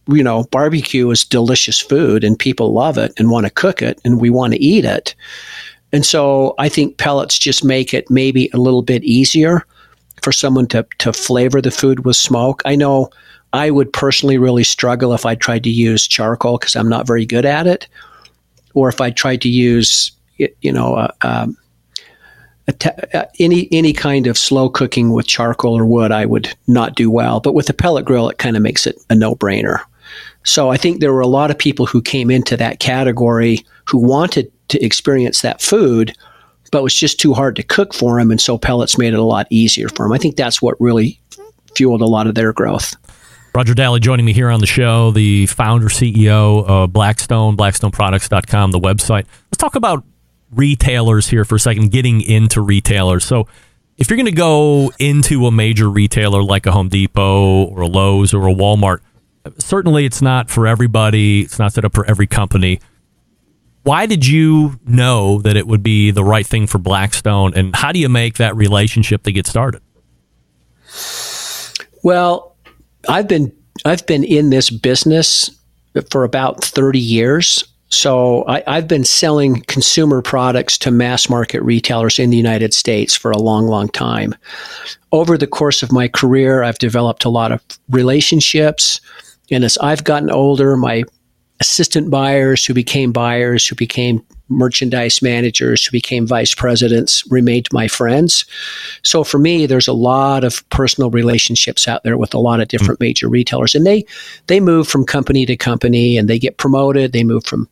you 0.07 0.23
know, 0.23 0.43
barbecue 0.51 1.09
is 1.09 1.23
delicious 1.23 1.79
food 1.79 2.23
and 2.23 2.37
people 2.37 2.73
love 2.73 2.97
it 2.97 3.13
and 3.17 3.29
want 3.29 3.45
to 3.45 3.51
cook 3.51 3.81
it 3.81 3.99
and 4.05 4.21
we 4.21 4.29
want 4.29 4.53
to 4.53 4.61
eat 4.61 4.85
it. 4.85 5.15
And 5.91 6.05
so 6.05 6.53
I 6.59 6.69
think 6.69 6.97
pellets 6.97 7.39
just 7.39 7.63
make 7.63 7.93
it 7.93 8.09
maybe 8.09 8.49
a 8.53 8.57
little 8.57 8.81
bit 8.81 9.03
easier 9.03 9.65
for 10.21 10.31
someone 10.31 10.67
to, 10.67 10.85
to 10.99 11.13
flavor 11.13 11.61
the 11.61 11.71
food 11.71 12.05
with 12.05 12.15
smoke. 12.15 12.61
I 12.65 12.75
know 12.75 13.09
I 13.53 13.71
would 13.71 13.91
personally 13.93 14.37
really 14.37 14.63
struggle 14.63 15.13
if 15.13 15.25
I 15.25 15.35
tried 15.35 15.63
to 15.63 15.69
use 15.69 16.07
charcoal 16.07 16.57
because 16.57 16.75
I'm 16.75 16.89
not 16.89 17.07
very 17.07 17.25
good 17.25 17.45
at 17.45 17.67
it, 17.67 17.87
or 18.73 18.89
if 18.89 18.99
I 18.99 19.11
tried 19.11 19.41
to 19.41 19.49
use, 19.49 20.11
you 20.37 20.71
know, 20.71 20.95
uh, 20.95 21.11
um, 21.21 21.57
uh, 22.67 23.25
any 23.39 23.67
any 23.71 23.93
kind 23.93 24.27
of 24.27 24.37
slow 24.37 24.69
cooking 24.69 25.11
with 25.11 25.27
charcoal 25.27 25.77
or 25.77 25.85
wood, 25.85 26.11
I 26.11 26.25
would 26.25 26.55
not 26.67 26.95
do 26.95 27.11
well. 27.11 27.39
But 27.39 27.53
with 27.53 27.69
a 27.69 27.73
pellet 27.73 28.05
grill, 28.05 28.29
it 28.29 28.37
kind 28.37 28.57
of 28.57 28.63
makes 28.63 28.87
it 28.87 28.97
a 29.09 29.15
no 29.15 29.35
brainer. 29.35 29.81
So 30.43 30.69
I 30.69 30.77
think 30.77 30.99
there 30.99 31.13
were 31.13 31.21
a 31.21 31.27
lot 31.27 31.51
of 31.51 31.57
people 31.57 31.85
who 31.85 32.01
came 32.01 32.29
into 32.29 32.55
that 32.57 32.79
category 32.79 33.65
who 33.85 33.97
wanted 33.97 34.51
to 34.69 34.83
experience 34.83 35.41
that 35.41 35.61
food, 35.61 36.15
but 36.71 36.79
it 36.79 36.83
was 36.83 36.95
just 36.95 37.19
too 37.19 37.33
hard 37.33 37.55
to 37.55 37.63
cook 37.63 37.93
for 37.93 38.19
them. 38.19 38.31
And 38.31 38.39
so 38.39 38.57
pellets 38.57 38.97
made 38.97 39.13
it 39.13 39.19
a 39.19 39.23
lot 39.23 39.47
easier 39.49 39.89
for 39.89 40.05
them. 40.05 40.13
I 40.13 40.17
think 40.17 40.35
that's 40.35 40.61
what 40.61 40.79
really 40.79 41.19
fueled 41.75 42.01
a 42.01 42.05
lot 42.05 42.27
of 42.27 42.35
their 42.35 42.53
growth. 42.53 42.95
Roger 43.55 43.73
Dahle 43.73 44.01
joining 44.01 44.25
me 44.25 44.33
here 44.33 44.49
on 44.49 44.59
the 44.59 44.67
show, 44.67 45.11
the 45.11 45.45
founder, 45.45 45.87
CEO 45.87 46.65
of 46.65 46.91
Blackstone, 46.91 47.55
blackstoneproducts.com, 47.55 48.71
the 48.71 48.79
website. 48.79 49.25
Let's 49.45 49.57
talk 49.57 49.75
about 49.75 50.03
retailers 50.55 51.27
here 51.27 51.45
for 51.45 51.55
a 51.55 51.59
second, 51.59 51.91
getting 51.91 52.21
into 52.21 52.61
retailers. 52.61 53.25
So 53.25 53.47
if 53.97 54.09
you're 54.09 54.17
going 54.17 54.25
to 54.25 54.31
go 54.31 54.91
into 54.99 55.45
a 55.45 55.51
major 55.51 55.89
retailer 55.89 56.43
like 56.43 56.65
a 56.65 56.71
Home 56.71 56.89
Depot 56.89 57.65
or 57.65 57.81
a 57.81 57.87
Lowe's 57.87 58.33
or 58.33 58.47
a 58.47 58.53
Walmart, 58.53 58.99
certainly 59.57 60.05
it's 60.05 60.21
not 60.21 60.49
for 60.49 60.67
everybody. 60.67 61.41
It's 61.41 61.59
not 61.59 61.73
set 61.73 61.85
up 61.85 61.93
for 61.93 62.05
every 62.05 62.27
company. 62.27 62.79
Why 63.83 64.07
did 64.07 64.25
you 64.25 64.79
know 64.85 65.41
that 65.41 65.55
it 65.55 65.67
would 65.67 65.83
be 65.83 66.09
the 66.09 66.23
right 66.23 66.45
thing 66.45 66.65
for 66.65 66.79
Blackstone, 66.79 67.53
and 67.55 67.75
how 67.75 67.91
do 67.91 67.99
you 67.99 68.09
make 68.09 68.37
that 68.37 68.55
relationship 68.55 69.21
to 69.23 69.31
get 69.31 69.45
started? 69.45 69.83
Well, 72.01 72.55
I've 73.07 73.27
been 73.27 73.55
I've 73.85 74.05
been 74.07 74.23
in 74.23 74.49
this 74.49 74.71
business 74.71 75.51
for 76.09 76.23
about 76.23 76.63
thirty 76.63 76.99
years. 76.99 77.63
So 77.95 78.43
I, 78.45 78.61
have 78.67 78.89
been 78.89 79.05
selling 79.05 79.61
consumer 79.61 80.21
products 80.21 80.77
to 80.79 80.91
mass 80.91 81.29
market 81.29 81.61
retailers 81.61 82.19
in 82.19 82.29
the 82.29 82.35
United 82.35 82.73
States 82.73 83.15
for 83.15 83.31
a 83.31 83.37
long, 83.37 83.67
long 83.67 83.87
time. 83.87 84.35
Over 85.13 85.37
the 85.37 85.47
course 85.47 85.81
of 85.81 85.93
my 85.93 86.09
career, 86.09 86.61
I've 86.61 86.77
developed 86.77 87.23
a 87.23 87.29
lot 87.29 87.53
of 87.53 87.63
relationships. 87.89 88.99
And 89.49 89.63
as 89.63 89.77
I've 89.77 90.03
gotten 90.03 90.29
older, 90.29 90.75
my 90.75 91.05
assistant 91.61 92.11
buyers 92.11 92.65
who 92.65 92.73
became 92.73 93.13
buyers, 93.13 93.65
who 93.65 93.75
became 93.75 94.21
merchandise 94.49 95.21
managers, 95.21 95.85
who 95.85 95.91
became 95.91 96.27
vice 96.27 96.53
presidents, 96.53 97.23
remained 97.31 97.67
my 97.71 97.87
friends. 97.87 98.45
So 99.03 99.23
for 99.23 99.39
me, 99.39 99.67
there's 99.67 99.87
a 99.87 99.93
lot 99.93 100.43
of 100.43 100.67
personal 100.69 101.09
relationships 101.09 101.87
out 101.87 102.03
there 102.03 102.17
with 102.17 102.33
a 102.33 102.39
lot 102.39 102.59
of 102.59 102.67
different 102.67 102.99
mm-hmm. 102.99 103.05
major 103.05 103.29
retailers, 103.29 103.73
and 103.73 103.85
they 103.87 104.05
they 104.47 104.59
move 104.59 104.87
from 104.87 105.05
company 105.05 105.45
to 105.45 105.55
company, 105.55 106.17
and 106.17 106.29
they 106.29 106.37
get 106.37 106.57
promoted. 106.57 107.13
They 107.13 107.23
move 107.23 107.45
from 107.45 107.69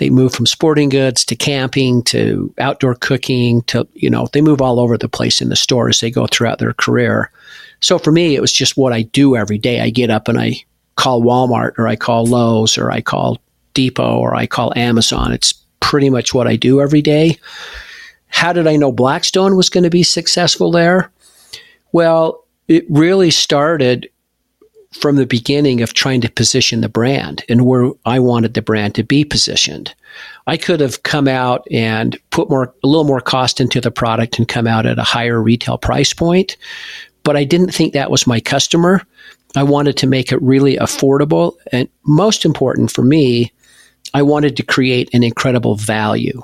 they 0.00 0.10
move 0.10 0.34
from 0.34 0.46
sporting 0.46 0.88
goods 0.88 1.26
to 1.26 1.36
camping 1.36 2.02
to 2.02 2.52
outdoor 2.56 2.94
cooking 2.94 3.60
to 3.62 3.86
you 3.92 4.08
know 4.08 4.26
they 4.32 4.40
move 4.40 4.62
all 4.62 4.80
over 4.80 4.96
the 4.96 5.08
place 5.08 5.40
in 5.42 5.50
the 5.50 5.56
store 5.56 5.90
as 5.90 6.00
they 6.00 6.10
go 6.10 6.26
throughout 6.26 6.58
their 6.58 6.72
career. 6.72 7.30
So 7.80 7.98
for 7.98 8.10
me, 8.10 8.34
it 8.34 8.40
was 8.40 8.52
just 8.52 8.76
what 8.76 8.94
I 8.94 9.02
do 9.02 9.36
every 9.36 9.58
day. 9.58 9.80
I 9.80 9.90
get 9.90 10.10
up 10.10 10.26
and 10.26 10.40
I 10.40 10.54
call 10.96 11.22
Walmart 11.22 11.78
or 11.78 11.86
I 11.86 11.96
call 11.96 12.24
Lowe's 12.26 12.78
or 12.78 12.90
I 12.90 13.02
call 13.02 13.38
Depot 13.74 14.18
or 14.18 14.34
I 14.34 14.46
call 14.46 14.72
Amazon. 14.74 15.32
It's 15.32 15.52
pretty 15.80 16.08
much 16.08 16.32
what 16.32 16.46
I 16.46 16.56
do 16.56 16.80
every 16.80 17.02
day. 17.02 17.38
How 18.28 18.52
did 18.52 18.66
I 18.66 18.76
know 18.76 18.92
Blackstone 18.92 19.56
was 19.56 19.68
going 19.68 19.84
to 19.84 19.90
be 19.90 20.02
successful 20.02 20.70
there? 20.70 21.10
Well, 21.92 22.44
it 22.68 22.86
really 22.88 23.30
started 23.30 24.08
from 24.92 25.16
the 25.16 25.26
beginning 25.26 25.82
of 25.82 25.94
trying 25.94 26.20
to 26.20 26.30
position 26.30 26.80
the 26.80 26.88
brand 26.88 27.44
and 27.48 27.64
where 27.64 27.92
I 28.04 28.18
wanted 28.18 28.54
the 28.54 28.62
brand 28.62 28.94
to 28.96 29.04
be 29.04 29.24
positioned. 29.24 29.94
I 30.46 30.56
could 30.56 30.80
have 30.80 31.04
come 31.04 31.28
out 31.28 31.66
and 31.70 32.18
put 32.30 32.50
more 32.50 32.74
a 32.82 32.86
little 32.86 33.04
more 33.04 33.20
cost 33.20 33.60
into 33.60 33.80
the 33.80 33.92
product 33.92 34.38
and 34.38 34.48
come 34.48 34.66
out 34.66 34.86
at 34.86 34.98
a 34.98 35.04
higher 35.04 35.40
retail 35.40 35.78
price 35.78 36.12
point, 36.12 36.56
but 37.22 37.36
I 37.36 37.44
didn't 37.44 37.72
think 37.72 37.92
that 37.92 38.10
was 38.10 38.26
my 38.26 38.40
customer. 38.40 39.02
I 39.54 39.62
wanted 39.62 39.96
to 39.98 40.06
make 40.06 40.32
it 40.32 40.42
really 40.42 40.76
affordable 40.76 41.56
and 41.72 41.88
most 42.04 42.44
important 42.44 42.90
for 42.90 43.02
me, 43.02 43.52
I 44.12 44.22
wanted 44.22 44.56
to 44.56 44.64
create 44.64 45.08
an 45.12 45.22
incredible 45.22 45.76
value 45.76 46.42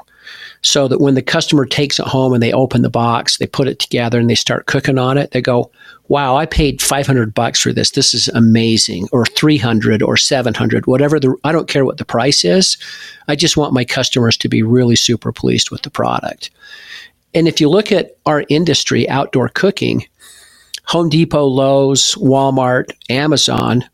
so 0.66 0.88
that 0.88 1.00
when 1.00 1.14
the 1.14 1.22
customer 1.22 1.64
takes 1.64 2.00
it 2.00 2.07
home 2.07 2.33
and 2.33 2.42
they 2.42 2.52
open 2.52 2.83
the 2.83 2.90
box, 2.90 3.37
they 3.37 3.46
put 3.46 3.68
it 3.68 3.79
together 3.79 4.18
and 4.18 4.29
they 4.29 4.35
start 4.35 4.66
cooking 4.66 4.98
on 4.98 5.16
it, 5.16 5.31
they 5.31 5.40
go, 5.40 5.70
"Wow, 6.09 6.37
I 6.37 6.44
paid 6.44 6.83
500 6.83 7.33
bucks 7.33 7.61
for 7.61 7.72
this. 7.72 7.90
This 7.90 8.12
is 8.12 8.26
amazing." 8.29 9.09
Or 9.12 9.24
300 9.24 10.02
or 10.02 10.16
700, 10.16 10.87
whatever 10.87 11.20
the 11.20 11.37
I 11.44 11.52
don't 11.52 11.68
care 11.68 11.85
what 11.85 11.98
the 11.98 12.05
price 12.05 12.44
is. 12.44 12.76
I 13.29 13.37
just 13.37 13.57
want 13.57 13.74
my 13.74 13.85
customers 13.85 14.37
to 14.38 14.48
be 14.48 14.62
really 14.62 14.96
super 14.96 15.31
pleased 15.31 15.70
with 15.70 15.83
the 15.83 15.90
product. 15.90 16.50
And 17.33 17.46
if 17.46 17.61
you 17.61 17.68
look 17.68 17.92
at 17.92 18.16
our 18.26 18.44
industry, 18.48 19.09
outdoor 19.09 19.48
cooking, 19.50 20.05
Home 20.87 21.09
Depot, 21.09 21.44
Lowe's, 21.44 22.16
Walmart, 22.16 22.87
Amazon 23.09 23.85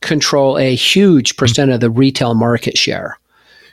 control 0.00 0.58
a 0.58 0.74
huge 0.74 1.36
percent 1.36 1.70
of 1.70 1.80
the 1.80 1.90
retail 1.90 2.34
market 2.34 2.76
share. 2.76 3.18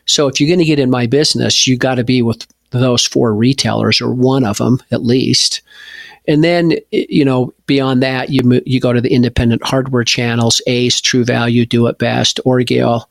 So 0.06 0.28
if 0.28 0.39
you're 0.39 0.50
going 0.50 0.60
to 0.60 0.65
get 0.65 0.80
in 0.80 0.89
my 0.89 1.08
business, 1.08 1.68
you 1.68 1.78
got 1.78 1.96
to 1.96 2.04
be 2.04 2.22
with 2.22 2.46
those 2.72 3.06
four 3.06 3.34
retailers 3.34 4.02
or 4.02 4.13
one 4.13 4.46
of 4.46 4.58
them 4.58 4.82
at 4.91 5.04
least. 5.04 5.62
And 6.28 6.44
then, 6.44 6.74
you 6.91 7.24
know, 7.24 7.54
beyond 7.68 8.02
that, 8.02 8.30
you 8.30 8.62
you 8.65 8.80
go 8.80 8.94
to 8.94 9.02
the 9.02 9.13
independent 9.13 9.63
hardware 9.63 10.04
channels, 10.04 10.62
Ace, 10.68 11.00
True 11.00 11.24
Value, 11.24 11.65
Do 11.65 11.86
It 11.88 12.00
Best, 12.00 12.39
Orgill, 12.46 13.06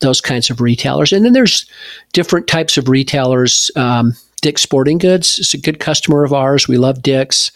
those 0.00 0.20
kinds 0.20 0.50
of 0.50 0.60
retailers. 0.60 1.12
And 1.12 1.24
then 1.24 1.32
there's 1.32 1.66
different 2.12 2.46
types 2.46 2.78
of 2.78 2.88
retailers. 2.88 3.70
Um, 3.76 4.14
Dick's 4.40 4.62
Sporting 4.62 4.98
Goods 4.98 5.38
is 5.38 5.52
a 5.52 5.58
good 5.58 5.80
customer 5.80 6.24
of 6.24 6.32
ours. 6.32 6.66
We 6.66 6.78
love 6.78 7.02
Dick's. 7.02 7.50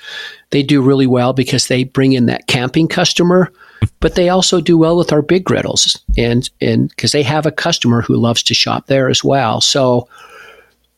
They 0.51 0.63
do 0.63 0.83
really 0.83 1.07
well 1.07 1.33
because 1.33 1.69
they 1.69 1.85
bring 1.85 2.13
in 2.13 2.27
that 2.27 2.47
camping 2.47 2.89
customer 2.89 3.53
but 4.01 4.15
they 4.15 4.29
also 4.29 4.61
do 4.61 4.77
well 4.77 4.97
with 4.97 5.13
our 5.13 5.23
big 5.23 5.45
griddles 5.45 6.01
and 6.17 6.51
and 6.61 6.89
because 6.91 7.13
they 7.13 7.23
have 7.23 7.47
a 7.47 7.53
customer 7.53 8.03
who 8.03 8.17
loves 8.17 8.43
to 8.43 8.55
shop 8.55 8.87
there 8.87 9.09
as 9.09 9.23
well 9.23 9.61
so 9.61 10.09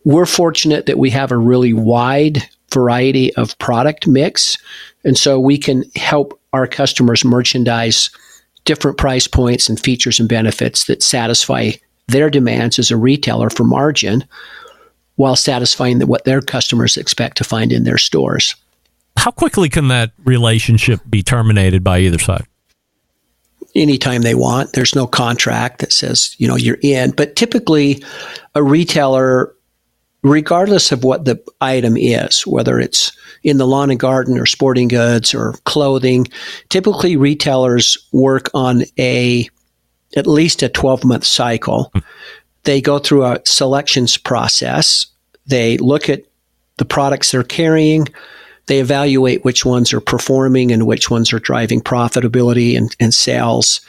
we're 0.05 0.27
fortunate 0.27 0.87
that 0.87 0.99
we 0.99 1.11
have 1.11 1.33
a 1.33 1.37
really 1.37 1.73
wide 1.73 2.43
variety 2.73 3.35
of 3.35 3.59
product 3.59 4.07
mix 4.07 4.59
and 5.05 5.17
so 5.17 5.39
we 5.39 5.57
can 5.59 5.85
help 5.95 6.39
our 6.53 6.67
customers 6.67 7.25
merchandise 7.25 8.11
different 8.65 8.99
price 8.99 9.27
points 9.27 9.69
and 9.69 9.81
features 9.81 10.21
and 10.21 10.29
benefits 10.29 10.85
that 10.87 11.03
satisfy 11.03 11.71
their 12.09 12.29
demands 12.29 12.79
as 12.79 12.91
a 12.91 12.97
retailer 12.97 13.49
for 13.49 13.65
margin 13.65 14.25
while 15.15 15.37
satisfying 15.37 16.01
what 16.03 16.25
their 16.25 16.43
customers 16.43 16.97
expect 16.97 17.39
to 17.39 17.45
find 17.45 17.73
in 17.73 17.85
their 17.85 17.99
stores. 17.99 18.55
How 19.17 19.31
quickly 19.31 19.69
can 19.69 19.89
that 19.89 20.13
relationship 20.25 21.01
be 21.09 21.23
terminated 21.23 21.83
by 21.83 22.01
either 22.01 22.19
side? 22.19 22.47
Anytime 23.77 24.23
they 24.23 24.35
want. 24.35 24.73
There's 24.73 24.95
no 24.95 25.07
contract 25.07 25.81
that 25.81 25.93
says, 25.93 26.35
you 26.39 26.49
know, 26.49 26.57
you're 26.57 26.79
in. 26.83 27.11
But 27.13 27.37
typically, 27.37 28.03
a 28.55 28.63
retailer, 28.63 29.55
regardless 30.23 30.93
of 30.93 31.05
what 31.05 31.25
the 31.25 31.43
item 31.61 31.97
is, 31.97 32.47
whether 32.47 32.81
it's 32.81 33.17
in 33.43 33.59
the 33.59 33.67
lawn 33.67 33.91
and 33.91 34.01
garden 34.01 34.39
or 34.39 34.47
sporting 34.47 34.89
goods 34.89 35.35
or 35.35 35.55
clothing, 35.65 36.27
typically 36.69 37.17
retailers 37.17 37.97
work 38.13 38.51
on 38.55 38.83
a 38.99 39.49
at 40.17 40.27
least 40.27 40.63
a 40.63 40.69
12 40.69 41.05
month 41.05 41.25
cycle. 41.25 41.91
Hmm. 41.93 42.01
They 42.65 42.81
go 42.81 42.99
through 42.99 43.25
a 43.25 43.41
selections 43.45 44.17
process. 44.17 45.07
They 45.47 45.77
look 45.79 46.09
at 46.09 46.23
the 46.79 46.85
products 46.85 47.31
they're 47.31 47.45
carrying, 47.45 48.09
they 48.67 48.81
evaluate 48.81 49.45
which 49.45 49.65
ones 49.65 49.93
are 49.93 50.01
performing 50.01 50.73
and 50.73 50.87
which 50.87 51.11
ones 51.11 51.33
are 51.33 51.39
driving 51.39 51.81
profitability 51.81 52.77
and, 52.77 52.95
and 52.99 53.15
sales. 53.15 53.81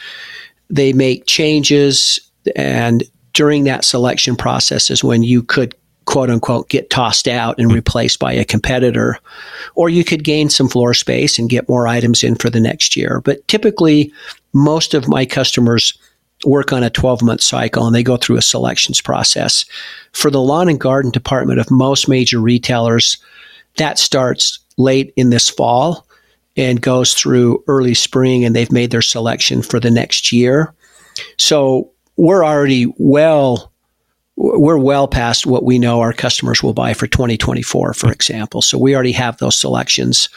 They 0.70 0.94
make 0.94 1.26
changes, 1.26 2.20
and 2.56 3.04
during 3.34 3.63
that 3.66 3.86
selection 3.86 4.36
process 4.36 4.90
is 4.90 5.04
when 5.04 5.24
you 5.24 5.44
could 5.44 5.76
quote 6.06 6.30
unquote 6.30 6.70
get 6.70 6.90
tossed 6.90 7.28
out 7.28 7.60
and 7.60 7.72
replaced 7.72 8.18
by 8.20 8.32
a 8.34 8.46
competitor. 8.46 9.20
Or 9.76 9.90
you 9.90 10.04
could 10.04 10.24
gain 10.24 10.50
some 10.50 10.70
floor 10.70 10.94
space 10.94 11.38
and 11.38 11.50
get 11.50 11.70
more 11.70 11.88
items 11.88 12.24
in 12.24 12.36
for 12.36 12.50
the 12.50 12.62
next 12.62 12.96
year. 12.96 13.22
But 13.24 13.46
typically, 13.48 14.12
most 14.54 14.94
of 14.94 15.08
my 15.08 15.26
customers 15.26 15.98
work 16.46 16.72
on 16.72 16.84
a 16.84 16.90
12 16.90 17.22
month 17.24 17.42
cycle 17.42 17.86
and 17.86 17.96
they 17.96 18.04
go 18.04 18.16
through 18.16 18.38
a 18.38 18.42
selections 18.42 19.02
process. 19.02 19.66
For 20.13 20.32
the 20.32 20.42
lawn 20.42 20.70
and 20.70 20.80
garden 20.80 21.12
department 21.12 21.60
of 21.60 21.70
most 21.70 22.08
major 22.08 22.40
retailers, 22.40 23.18
that 23.76 24.00
starts 24.00 24.60
late 24.78 25.13
in 25.16 25.30
this 25.30 25.50
fall 25.50 26.08
and 26.56 26.82
goes 26.82 27.13
through 27.13 27.63
early 27.68 27.94
spring, 27.94 28.44
and 28.44 28.56
they've 28.56 28.72
made 28.72 28.92
their 28.92 29.02
selection 29.02 29.62
for 29.62 29.80
the 29.80 29.92
next 29.92 30.32
year. 30.32 30.74
So 31.38 31.92
we're 32.18 32.44
already 32.44 32.92
well 32.98 33.72
we're 34.40 34.78
well 34.78 35.08
past 35.08 35.48
what 35.48 35.63
we 35.63 35.80
know 35.80 36.00
our 36.00 36.13
customers 36.13 36.62
will 36.62 36.74
buy 36.74 36.94
for 36.94 37.08
2024 37.08 37.94
for 37.94 38.12
example. 38.12 38.62
So 38.62 38.78
we 38.78 38.94
already 38.94 39.12
have 39.13 39.38
those 39.38 39.58
selections. 39.58 40.30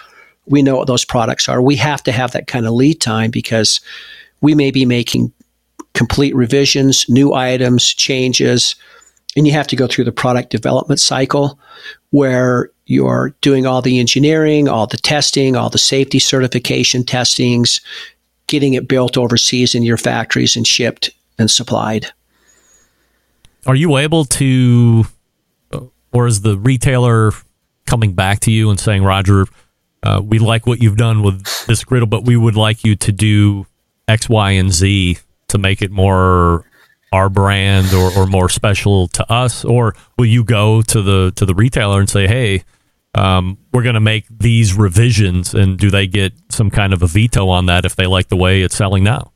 We 0.46 0.62
know 0.62 0.76
what 0.76 0.86
those 0.86 1.04
products 1.04 1.48
are. 1.48 1.60
We 1.60 1.76
have 1.76 2.02
to 2.04 2.12
have 2.12 2.32
that 2.32 2.46
kind 2.46 2.66
of 2.66 2.72
lead 2.72 3.00
time 3.00 3.30
because 3.30 3.80
we 4.40 4.54
may 4.54 4.70
be 4.70 4.86
making 4.86 5.32
complete 5.92 6.34
revisions 6.34 7.06
new 7.08 7.34
items 7.34 7.86
changes 7.92 8.74
and 9.36 9.46
you 9.46 9.52
have 9.52 9.66
to 9.66 9.76
go 9.76 9.86
through 9.86 10.04
the 10.04 10.12
product 10.12 10.50
development 10.50 11.00
cycle 11.00 11.58
where 12.10 12.70
you're 12.90 13.32
doing 13.40 13.66
all 13.66 13.80
the 13.80 14.00
engineering, 14.00 14.68
all 14.68 14.86
the 14.86 14.96
testing, 14.96 15.54
all 15.54 15.70
the 15.70 15.78
safety 15.78 16.18
certification 16.18 17.04
testings, 17.04 17.80
getting 18.48 18.74
it 18.74 18.88
built 18.88 19.16
overseas 19.16 19.76
in 19.76 19.84
your 19.84 19.96
factories 19.96 20.56
and 20.56 20.66
shipped 20.66 21.10
and 21.38 21.48
supplied. 21.48 22.06
Are 23.64 23.76
you 23.76 23.96
able 23.96 24.24
to, 24.24 25.04
or 26.12 26.26
is 26.26 26.40
the 26.40 26.58
retailer 26.58 27.30
coming 27.86 28.12
back 28.12 28.40
to 28.40 28.50
you 28.50 28.70
and 28.70 28.80
saying, 28.80 29.04
Roger, 29.04 29.46
uh, 30.02 30.20
we 30.24 30.40
like 30.40 30.66
what 30.66 30.82
you've 30.82 30.96
done 30.96 31.22
with 31.22 31.66
this 31.66 31.84
griddle, 31.84 32.08
but 32.08 32.24
we 32.24 32.36
would 32.36 32.56
like 32.56 32.82
you 32.82 32.96
to 32.96 33.12
do 33.12 33.66
X, 34.08 34.28
Y, 34.28 34.50
and 34.52 34.72
Z 34.72 35.18
to 35.48 35.58
make 35.58 35.80
it 35.80 35.92
more 35.92 36.64
our 37.12 37.28
brand 37.28 37.92
or, 37.92 38.12
or 38.16 38.26
more 38.26 38.48
special 38.48 39.08
to 39.08 39.32
us? 39.32 39.64
Or 39.64 39.94
will 40.18 40.26
you 40.26 40.42
go 40.42 40.82
to 40.82 41.02
the 41.02 41.32
to 41.36 41.44
the 41.44 41.54
retailer 41.54 42.00
and 42.00 42.08
say, 42.08 42.26
hey, 42.26 42.64
um, 43.14 43.58
we're 43.72 43.82
going 43.82 43.94
to 43.94 44.00
make 44.00 44.26
these 44.30 44.74
revisions, 44.74 45.54
and 45.54 45.78
do 45.78 45.90
they 45.90 46.06
get 46.06 46.32
some 46.48 46.70
kind 46.70 46.92
of 46.92 47.02
a 47.02 47.06
veto 47.06 47.48
on 47.48 47.66
that 47.66 47.84
if 47.84 47.96
they 47.96 48.06
like 48.06 48.28
the 48.28 48.36
way 48.36 48.62
it's 48.62 48.76
selling 48.76 49.04
now? 49.04 49.32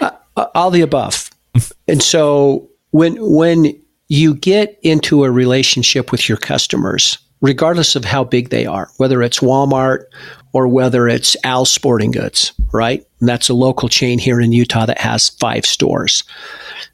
Uh, 0.00 0.10
all 0.54 0.70
the 0.70 0.82
above. 0.82 1.30
and 1.88 2.02
so 2.02 2.68
when 2.90 3.16
when 3.18 3.80
you 4.08 4.34
get 4.34 4.78
into 4.82 5.24
a 5.24 5.30
relationship 5.30 6.12
with 6.12 6.28
your 6.28 6.38
customers, 6.38 7.18
regardless 7.40 7.96
of 7.96 8.04
how 8.04 8.24
big 8.24 8.50
they 8.50 8.66
are, 8.66 8.90
whether 8.98 9.22
it's 9.22 9.40
Walmart 9.40 10.04
or 10.52 10.68
whether 10.68 11.08
it's 11.08 11.36
Al 11.44 11.64
Sporting 11.64 12.10
Goods, 12.10 12.52
right? 12.72 13.04
And 13.20 13.28
that's 13.28 13.48
a 13.48 13.54
local 13.54 13.88
chain 13.88 14.18
here 14.18 14.40
in 14.40 14.52
Utah 14.52 14.86
that 14.86 14.98
has 14.98 15.30
five 15.30 15.66
stores. 15.66 16.22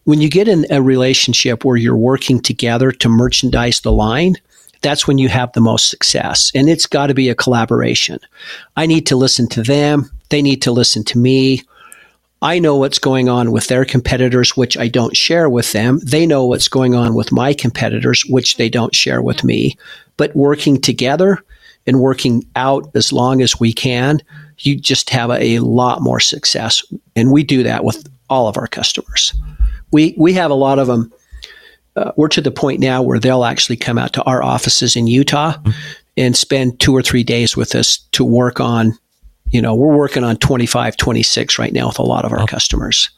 When 0.04 0.20
you 0.20 0.30
get 0.30 0.48
in 0.48 0.66
a 0.70 0.80
relationship 0.80 1.64
where 1.64 1.76
you're 1.76 1.96
working 1.96 2.40
together 2.40 2.90
to 2.92 3.08
merchandise 3.08 3.80
the 3.80 3.92
line, 3.92 4.36
that's 4.82 5.06
when 5.06 5.18
you 5.18 5.28
have 5.28 5.52
the 5.52 5.60
most 5.60 5.88
success. 5.88 6.50
And 6.54 6.68
it's 6.68 6.86
got 6.86 7.08
to 7.08 7.14
be 7.14 7.28
a 7.28 7.34
collaboration. 7.34 8.18
I 8.76 8.86
need 8.86 9.06
to 9.06 9.16
listen 9.16 9.48
to 9.48 9.62
them, 9.62 10.10
they 10.30 10.42
need 10.42 10.62
to 10.62 10.72
listen 10.72 11.04
to 11.04 11.18
me. 11.18 11.62
I 12.42 12.58
know 12.58 12.76
what's 12.76 12.98
going 12.98 13.28
on 13.28 13.52
with 13.52 13.66
their 13.66 13.84
competitors, 13.84 14.56
which 14.56 14.78
I 14.78 14.88
don't 14.88 15.14
share 15.14 15.50
with 15.50 15.72
them. 15.72 15.98
They 15.98 16.26
know 16.26 16.46
what's 16.46 16.68
going 16.68 16.94
on 16.94 17.14
with 17.14 17.32
my 17.32 17.52
competitors, 17.52 18.24
which 18.30 18.56
they 18.56 18.70
don't 18.70 18.94
share 18.94 19.20
with 19.20 19.44
me. 19.44 19.76
But 20.16 20.34
working 20.34 20.80
together 20.80 21.38
and 21.86 22.00
working 22.00 22.46
out 22.56 22.90
as 22.94 23.12
long 23.12 23.42
as 23.42 23.60
we 23.60 23.74
can, 23.74 24.22
you 24.58 24.76
just 24.76 25.10
have 25.10 25.30
a 25.30 25.58
lot 25.58 26.00
more 26.00 26.20
success. 26.20 26.82
And 27.14 27.30
we 27.30 27.42
do 27.42 27.62
that 27.62 27.84
with 27.84 28.08
all 28.30 28.48
of 28.48 28.56
our 28.56 28.66
customers. 28.66 29.34
We, 29.92 30.14
we 30.16 30.32
have 30.34 30.50
a 30.50 30.54
lot 30.54 30.78
of 30.78 30.86
them. 30.86 31.12
Uh, 31.96 32.12
we're 32.16 32.28
to 32.28 32.40
the 32.40 32.50
point 32.50 32.80
now 32.80 33.02
where 33.02 33.18
they'll 33.18 33.44
actually 33.44 33.76
come 33.76 33.98
out 33.98 34.12
to 34.12 34.22
our 34.22 34.42
offices 34.42 34.96
in 34.96 35.06
Utah 35.06 35.52
mm-hmm. 35.52 35.70
and 36.16 36.36
spend 36.36 36.78
two 36.80 36.94
or 36.94 37.02
three 37.02 37.24
days 37.24 37.56
with 37.56 37.74
us 37.74 37.98
to 38.12 38.24
work 38.24 38.60
on 38.60 38.96
you 39.50 39.60
know, 39.60 39.74
we're 39.74 39.96
working 39.96 40.24
on 40.24 40.36
25, 40.36 40.96
26 40.96 41.58
right 41.58 41.72
now 41.72 41.88
with 41.88 41.98
a 41.98 42.02
lot 42.02 42.24
of 42.24 42.32
our 42.32 42.42
oh. 42.42 42.46
customers. 42.46 43.10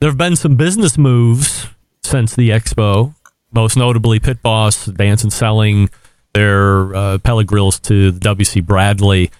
There 0.00 0.08
have 0.08 0.18
been 0.18 0.36
some 0.36 0.56
business 0.56 0.98
moves 0.98 1.68
since 2.02 2.34
the 2.34 2.50
expo, 2.50 3.14
most 3.52 3.76
notably 3.76 4.18
Pit 4.18 4.42
Boss, 4.42 4.86
Danson 4.86 5.30
selling 5.30 5.88
their 6.32 6.94
uh, 6.94 7.18
pellet 7.18 7.46
grills 7.46 7.78
to 7.80 8.10
the 8.10 8.20
WC 8.20 8.64
Bradley. 8.64 9.30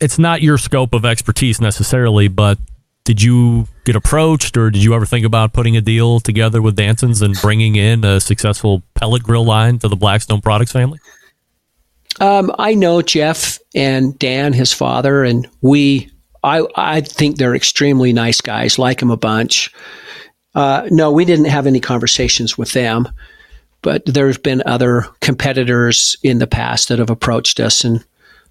It's 0.00 0.18
not 0.18 0.42
your 0.42 0.58
scope 0.58 0.94
of 0.94 1.04
expertise 1.04 1.60
necessarily, 1.60 2.28
but 2.28 2.58
did 3.04 3.22
you 3.22 3.66
get 3.84 3.96
approached 3.96 4.56
or 4.56 4.70
did 4.70 4.82
you 4.82 4.94
ever 4.94 5.06
think 5.06 5.24
about 5.26 5.52
putting 5.52 5.76
a 5.76 5.80
deal 5.80 6.20
together 6.20 6.62
with 6.62 6.76
Danson's 6.76 7.22
and 7.22 7.34
bringing 7.40 7.76
in 7.76 8.04
a 8.04 8.20
successful 8.20 8.82
pellet 8.94 9.22
grill 9.22 9.44
line 9.44 9.78
to 9.78 9.88
the 9.88 9.96
Blackstone 9.96 10.40
Products 10.40 10.72
family? 10.72 10.98
Um, 12.20 12.54
I 12.58 12.74
know 12.74 13.02
Jeff 13.02 13.58
and 13.74 14.18
Dan, 14.18 14.52
his 14.52 14.72
father, 14.72 15.24
and 15.24 15.48
we. 15.60 16.10
I 16.42 16.66
I 16.74 17.00
think 17.02 17.36
they're 17.36 17.54
extremely 17.54 18.12
nice 18.12 18.40
guys. 18.40 18.78
Like 18.78 19.00
them 19.00 19.10
a 19.10 19.16
bunch. 19.16 19.72
Uh, 20.54 20.88
no, 20.90 21.12
we 21.12 21.24
didn't 21.24 21.46
have 21.46 21.66
any 21.66 21.80
conversations 21.80 22.58
with 22.58 22.72
them, 22.72 23.08
but 23.82 24.04
there's 24.06 24.38
been 24.38 24.62
other 24.66 25.06
competitors 25.20 26.16
in 26.22 26.38
the 26.38 26.46
past 26.46 26.88
that 26.88 26.98
have 26.98 27.10
approached 27.10 27.60
us 27.60 27.84
and 27.84 28.04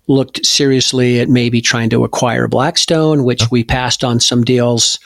looked 0.09 0.45
seriously 0.45 1.19
at 1.19 1.29
maybe 1.29 1.61
trying 1.61 1.89
to 1.91 2.03
acquire 2.03 2.47
Blackstone, 2.47 3.23
which 3.23 3.49
we 3.51 3.63
passed 3.63 4.03
on 4.03 4.19
some 4.19 4.43
deals. 4.43 4.99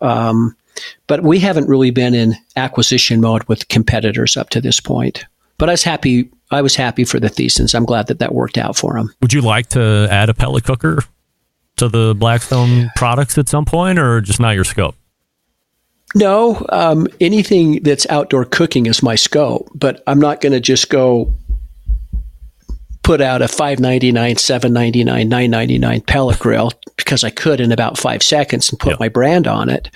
Um, 0.00 0.56
but 1.06 1.22
we 1.22 1.38
haven't 1.38 1.68
really 1.68 1.90
been 1.90 2.14
in 2.14 2.34
acquisition 2.56 3.20
mode 3.20 3.44
with 3.44 3.68
competitors 3.68 4.36
up 4.36 4.50
to 4.50 4.60
this 4.60 4.80
point. 4.80 5.24
But 5.58 5.68
I 5.68 5.72
was 5.72 5.82
happy 5.82 6.30
I 6.50 6.62
was 6.62 6.76
happy 6.76 7.04
for 7.04 7.18
the 7.18 7.28
Thiessens. 7.28 7.74
I'm 7.74 7.84
glad 7.84 8.06
that 8.06 8.20
that 8.20 8.34
worked 8.34 8.58
out 8.58 8.76
for 8.76 8.94
them. 8.94 9.12
Would 9.20 9.32
you 9.32 9.40
like 9.40 9.68
to 9.70 10.06
add 10.10 10.28
a 10.28 10.34
pellet 10.34 10.64
cooker 10.64 11.02
to 11.76 11.88
the 11.88 12.14
Blackstone 12.14 12.90
products 12.96 13.38
at 13.38 13.48
some 13.48 13.64
point, 13.64 13.98
or 13.98 14.20
just 14.20 14.40
not 14.40 14.54
your 14.54 14.64
scope? 14.64 14.94
No, 16.14 16.64
um, 16.68 17.08
anything 17.20 17.82
that's 17.82 18.06
outdoor 18.08 18.44
cooking 18.44 18.86
is 18.86 19.02
my 19.02 19.16
scope, 19.16 19.68
but 19.74 20.02
I'm 20.06 20.20
not 20.20 20.40
going 20.40 20.52
to 20.52 20.60
just 20.60 20.90
go 20.90 21.34
put 23.04 23.20
out 23.20 23.42
a 23.42 23.48
599 23.48 24.36
799 24.36 25.28
999 25.28 26.00
pellet 26.02 26.38
grill 26.38 26.72
because 26.96 27.22
i 27.22 27.30
could 27.30 27.60
in 27.60 27.70
about 27.70 27.98
five 27.98 28.22
seconds 28.22 28.70
and 28.70 28.80
put 28.80 28.92
yep. 28.92 29.00
my 29.00 29.08
brand 29.08 29.46
on 29.46 29.68
it 29.68 29.90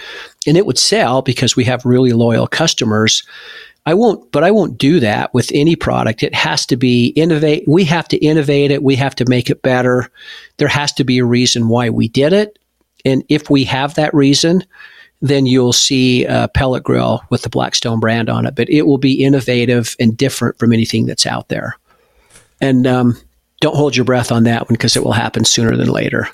and 0.46 0.56
it 0.56 0.66
would 0.66 0.78
sell 0.78 1.22
because 1.22 1.56
we 1.56 1.64
have 1.64 1.84
really 1.84 2.12
loyal 2.12 2.46
customers 2.46 3.24
I 3.86 3.94
won't, 3.94 4.30
but 4.32 4.44
I 4.44 4.50
won't 4.50 4.76
do 4.76 5.00
that 5.00 5.32
with 5.32 5.50
any 5.54 5.74
product. 5.74 6.22
It 6.22 6.34
has 6.34 6.66
to 6.66 6.76
be 6.76 7.06
innovate. 7.16 7.64
We 7.66 7.84
have 7.84 8.06
to 8.08 8.18
innovate 8.18 8.70
it. 8.70 8.82
We 8.82 8.96
have 8.96 9.14
to 9.14 9.24
make 9.26 9.48
it 9.48 9.62
better. 9.62 10.10
There 10.58 10.68
has 10.68 10.92
to 10.94 11.04
be 11.04 11.16
a 11.16 11.24
reason 11.24 11.68
why 11.68 11.88
we 11.88 12.06
did 12.06 12.34
it. 12.34 12.58
And 13.06 13.24
if 13.30 13.48
we 13.48 13.64
have 13.64 13.94
that 13.94 14.12
reason, 14.12 14.62
then 15.22 15.46
you'll 15.46 15.72
see 15.72 16.26
a 16.26 16.48
pellet 16.48 16.84
grill 16.84 17.22
with 17.30 17.40
the 17.42 17.48
Blackstone 17.48 17.98
brand 17.98 18.28
on 18.28 18.44
it. 18.44 18.54
But 18.54 18.68
it 18.68 18.82
will 18.82 18.98
be 18.98 19.24
innovative 19.24 19.96
and 19.98 20.14
different 20.14 20.58
from 20.58 20.74
anything 20.74 21.06
that's 21.06 21.24
out 21.24 21.48
there. 21.48 21.78
And 22.60 22.86
um, 22.86 23.16
don't 23.60 23.76
hold 23.76 23.96
your 23.96 24.04
breath 24.04 24.32
on 24.32 24.44
that 24.44 24.62
one 24.62 24.74
because 24.74 24.96
it 24.96 25.04
will 25.04 25.12
happen 25.12 25.44
sooner 25.44 25.76
than 25.76 25.88
later. 25.88 26.28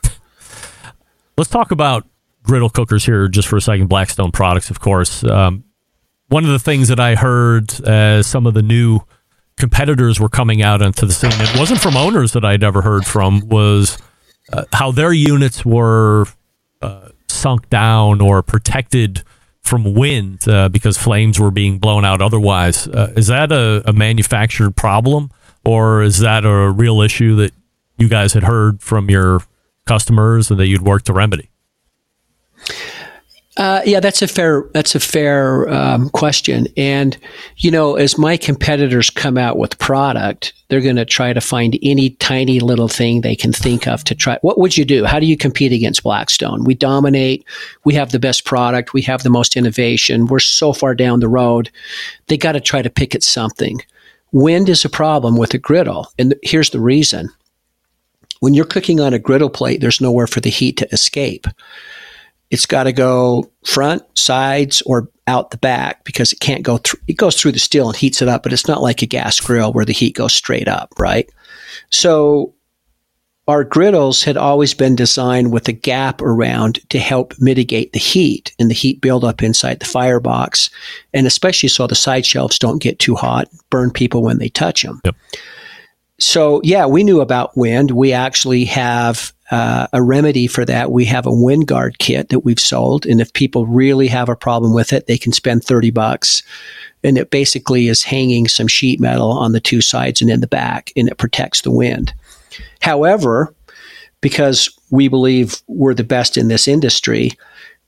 Let's 1.36 1.50
talk 1.50 1.70
about 1.70 2.06
griddle 2.42 2.70
cookers 2.70 3.04
here 3.04 3.28
just 3.28 3.48
for 3.48 3.56
a 3.56 3.60
second. 3.60 3.88
Blackstone 3.88 4.30
products, 4.30 4.70
of 4.70 4.80
course. 4.80 5.24
Um, 5.24 5.64
one 6.28 6.44
of 6.44 6.50
the 6.50 6.58
things 6.58 6.88
that 6.88 7.00
I 7.00 7.14
heard 7.14 7.72
as 7.84 8.26
some 8.26 8.46
of 8.46 8.54
the 8.54 8.62
new 8.62 9.00
competitors 9.56 10.18
were 10.20 10.28
coming 10.28 10.62
out 10.62 10.82
into 10.82 11.06
the 11.06 11.12
scene, 11.12 11.30
it 11.34 11.58
wasn't 11.58 11.80
from 11.80 11.96
owners 11.96 12.32
that 12.32 12.44
I'd 12.44 12.64
ever 12.64 12.82
heard 12.82 13.04
from, 13.04 13.48
was 13.48 13.98
uh, 14.52 14.64
how 14.72 14.90
their 14.90 15.12
units 15.12 15.64
were 15.64 16.26
uh, 16.82 17.08
sunk 17.28 17.68
down 17.70 18.20
or 18.20 18.42
protected 18.42 19.22
from 19.62 19.94
wind 19.94 20.46
uh, 20.48 20.68
because 20.68 20.98
flames 20.98 21.40
were 21.40 21.50
being 21.50 21.78
blown 21.78 22.04
out 22.04 22.20
otherwise. 22.20 22.86
Uh, 22.86 23.12
is 23.16 23.28
that 23.28 23.50
a, 23.50 23.82
a 23.88 23.92
manufactured 23.92 24.76
problem 24.76 25.30
or 25.64 26.02
is 26.02 26.18
that 26.18 26.44
a 26.44 26.70
real 26.70 27.00
issue 27.00 27.36
that 27.36 27.52
you 27.98 28.08
guys 28.08 28.32
had 28.32 28.42
heard 28.42 28.82
from 28.82 29.10
your 29.10 29.40
customers 29.86 30.50
and 30.50 30.58
that 30.60 30.66
you'd 30.66 30.82
work 30.82 31.02
to 31.04 31.12
remedy? 31.12 31.50
Uh, 33.56 33.80
yeah, 33.84 34.00
that's 34.00 34.20
a 34.20 34.26
fair 34.26 34.68
that's 34.74 34.96
a 34.96 35.00
fair 35.00 35.68
um, 35.72 36.10
question. 36.10 36.66
And 36.76 37.16
you 37.58 37.70
know, 37.70 37.94
as 37.94 38.18
my 38.18 38.36
competitors 38.36 39.10
come 39.10 39.38
out 39.38 39.58
with 39.58 39.78
product, 39.78 40.52
they're 40.68 40.80
going 40.80 40.96
to 40.96 41.04
try 41.04 41.32
to 41.32 41.40
find 41.40 41.78
any 41.80 42.10
tiny 42.10 42.58
little 42.58 42.88
thing 42.88 43.20
they 43.20 43.36
can 43.36 43.52
think 43.52 43.86
of 43.86 44.02
to 44.04 44.14
try. 44.16 44.38
What 44.42 44.58
would 44.58 44.76
you 44.76 44.84
do? 44.84 45.04
How 45.04 45.20
do 45.20 45.26
you 45.26 45.36
compete 45.36 45.72
against 45.72 46.02
Blackstone? 46.02 46.64
We 46.64 46.74
dominate. 46.74 47.44
We 47.84 47.94
have 47.94 48.10
the 48.10 48.18
best 48.18 48.44
product. 48.44 48.92
We 48.92 49.02
have 49.02 49.22
the 49.22 49.30
most 49.30 49.56
innovation. 49.56 50.26
We're 50.26 50.40
so 50.40 50.72
far 50.72 50.96
down 50.96 51.20
the 51.20 51.28
road. 51.28 51.70
They 52.26 52.36
got 52.36 52.52
to 52.52 52.60
try 52.60 52.82
to 52.82 52.90
pick 52.90 53.14
at 53.14 53.22
something. 53.22 53.80
Wind 54.34 54.68
is 54.68 54.84
a 54.84 54.90
problem 54.90 55.36
with 55.36 55.54
a 55.54 55.58
griddle, 55.58 56.08
and 56.18 56.34
here's 56.42 56.70
the 56.70 56.80
reason. 56.80 57.30
When 58.40 58.52
you're 58.52 58.64
cooking 58.64 58.98
on 58.98 59.14
a 59.14 59.18
griddle 59.20 59.48
plate, 59.48 59.80
there's 59.80 60.00
nowhere 60.00 60.26
for 60.26 60.40
the 60.40 60.50
heat 60.50 60.76
to 60.78 60.92
escape. 60.92 61.46
It's 62.50 62.66
got 62.66 62.82
to 62.82 62.92
go 62.92 63.48
front, 63.64 64.02
sides, 64.18 64.82
or 64.86 65.08
out 65.28 65.52
the 65.52 65.56
back 65.56 66.02
because 66.02 66.32
it 66.32 66.40
can't 66.40 66.64
go 66.64 66.78
through. 66.78 66.98
It 67.06 67.16
goes 67.16 67.40
through 67.40 67.52
the 67.52 67.60
steel 67.60 67.86
and 67.86 67.96
heats 67.96 68.20
it 68.22 68.28
up, 68.28 68.42
but 68.42 68.52
it's 68.52 68.66
not 68.66 68.82
like 68.82 69.02
a 69.02 69.06
gas 69.06 69.38
grill 69.38 69.72
where 69.72 69.84
the 69.84 69.92
heat 69.92 70.16
goes 70.16 70.32
straight 70.32 70.66
up, 70.66 70.92
right? 70.98 71.30
So 71.90 72.53
our 73.46 73.64
griddles 73.64 74.24
had 74.24 74.36
always 74.36 74.72
been 74.72 74.96
designed 74.96 75.52
with 75.52 75.68
a 75.68 75.72
gap 75.72 76.22
around 76.22 76.80
to 76.88 76.98
help 76.98 77.34
mitigate 77.38 77.92
the 77.92 77.98
heat 77.98 78.54
and 78.58 78.70
the 78.70 78.74
heat 78.74 79.00
buildup 79.00 79.42
inside 79.42 79.80
the 79.80 79.86
firebox, 79.86 80.70
and 81.12 81.26
especially 81.26 81.68
so 81.68 81.86
the 81.86 81.94
side 81.94 82.24
shelves 82.24 82.58
don't 82.58 82.82
get 82.82 82.98
too 82.98 83.14
hot, 83.14 83.48
burn 83.68 83.90
people 83.90 84.22
when 84.22 84.38
they 84.38 84.48
touch 84.48 84.82
them. 84.82 85.00
Yep. 85.04 85.16
So 86.18 86.60
yeah, 86.64 86.86
we 86.86 87.04
knew 87.04 87.20
about 87.20 87.56
wind. 87.56 87.90
We 87.90 88.12
actually 88.12 88.64
have 88.66 89.32
uh, 89.50 89.88
a 89.92 90.02
remedy 90.02 90.46
for 90.46 90.64
that. 90.64 90.90
We 90.90 91.04
have 91.04 91.26
a 91.26 91.34
wind 91.34 91.66
guard 91.66 91.98
kit 91.98 92.30
that 92.30 92.40
we've 92.40 92.60
sold, 92.60 93.04
and 93.04 93.20
if 93.20 93.32
people 93.34 93.66
really 93.66 94.08
have 94.08 94.30
a 94.30 94.36
problem 94.36 94.72
with 94.72 94.92
it, 94.92 95.06
they 95.06 95.18
can 95.18 95.32
spend 95.32 95.64
thirty 95.64 95.90
bucks, 95.90 96.42
and 97.02 97.18
it 97.18 97.30
basically 97.30 97.88
is 97.88 98.04
hanging 98.04 98.48
some 98.48 98.68
sheet 98.68 99.00
metal 99.00 99.32
on 99.32 99.52
the 99.52 99.60
two 99.60 99.82
sides 99.82 100.22
and 100.22 100.30
in 100.30 100.40
the 100.40 100.46
back, 100.46 100.92
and 100.96 101.08
it 101.08 101.18
protects 101.18 101.60
the 101.60 101.70
wind. 101.70 102.14
However, 102.80 103.54
because 104.20 104.70
we 104.90 105.08
believe 105.08 105.62
we're 105.66 105.94
the 105.94 106.04
best 106.04 106.36
in 106.36 106.48
this 106.48 106.66
industry, 106.68 107.32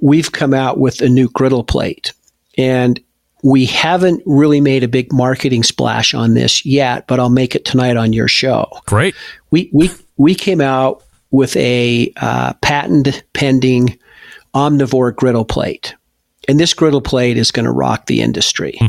we've 0.01 0.33
come 0.33 0.55
out 0.55 0.79
with 0.79 1.01
a 1.01 1.09
new 1.09 1.29
griddle 1.31 1.65
plate, 1.65 2.13
and 2.59 3.01
we 3.43 3.67
haven't 3.67 4.23
really 4.27 4.61
made 4.61 4.83
a 4.83 4.89
big 4.89 5.13
marketing 5.13 5.63
splash 5.63 6.15
on 6.15 6.35
this 6.35 6.65
yet, 6.67 7.07
but 7.07 7.21
I'll 7.21 7.31
make 7.31 7.55
it 7.55 7.65
tonight 7.65 7.97
on 7.97 8.13
your 8.13 8.29
show. 8.29 8.67
Great. 8.87 9.15
We 9.51 9.71
we 9.73 9.91
we 10.17 10.35
came 10.35 10.61
out 10.61 11.03
with 11.31 11.57
a 11.57 12.13
uh, 12.17 12.55
patent 12.55 13.23
pending 13.35 13.99
omnivore 14.55 15.15
griddle 15.15 15.45
plate. 15.45 15.95
And 16.49 16.59
this 16.59 16.75
griddle 16.75 17.03
plate 17.03 17.37
is 17.37 17.51
going 17.51 17.67
to 17.67 17.73
rock 17.73 18.07
the 18.07 18.23
industry. 18.23 18.77
Hmm. 18.79 18.87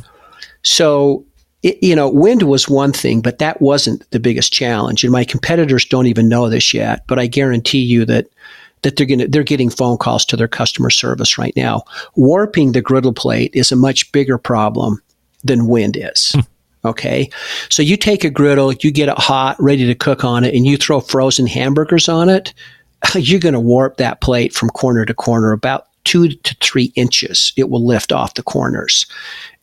So 0.63 1.25
it, 1.67 1.83
you 1.83 1.95
know, 1.95 2.09
wind 2.09 2.43
was 2.43 2.69
one 2.69 2.93
thing, 2.93 3.21
but 3.21 3.39
that 3.39 3.61
wasn't 3.61 4.09
the 4.11 4.19
biggest 4.19 4.53
challenge. 4.53 5.03
And 5.03 5.11
my 5.11 5.23
competitors 5.23 5.85
don't 5.85 6.07
even 6.07 6.29
know 6.29 6.49
this 6.49 6.73
yet, 6.73 7.03
but 7.07 7.19
I 7.19 7.27
guarantee 7.27 7.81
you 7.81 8.05
that 8.05 8.27
that 8.83 8.95
they're 8.95 9.07
going 9.07 9.19
to 9.19 9.27
they're 9.27 9.43
getting 9.43 9.69
phone 9.69 9.97
calls 9.97 10.23
to 10.25 10.37
their 10.37 10.47
customer 10.47 10.89
service 10.89 11.37
right 11.37 11.55
now. 11.55 11.83
Warping 12.15 12.71
the 12.71 12.81
griddle 12.81 13.13
plate 13.13 13.51
is 13.53 13.71
a 13.71 13.75
much 13.75 14.11
bigger 14.11 14.37
problem 14.37 15.01
than 15.43 15.67
wind 15.67 15.97
is. 15.97 16.31
Hmm. 16.33 16.41
Okay. 16.85 17.29
So 17.69 17.81
you 17.81 17.97
take 17.97 18.23
a 18.23 18.29
griddle, 18.29 18.71
you 18.71 18.91
get 18.91 19.09
it 19.09 19.17
hot, 19.17 19.57
ready 19.59 19.85
to 19.87 19.95
cook 19.95 20.23
on 20.23 20.43
it, 20.43 20.53
and 20.53 20.65
you 20.65 20.77
throw 20.77 21.01
frozen 21.01 21.47
hamburgers 21.47 22.07
on 22.07 22.29
it, 22.29 22.53
you're 23.15 23.39
going 23.39 23.53
to 23.53 23.59
warp 23.59 23.97
that 23.97 24.21
plate 24.21 24.53
from 24.53 24.69
corner 24.69 25.03
to 25.05 25.13
corner 25.13 25.51
about 25.51 25.86
two 26.07 26.29
to 26.29 26.55
three 26.61 26.93
inches. 26.95 27.51
It 27.57 27.69
will 27.69 27.85
lift 27.85 28.13
off 28.13 28.35
the 28.35 28.43
corners. 28.43 29.05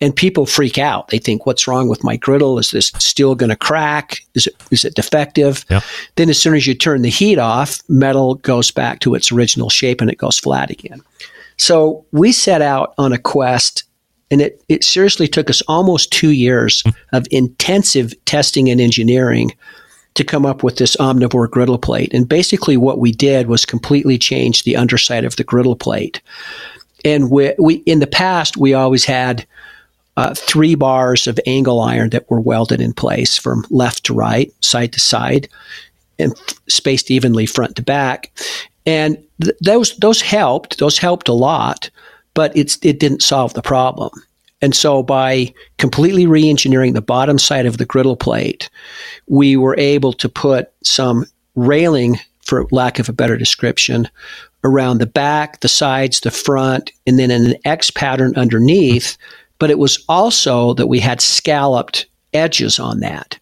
And 0.03 0.15
people 0.15 0.45
freak 0.45 0.77
out. 0.77 1.09
They 1.09 1.19
think, 1.19 1.47
what's 1.47 1.67
wrong 1.67 1.89
with 1.89 2.05
my 2.05 2.19
griddle? 2.19 2.59
Is 2.59 2.71
this 2.71 2.89
still 2.99 3.35
going 3.35 3.49
to 3.49 3.57
crack? 3.57 4.19
Is 4.35 4.47
it, 4.47 4.55
is 4.71 4.85
it 4.85 4.95
defective? 4.95 5.65
Yeah. 5.71 5.81
Then, 6.17 6.29
as 6.29 6.41
soon 6.41 6.55
as 6.55 6.67
you 6.67 6.75
turn 6.75 7.01
the 7.01 7.09
heat 7.09 7.39
off, 7.39 7.81
metal 7.89 8.35
goes 8.35 8.71
back 8.71 9.01
to 9.01 9.15
its 9.15 9.33
original 9.33 9.71
shape 9.71 10.03
and 10.03 10.11
it 10.11 10.19
goes 10.19 10.39
flat 10.39 10.71
again. 10.71 11.01
So 11.57 12.05
we 12.13 12.31
set 12.31 12.61
out 12.61 12.93
on 12.99 13.15
a 13.15 13.19
quest 13.19 13.85
and 14.31 14.43
it, 14.43 14.63
it 14.69 14.85
seriously 14.85 15.29
took 15.29 15.49
us 15.49 15.63
almost 15.63 16.13
two 16.13 16.33
years 16.33 16.83
hmm. 16.83 16.91
of 17.13 17.27
intensive 17.31 18.13
testing 18.27 18.69
and 18.69 18.83
engineering 18.83 19.53
to 20.15 20.25
come 20.25 20.47
up 20.47 20.63
with 20.63 20.77
this 20.77 20.97
omnivore 20.97 21.51
griddle 21.51 21.79
plate. 21.79 22.13
And 22.15 22.29
basically, 22.29 22.77
what 22.77 22.99
we 22.99 23.13
did 23.13 23.49
was 23.49 23.67
completely 23.67 24.19
change 24.19 24.63
the 24.63 24.77
underside 24.77 25.25
of 25.25 25.37
the 25.37 25.45
griddle 25.45 25.77
plate. 25.77 26.21
And 27.05 27.31
we, 27.31 27.53
we 27.59 27.75
in 27.87 28.01
the 28.01 28.07
past, 28.07 28.57
we 28.57 28.75
always 28.75 29.05
had 29.05 29.47
uh, 30.17 30.35
three 30.35 30.75
bars 30.75 31.27
of 31.27 31.41
angle 31.47 31.81
iron 31.81 32.11
that 32.11 32.31
were 32.31 32.41
welded 32.41 32.81
in 32.81 32.93
place 32.93 33.37
from 33.37 33.65
left 33.71 34.05
to 34.05 34.15
right, 34.15 34.53
side 34.63 34.93
to 34.93 35.01
side, 35.01 35.49
and 36.19 36.35
spaced 36.69 37.11
evenly 37.11 37.47
front 37.47 37.77
to 37.77 37.83
back. 37.83 38.31
And 38.87 39.19
th- 39.43 39.57
those 39.61 39.97
those 39.97 40.21
helped. 40.21 40.79
Those 40.79 40.99
helped 40.99 41.29
a 41.29 41.33
lot, 41.33 41.91
but 42.35 42.57
it's 42.57 42.79
it 42.83 43.01
didn't 43.01 43.23
solve 43.23 43.55
the 43.55 43.63
problem. 43.63 44.11
And 44.65 44.75
so, 44.75 45.03
by 45.03 45.53
completely 45.77 46.27
re 46.27 46.49
engineering 46.49 46.95
the 46.95 47.03
bottom 47.03 47.39
side 47.39 47.67
of 47.67 47.77
the 47.77 47.85
griddle 47.85 48.17
plate, 48.17 48.71
we 49.29 49.59
were 49.59 49.77
able 49.79 50.15
to 50.15 50.27
put 50.27 50.73
some 50.83 51.27
railing, 51.55 52.19
for 52.41 52.67
lack 52.71 52.99
of 52.99 53.11
a 53.11 53.13
better 53.13 53.37
description, 53.37 54.09
around 54.65 54.97
the 54.97 55.07
back, 55.07 55.61
the 55.61 55.69
sides, 55.69 56.21
the 56.21 56.31
front, 56.31 56.93
and 57.07 57.19
then 57.19 57.31
an 57.31 57.57
X 57.67 57.91
pattern 57.91 58.33
underneath. 58.37 59.19
But 59.59 59.69
it 59.69 59.79
was 59.79 60.03
also 60.09 60.73
that 60.73 60.87
we 60.87 60.99
had 60.99 61.21
scalloped 61.21 62.07
edges 62.33 62.79
on 62.79 63.01
that. 63.01 63.39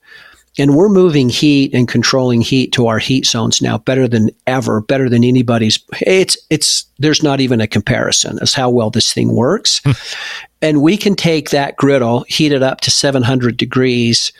And 0.59 0.77
we're 0.77 0.91
moving 0.91 1.31
heat 1.31 1.73
and 1.73 1.89
controlling 1.89 2.43
heat 2.43 2.73
to 2.73 2.87
our 2.87 2.99
heat 2.99 3.25
zones 3.25 3.63
now 3.63 3.79
better 3.79 4.07
than 4.07 4.31
ever, 4.47 4.83
better 4.83 5.09
than 5.09 5.25
anybody's. 5.25 5.79
It's 6.03 6.37
it's 6.51 6.85
there's 6.99 7.23
not 7.23 7.41
even 7.41 7.61
a 7.61 7.67
comparison 7.67 8.39
as 8.43 8.53
how 8.53 8.69
well 8.69 8.91
this 8.91 9.13
thing 9.13 9.35
works. 9.35 9.81
Hmm. 9.85 9.93
and 10.63 10.83
we 10.83 10.97
can 10.97 11.15
take 11.17 11.51
that 11.51 11.77
griddle, 11.77 12.25
heat 12.29 12.53
it 12.53 12.63
up 12.63 12.83
to 12.83 12.91
700 12.91 13.57
degrees, 13.57 14.31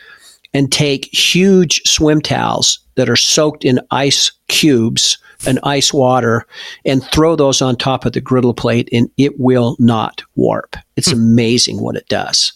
and 0.53 0.71
take 0.71 1.05
huge 1.05 1.81
swim 1.85 2.21
towels 2.21 2.79
that 2.95 3.09
are 3.09 3.15
soaked 3.15 3.65
in 3.65 3.79
ice 3.89 4.31
cubes 4.47 5.17
and 5.47 5.59
ice 5.63 5.91
water 5.91 6.45
and 6.85 7.03
throw 7.05 7.35
those 7.35 7.61
on 7.61 7.75
top 7.75 8.05
of 8.05 8.13
the 8.13 8.21
griddle 8.21 8.53
plate 8.53 8.87
and 8.91 9.09
it 9.17 9.39
will 9.39 9.75
not 9.79 10.21
warp. 10.35 10.75
It's 10.95 11.11
hmm. 11.11 11.17
amazing 11.17 11.81
what 11.81 11.95
it 11.95 12.07
does. 12.07 12.53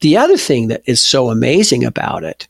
The 0.00 0.18
other 0.18 0.36
thing 0.36 0.68
that 0.68 0.82
is 0.84 1.02
so 1.02 1.30
amazing 1.30 1.82
about 1.82 2.24
it 2.24 2.46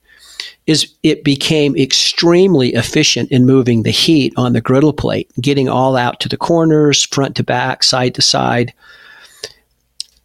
is 0.71 0.95
it 1.03 1.25
became 1.25 1.77
extremely 1.77 2.69
efficient 2.75 3.29
in 3.33 3.45
moving 3.45 3.83
the 3.83 3.91
heat 3.91 4.33
on 4.37 4.53
the 4.53 4.61
griddle 4.61 4.93
plate, 4.93 5.29
getting 5.41 5.69
all 5.69 5.97
out 5.97 6.21
to 6.21 6.29
the 6.29 6.37
corners, 6.37 7.03
front 7.07 7.35
to 7.35 7.43
back, 7.43 7.83
side 7.83 8.15
to 8.15 8.23
side. 8.23 8.73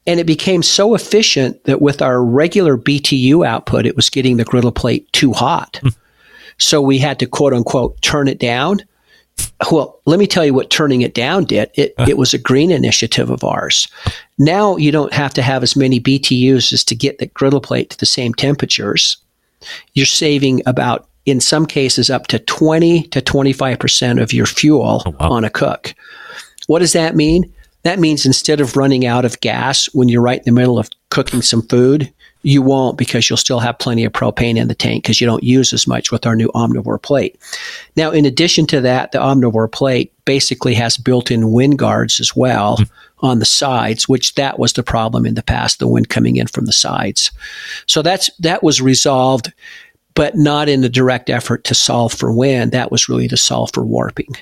And 0.05 0.19
it 0.19 0.27
became 0.27 0.61
so 0.61 0.93
efficient 0.93 1.63
that 1.63 1.81
with 1.81 1.99
our 1.99 2.23
regular 2.23 2.77
BTU 2.77 3.43
output, 3.43 3.87
it 3.87 3.95
was 3.95 4.11
getting 4.11 4.37
the 4.37 4.45
griddle 4.45 4.71
plate 4.71 5.11
too 5.13 5.33
hot. 5.33 5.79
Hmm. 5.81 5.89
so 6.59 6.79
we 6.79 6.99
had 6.99 7.17
to 7.19 7.25
quote 7.25 7.51
unquote 7.51 7.99
turn 8.03 8.27
it 8.27 8.37
down. 8.37 8.81
Well, 9.71 9.99
let 10.05 10.19
me 10.19 10.27
tell 10.27 10.45
you 10.45 10.53
what 10.53 10.69
turning 10.69 11.01
it 11.01 11.15
down 11.15 11.45
did. 11.45 11.71
It, 11.73 11.95
it 12.07 12.19
was 12.19 12.35
a 12.35 12.37
green 12.37 12.69
initiative 12.69 13.31
of 13.31 13.43
ours. 13.43 13.87
Now 14.37 14.77
you 14.77 14.91
don't 14.91 15.11
have 15.11 15.33
to 15.33 15.41
have 15.41 15.63
as 15.63 15.75
many 15.75 15.99
BTUs 15.99 16.71
as 16.71 16.83
to 16.83 16.95
get 16.95 17.17
the 17.17 17.25
griddle 17.25 17.61
plate 17.61 17.89
to 17.89 17.97
the 17.97 18.05
same 18.05 18.35
temperatures 18.35 19.17
you're 19.93 20.05
saving 20.05 20.61
about 20.65 21.07
in 21.25 21.41
some 21.41 21.65
cases 21.65 22.09
up 22.09 22.27
to 22.27 22.39
20 22.39 23.03
to 23.03 23.21
25% 23.21 24.21
of 24.21 24.31
your 24.31 24.45
fuel 24.45 25.03
oh, 25.05 25.09
wow. 25.19 25.31
on 25.31 25.43
a 25.43 25.49
cook. 25.49 25.93
What 26.67 26.79
does 26.79 26.93
that 26.93 27.15
mean? 27.15 27.51
That 27.83 27.99
means 27.99 28.25
instead 28.25 28.61
of 28.61 28.75
running 28.75 29.05
out 29.05 29.25
of 29.25 29.39
gas 29.41 29.85
when 29.93 30.09
you're 30.09 30.21
right 30.21 30.39
in 30.39 30.45
the 30.45 30.59
middle 30.59 30.79
of 30.79 30.89
cooking 31.09 31.41
some 31.41 31.61
food, 31.63 32.11
you 32.41 32.61
won't 32.61 32.97
because 32.97 33.29
you'll 33.29 33.37
still 33.37 33.59
have 33.59 33.79
plenty 33.79 34.05
of 34.05 34.13
propane 34.13 34.57
in 34.57 34.67
the 34.67 34.75
tank 34.75 35.03
because 35.03 35.19
you 35.19 35.25
don't 35.25 35.43
use 35.43 35.73
as 35.73 35.87
much 35.87 36.11
with 36.11 36.25
our 36.27 36.35
new 36.35 36.49
Omnivore 36.49 37.01
plate. 37.01 37.39
Now, 37.95 38.11
in 38.11 38.25
addition 38.25 38.67
to 38.67 38.81
that, 38.81 39.11
the 39.11 39.17
Omnivore 39.17 39.71
plate 39.71 40.13
basically 40.25 40.75
has 40.75 40.97
built-in 40.97 41.51
wind 41.51 41.79
guards 41.79 42.19
as 42.19 42.35
well 42.35 42.77
mm. 42.77 42.89
On 43.19 43.39
the 43.39 43.45
sides, 43.45 44.09
which 44.09 44.35
that 44.35 44.59
was 44.59 44.73
the 44.73 44.83
problem 44.83 45.25
in 45.25 45.35
the 45.35 45.43
past, 45.43 45.79
the 45.79 45.87
wind 45.87 46.09
coming 46.09 46.35
in 46.35 46.47
from 46.47 46.65
the 46.65 46.73
sides. 46.73 47.31
So 47.85 48.01
that's 48.01 48.29
that 48.39 48.63
was 48.63 48.81
resolved, 48.81 49.51
but 50.13 50.35
not 50.35 50.69
in 50.69 50.81
the 50.81 50.89
direct 50.89 51.29
effort 51.29 51.63
to 51.65 51.75
solve 51.75 52.13
for 52.13 52.31
wind. 52.31 52.71
That 52.71 52.91
was 52.91 53.09
really 53.09 53.27
to 53.29 53.37
solve 53.37 53.71
for 53.73 53.85
warping. 53.85 54.35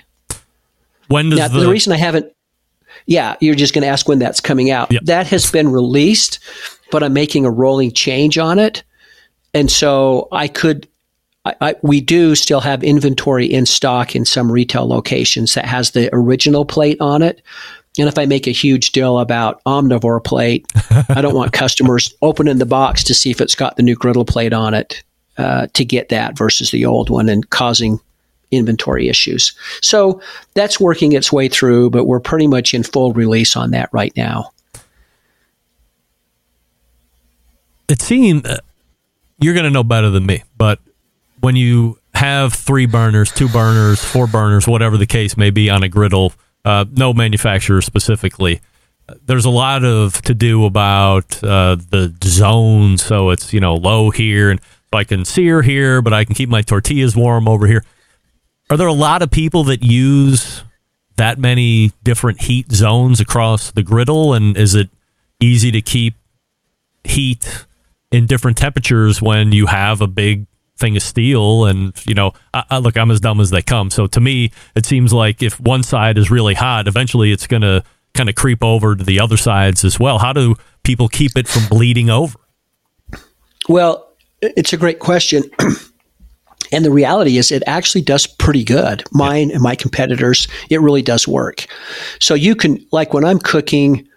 When 1.07 1.29
does 1.29 1.39
now, 1.39 1.47
the-, 1.47 1.59
the 1.61 1.69
reason 1.69 1.93
I 1.93 1.97
haven't 1.97 2.33
yeah, 3.05 3.35
you're 3.41 3.55
just 3.55 3.73
going 3.73 3.81
to 3.81 3.87
ask 3.87 4.07
when 4.07 4.19
that's 4.19 4.39
coming 4.39 4.69
out. 4.69 4.91
Yep. 4.91 5.03
That 5.05 5.27
has 5.27 5.51
been 5.51 5.69
released 5.69 6.39
but 6.93 7.01
I'm 7.01 7.11
making 7.11 7.43
a 7.43 7.49
rolling 7.49 7.91
change 7.91 8.37
on 8.37 8.59
it. 8.59 8.83
And 9.55 9.71
so 9.71 10.27
I 10.31 10.47
could, 10.47 10.87
I, 11.43 11.55
I, 11.59 11.75
we 11.81 11.99
do 11.99 12.35
still 12.35 12.61
have 12.61 12.83
inventory 12.83 13.47
in 13.47 13.65
stock 13.65 14.15
in 14.15 14.25
some 14.25 14.51
retail 14.51 14.87
locations 14.87 15.55
that 15.55 15.65
has 15.65 15.91
the 15.91 16.07
original 16.13 16.65
plate 16.65 17.01
on 17.01 17.23
it. 17.23 17.41
And 17.99 18.07
if 18.07 18.17
I 18.17 18.25
make 18.25 18.47
a 18.47 18.51
huge 18.51 18.91
deal 18.91 19.19
about 19.19 19.63
omnivore 19.65 20.23
plate, 20.23 20.65
I 21.09 21.21
don't 21.21 21.35
want 21.35 21.53
customers 21.53 22.13
opening 22.21 22.57
the 22.57 22.65
box 22.65 23.03
to 23.05 23.13
see 23.13 23.29
if 23.29 23.39
it's 23.39 23.55
got 23.55 23.77
the 23.77 23.83
new 23.83 23.95
griddle 23.95 24.25
plate 24.25 24.53
on 24.53 24.73
it 24.73 25.03
uh, 25.37 25.67
to 25.73 25.85
get 25.85 26.09
that 26.09 26.37
versus 26.37 26.71
the 26.71 26.85
old 26.85 27.09
one 27.09 27.29
and 27.29 27.49
causing 27.49 27.99
inventory 28.51 29.09
issues. 29.09 29.53
So 29.81 30.21
that's 30.53 30.79
working 30.79 31.13
its 31.13 31.31
way 31.31 31.47
through, 31.47 31.91
but 31.91 32.05
we're 32.05 32.19
pretty 32.19 32.47
much 32.47 32.73
in 32.73 32.83
full 32.83 33.13
release 33.13 33.55
on 33.55 33.71
that 33.71 33.89
right 33.91 34.15
now. 34.15 34.51
it 37.93 38.01
seems 38.01 38.43
uh, 38.45 38.57
you're 39.39 39.53
going 39.53 39.65
to 39.65 39.69
know 39.69 39.83
better 39.83 40.09
than 40.09 40.25
me, 40.25 40.43
but 40.57 40.79
when 41.41 41.55
you 41.55 41.99
have 42.13 42.53
three 42.53 42.85
burners, 42.85 43.31
two 43.31 43.49
burners, 43.49 44.03
four 44.03 44.27
burners, 44.27 44.67
whatever 44.67 44.97
the 44.97 45.05
case 45.05 45.35
may 45.35 45.49
be 45.49 45.69
on 45.69 45.83
a 45.83 45.89
griddle, 45.89 46.33
uh, 46.65 46.85
no 46.91 47.13
manufacturer 47.13 47.81
specifically, 47.81 48.61
there's 49.25 49.45
a 49.45 49.49
lot 49.49 49.83
of 49.83 50.21
to 50.23 50.33
do 50.33 50.65
about 50.65 51.43
uh, 51.43 51.75
the 51.75 52.15
zone. 52.23 52.97
So 52.97 53.29
it's 53.31 53.53
you 53.53 53.59
know 53.59 53.75
low 53.75 54.09
here, 54.09 54.49
and 54.49 54.61
so 54.91 54.97
I 54.97 55.03
can 55.03 55.25
sear 55.25 55.61
here, 55.61 56.01
but 56.01 56.13
I 56.13 56.25
can 56.25 56.35
keep 56.35 56.49
my 56.49 56.61
tortillas 56.61 57.15
warm 57.15 57.47
over 57.47 57.67
here. 57.67 57.83
Are 58.69 58.77
there 58.77 58.87
a 58.87 58.93
lot 58.93 59.21
of 59.21 59.29
people 59.29 59.65
that 59.65 59.83
use 59.83 60.63
that 61.17 61.37
many 61.37 61.91
different 62.03 62.41
heat 62.41 62.71
zones 62.71 63.19
across 63.19 63.71
the 63.71 63.83
griddle, 63.83 64.33
and 64.33 64.57
is 64.57 64.73
it 64.73 64.89
easy 65.39 65.71
to 65.71 65.81
keep 65.81 66.15
heat 67.03 67.65
in 68.11 68.25
different 68.25 68.57
temperatures 68.57 69.21
when 69.21 69.51
you 69.51 69.65
have 69.65 69.99
a 70.01 70.07
big 70.07 70.45
thing 70.83 70.97
of 70.97 71.01
steel 71.01 71.65
and 71.65 71.93
you 72.05 72.13
know 72.13 72.33
I, 72.53 72.63
I, 72.71 72.77
look 72.79 72.97
i'm 72.97 73.09
as 73.09 73.21
dumb 73.21 73.39
as 73.39 73.51
they 73.51 73.61
come. 73.61 73.89
So 73.89 74.05
to 74.07 74.19
me 74.19 74.51
it 74.75 74.85
seems 74.85 75.13
like 75.13 75.41
if 75.41 75.57
one 75.61 75.81
side 75.81 76.17
is 76.17 76.29
really 76.29 76.55
hot 76.55 76.89
eventually 76.89 77.31
it's 77.31 77.47
going 77.47 77.61
to 77.61 77.85
kind 78.13 78.27
of 78.27 78.35
creep 78.35 78.61
over 78.61 78.93
to 78.93 79.03
the 79.03 79.19
other 79.21 79.37
sides 79.37 79.85
as 79.85 79.97
well. 79.97 80.19
How 80.19 80.33
do 80.33 80.55
people 80.83 81.07
keep 81.07 81.37
it 81.37 81.47
from 81.47 81.65
bleeding 81.69 82.09
over? 82.09 82.37
Well 83.69 84.09
it's 84.41 84.73
a 84.73 84.77
great 84.77 84.99
question. 84.99 85.43
And 86.71 86.83
the 86.83 86.91
reality 86.91 87.37
is 87.37 87.51
it 87.51 87.61
actually 87.67 88.01
does 88.01 88.25
pretty 88.25 88.63
good. 88.63 89.03
Mine 89.11 89.51
and 89.51 89.61
my 89.61 89.75
competitors 89.75 90.47
it 90.71 90.81
really 90.81 91.03
does 91.03 91.27
work. 91.27 91.67
So 92.19 92.33
you 92.33 92.55
can 92.55 92.83
like 92.91 93.13
when 93.13 93.23
i'm 93.23 93.37
cooking 93.37 94.07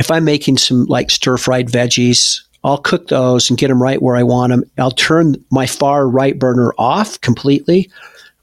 if 0.00 0.10
i'm 0.10 0.24
making 0.24 0.58
some 0.58 0.86
like 0.86 1.08
stir 1.08 1.36
fried 1.36 1.68
veggies 1.68 2.40
I'll 2.62 2.78
cook 2.78 3.08
those 3.08 3.48
and 3.48 3.58
get 3.58 3.68
them 3.68 3.82
right 3.82 4.02
where 4.02 4.16
I 4.16 4.22
want 4.22 4.50
them. 4.50 4.64
I'll 4.78 4.90
turn 4.90 5.42
my 5.50 5.66
far 5.66 6.08
right 6.08 6.38
burner 6.38 6.72
off 6.78 7.20
completely. 7.20 7.90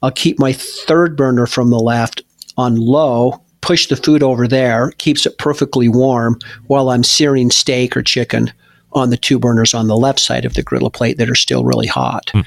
I'll 0.02 0.10
keep 0.10 0.38
my 0.38 0.52
third 0.52 1.16
burner 1.16 1.46
from 1.46 1.70
the 1.70 1.78
left 1.78 2.22
on 2.56 2.76
low, 2.76 3.40
push 3.60 3.86
the 3.86 3.96
food 3.96 4.22
over 4.22 4.48
there, 4.48 4.90
keeps 4.98 5.26
it 5.26 5.38
perfectly 5.38 5.88
warm 5.88 6.38
while 6.66 6.90
I'm 6.90 7.04
searing 7.04 7.50
steak 7.50 7.96
or 7.96 8.02
chicken 8.02 8.52
on 8.92 9.10
the 9.10 9.16
two 9.16 9.38
burners 9.38 9.74
on 9.74 9.86
the 9.86 9.96
left 9.96 10.18
side 10.18 10.44
of 10.44 10.54
the 10.54 10.62
griddle 10.62 10.90
plate 10.90 11.18
that 11.18 11.30
are 11.30 11.34
still 11.34 11.64
really 11.64 11.86
hot. 11.86 12.30
Hmm. 12.32 12.40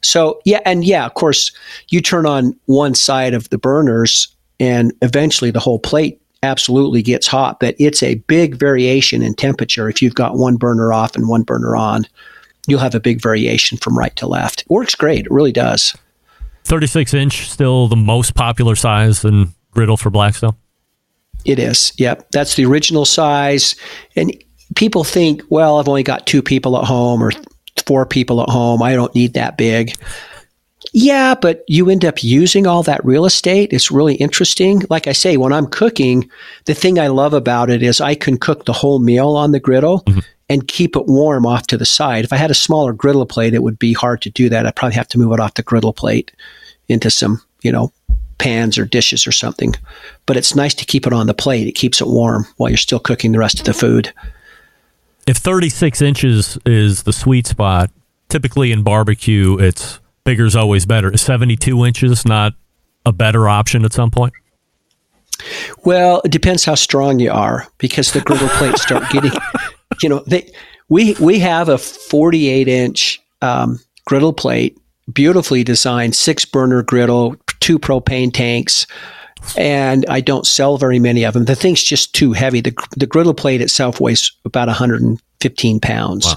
So, 0.00 0.40
yeah, 0.44 0.60
and 0.64 0.84
yeah, 0.84 1.06
of 1.06 1.14
course, 1.14 1.52
you 1.88 2.00
turn 2.00 2.26
on 2.26 2.56
one 2.66 2.94
side 2.94 3.34
of 3.34 3.48
the 3.50 3.58
burners 3.58 4.28
and 4.60 4.92
eventually 5.02 5.50
the 5.50 5.60
whole 5.60 5.78
plate 5.78 6.20
absolutely 6.44 7.02
gets 7.02 7.26
hot, 7.26 7.58
but 7.58 7.74
it's 7.78 8.02
a 8.02 8.14
big 8.14 8.54
variation 8.54 9.22
in 9.22 9.34
temperature 9.34 9.88
if 9.88 10.00
you've 10.00 10.14
got 10.14 10.36
one 10.36 10.56
burner 10.56 10.92
off 10.92 11.16
and 11.16 11.28
one 11.28 11.42
burner 11.42 11.74
on. 11.74 12.06
You'll 12.66 12.80
have 12.80 12.94
a 12.94 13.00
big 13.00 13.20
variation 13.20 13.78
from 13.78 13.98
right 13.98 14.14
to 14.16 14.26
left. 14.26 14.62
It 14.62 14.70
works 14.70 14.94
great. 14.94 15.26
It 15.26 15.32
really 15.32 15.52
does. 15.52 15.94
36 16.64 17.12
inch 17.12 17.50
still 17.50 17.88
the 17.88 17.96
most 17.96 18.34
popular 18.34 18.76
size 18.76 19.24
in 19.24 19.52
griddle 19.72 19.96
for 19.96 20.10
Blackstone? 20.10 20.54
It 21.44 21.58
is. 21.58 21.92
Yep. 21.96 22.28
That's 22.32 22.54
the 22.54 22.64
original 22.64 23.04
size. 23.04 23.76
And 24.16 24.34
people 24.76 25.04
think, 25.04 25.42
well, 25.50 25.78
I've 25.78 25.88
only 25.88 26.02
got 26.02 26.26
two 26.26 26.42
people 26.42 26.78
at 26.78 26.84
home 26.84 27.22
or 27.22 27.32
four 27.86 28.06
people 28.06 28.40
at 28.40 28.48
home. 28.48 28.82
I 28.82 28.94
don't 28.94 29.14
need 29.14 29.34
that 29.34 29.58
big. 29.58 29.94
Yeah, 30.96 31.34
but 31.34 31.64
you 31.66 31.90
end 31.90 32.04
up 32.04 32.22
using 32.22 32.68
all 32.68 32.84
that 32.84 33.04
real 33.04 33.24
estate. 33.24 33.72
It's 33.72 33.90
really 33.90 34.14
interesting. 34.14 34.84
Like 34.88 35.08
I 35.08 35.12
say, 35.12 35.36
when 35.36 35.52
I'm 35.52 35.66
cooking, 35.66 36.30
the 36.66 36.74
thing 36.74 37.00
I 37.00 37.08
love 37.08 37.34
about 37.34 37.68
it 37.68 37.82
is 37.82 38.00
I 38.00 38.14
can 38.14 38.38
cook 38.38 38.64
the 38.64 38.72
whole 38.72 39.00
meal 39.00 39.30
on 39.30 39.50
the 39.50 39.58
griddle 39.58 40.02
mm-hmm. 40.02 40.20
and 40.48 40.68
keep 40.68 40.94
it 40.94 41.06
warm 41.06 41.46
off 41.46 41.66
to 41.66 41.76
the 41.76 41.84
side. 41.84 42.24
If 42.24 42.32
I 42.32 42.36
had 42.36 42.52
a 42.52 42.54
smaller 42.54 42.92
griddle 42.92 43.26
plate, 43.26 43.54
it 43.54 43.62
would 43.64 43.76
be 43.76 43.92
hard 43.92 44.22
to 44.22 44.30
do 44.30 44.48
that. 44.50 44.66
I'd 44.66 44.76
probably 44.76 44.94
have 44.94 45.08
to 45.08 45.18
move 45.18 45.32
it 45.32 45.40
off 45.40 45.54
the 45.54 45.64
griddle 45.64 45.92
plate 45.92 46.30
into 46.88 47.10
some, 47.10 47.42
you 47.62 47.72
know, 47.72 47.92
pans 48.38 48.78
or 48.78 48.84
dishes 48.84 49.26
or 49.26 49.32
something. 49.32 49.74
But 50.26 50.36
it's 50.36 50.54
nice 50.54 50.74
to 50.74 50.84
keep 50.84 51.08
it 51.08 51.12
on 51.12 51.26
the 51.26 51.34
plate. 51.34 51.66
It 51.66 51.72
keeps 51.72 52.00
it 52.00 52.06
warm 52.06 52.46
while 52.56 52.70
you're 52.70 52.76
still 52.76 53.00
cooking 53.00 53.32
the 53.32 53.40
rest 53.40 53.58
of 53.58 53.66
the 53.66 53.74
food. 53.74 54.12
If 55.26 55.38
36 55.38 56.00
inches 56.02 56.56
is 56.64 57.02
the 57.02 57.12
sweet 57.12 57.48
spot, 57.48 57.90
typically 58.28 58.70
in 58.70 58.84
barbecue, 58.84 59.58
it's 59.58 59.98
bigger 60.24 60.44
is 60.44 60.56
always 60.56 60.86
better. 60.86 61.12
Is 61.12 61.22
72 61.22 61.84
inches 61.84 62.24
not 62.24 62.54
a 63.06 63.12
better 63.12 63.48
option 63.48 63.84
at 63.84 63.92
some 63.92 64.10
point? 64.10 64.32
Well, 65.84 66.22
it 66.24 66.30
depends 66.30 66.64
how 66.64 66.74
strong 66.74 67.18
you 67.18 67.30
are 67.30 67.66
because 67.78 68.12
the 68.12 68.20
griddle 68.20 68.48
plates 68.50 68.82
start 68.82 69.08
getting, 69.10 69.32
you 70.02 70.08
know, 70.08 70.22
they 70.26 70.50
we 70.88 71.14
we 71.20 71.38
have 71.40 71.68
a 71.68 71.78
48 71.78 72.68
inch 72.68 73.20
um, 73.42 73.80
griddle 74.06 74.32
plate, 74.32 74.78
beautifully 75.12 75.64
designed, 75.64 76.14
six 76.14 76.44
burner 76.44 76.82
griddle, 76.82 77.36
two 77.60 77.78
propane 77.78 78.32
tanks, 78.32 78.86
and 79.56 80.06
I 80.08 80.20
don't 80.20 80.46
sell 80.46 80.78
very 80.78 80.98
many 80.98 81.24
of 81.24 81.34
them. 81.34 81.44
The 81.44 81.54
thing's 81.54 81.82
just 81.82 82.14
too 82.14 82.32
heavy. 82.32 82.60
The 82.60 82.74
the 82.96 83.06
griddle 83.06 83.34
plate 83.34 83.60
itself 83.60 84.00
weighs 84.00 84.32
about 84.44 84.68
115 84.68 85.80
pounds. 85.80 86.26
Wow. 86.26 86.34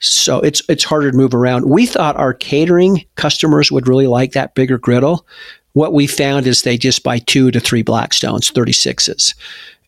So 0.00 0.40
it's 0.40 0.62
it's 0.68 0.84
harder 0.84 1.10
to 1.10 1.16
move 1.16 1.34
around. 1.34 1.68
We 1.68 1.86
thought 1.86 2.16
our 2.16 2.32
catering 2.34 3.04
customers 3.16 3.70
would 3.70 3.86
really 3.86 4.06
like 4.06 4.32
that 4.32 4.54
bigger 4.54 4.78
griddle. 4.78 5.26
What 5.72 5.92
we 5.92 6.06
found 6.06 6.46
is 6.46 6.62
they 6.62 6.76
just 6.76 7.04
buy 7.04 7.18
two 7.18 7.50
to 7.52 7.60
three 7.60 7.84
Blackstones, 7.84 8.52
36s. 8.52 9.34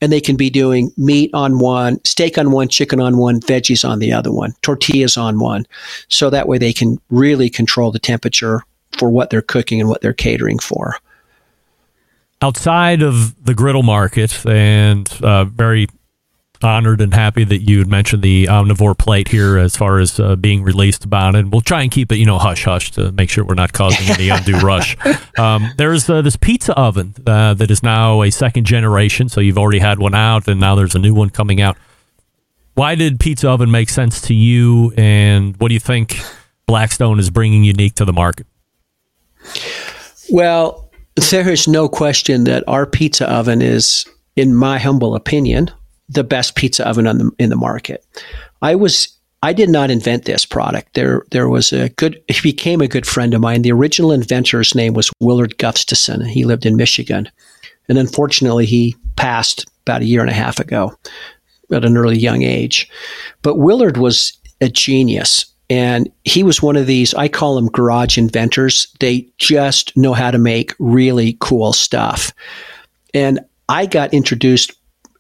And 0.01 0.13
they 0.13 0.21
can 0.21 0.37
be 0.37 0.51
doing 0.51 0.93
meat 0.97 1.31
on 1.33 1.59
one, 1.59 2.05
steak 2.05 2.37
on 2.37 2.51
one, 2.51 2.69
chicken 2.69 3.01
on 3.01 3.19
one, 3.19 3.41
veggies 3.41 3.89
on 3.89 3.99
the 3.99 4.13
other 4.13 4.33
one, 4.33 4.53
tortillas 4.63 5.17
on 5.17 5.39
one. 5.39 5.65
So 6.09 6.29
that 6.31 6.49
way 6.49 6.59
they 6.59 6.73
can 6.73 7.01
really 7.11 7.49
control 7.49 7.91
the 7.91 7.99
temperature 7.99 8.63
for 8.99 9.11
what 9.11 9.31
they're 9.31 9.43
cooking 9.43 9.81
and 9.81 9.89
what 9.89 10.01
they're 10.01 10.13
catering 10.13 10.59
for. 10.59 10.97
Outside 12.41 13.03
of 13.03 13.45
the 13.45 13.55
griddle 13.55 13.85
market 13.85 14.45
and 14.45 15.09
uh, 15.23 15.45
very 15.45 15.87
honored 16.63 17.01
and 17.01 17.15
happy 17.15 17.45
that 17.45 17.69
you 17.69 17.79
had 17.79 17.89
mentioned 17.89 18.23
the 18.23 18.47
omnivore 18.47 18.97
plate 18.97 19.29
here 19.29 19.59
as 19.59 19.77
far 19.77 19.99
as 19.99 20.19
uh, 20.19 20.37
being 20.37 20.63
released 20.63 21.05
about 21.05 21.35
it. 21.35 21.49
We'll 21.49 21.61
try 21.61 21.83
and 21.83 21.91
keep 21.91 22.13
it, 22.13 22.17
you 22.17 22.27
know, 22.27 22.39
hush 22.39 22.65
hush 22.65 22.91
to 22.93 23.13
make 23.13 23.31
sure 23.31 23.45
we're 23.45 23.55
not 23.55 23.73
causing 23.73 24.09
any 24.09 24.29
undue 24.31 24.59
rush. 24.59 24.97
Um, 25.39 25.71
there's 25.77 26.09
uh, 26.09 26.23
this 26.23 26.37
pizza 26.37 26.75
oven 26.75 27.15
uh, 27.27 27.55
that 27.55 27.71
is 27.71 27.83
now 27.83 28.23
a 28.23 28.31
second 28.31 28.65
generation. 28.65 29.29
So 29.29 29.41
you've 29.41 29.59
already 29.59 29.79
had 29.79 29.99
one 29.99 30.15
out, 30.15 30.49
and 30.49 30.61
now 30.61 30.75
there's 30.75 30.95
a 30.95 30.99
new 30.99 31.15
one 31.15 31.31
coming 31.31 31.61
out. 31.61 31.77
Why 32.75 32.95
did 32.95 33.21
pizza 33.21 33.51
oven 33.51 33.71
make 33.71 33.91
sense 33.91 34.21
to 34.23 34.35
you, 34.35 34.93
and 34.97 35.57
what 35.59 35.69
do 35.69 35.75
you 35.75 35.81
think 35.81 36.19
Blackstone 36.67 37.19
is 37.19 37.29
bringing 37.29 37.65
unique 37.65 37.95
to 37.97 38.05
the 38.05 38.13
market? 38.13 38.47
Well, 40.31 40.91
there 41.31 41.51
is 41.51 41.69
no 41.69 41.89
question 41.89 42.45
that 42.45 42.65
our 42.67 42.87
pizza 42.87 43.31
oven 43.31 43.61
is, 43.61 44.07
in 44.37 44.55
my 44.55 44.79
humble 44.79 45.15
opinion, 45.15 45.71
the 46.13 46.25
best 46.25 46.55
pizza 46.55 46.87
oven 46.87 47.05
the, 47.05 47.31
in 47.39 47.51
the 47.51 47.57
market. 47.57 48.05
I 48.61 48.75
was 48.75 49.09
I 49.43 49.53
did 49.53 49.69
not 49.69 49.91
invent 49.91 50.25
this 50.25 50.45
product. 50.45 50.95
There 50.95 51.25
there 51.31 51.49
was 51.49 51.73
a 51.73 51.89
good 51.91 52.23
he 52.29 52.41
became 52.43 52.81
a 52.81 52.89
good 52.89 53.07
friend 53.07 53.35
of 53.35 53.41
mine. 53.41 53.63
The 53.63 53.73
original 53.73 54.13
inventor's 54.13 54.75
name 54.75 54.95
was 54.95 55.11
Willard 55.21 55.59
Gustafson. 55.59 56.25
He 56.25 56.45
lived 56.45 56.67
in 56.67 56.77
Michigan. 56.77 57.29
And 57.89 57.99
unfortunately 57.99 58.67
he 58.67 58.97
passed 59.17 59.67
about 59.85 60.03
a 60.03 60.07
year 60.07 60.21
and 60.21 60.31
a 60.31 60.35
half 60.35 60.61
ago 60.61 60.97
at 61.73 61.85
an 61.85 61.97
early 61.97 62.19
young 62.19 62.43
age. 62.43 62.89
But 63.43 63.57
Willard 63.57 63.97
was 63.97 64.33
a 64.61 64.69
genius. 64.69 65.47
And 65.71 66.13
he 66.25 66.43
was 66.43 66.61
one 66.63 66.77
of 66.77 66.87
these, 66.87 67.15
I 67.15 67.29
call 67.29 67.55
them 67.55 67.71
garage 67.71 68.19
inventors. 68.19 68.89
They 69.01 69.27
just 69.39 69.97
know 69.97 70.13
how 70.13 70.31
to 70.31 70.39
make 70.39 70.75
really 70.79 71.39
cool 71.41 71.73
stuff. 71.73 72.33
And 73.15 73.41
I 73.71 73.87
got 73.87 74.13
introduced 74.13 74.73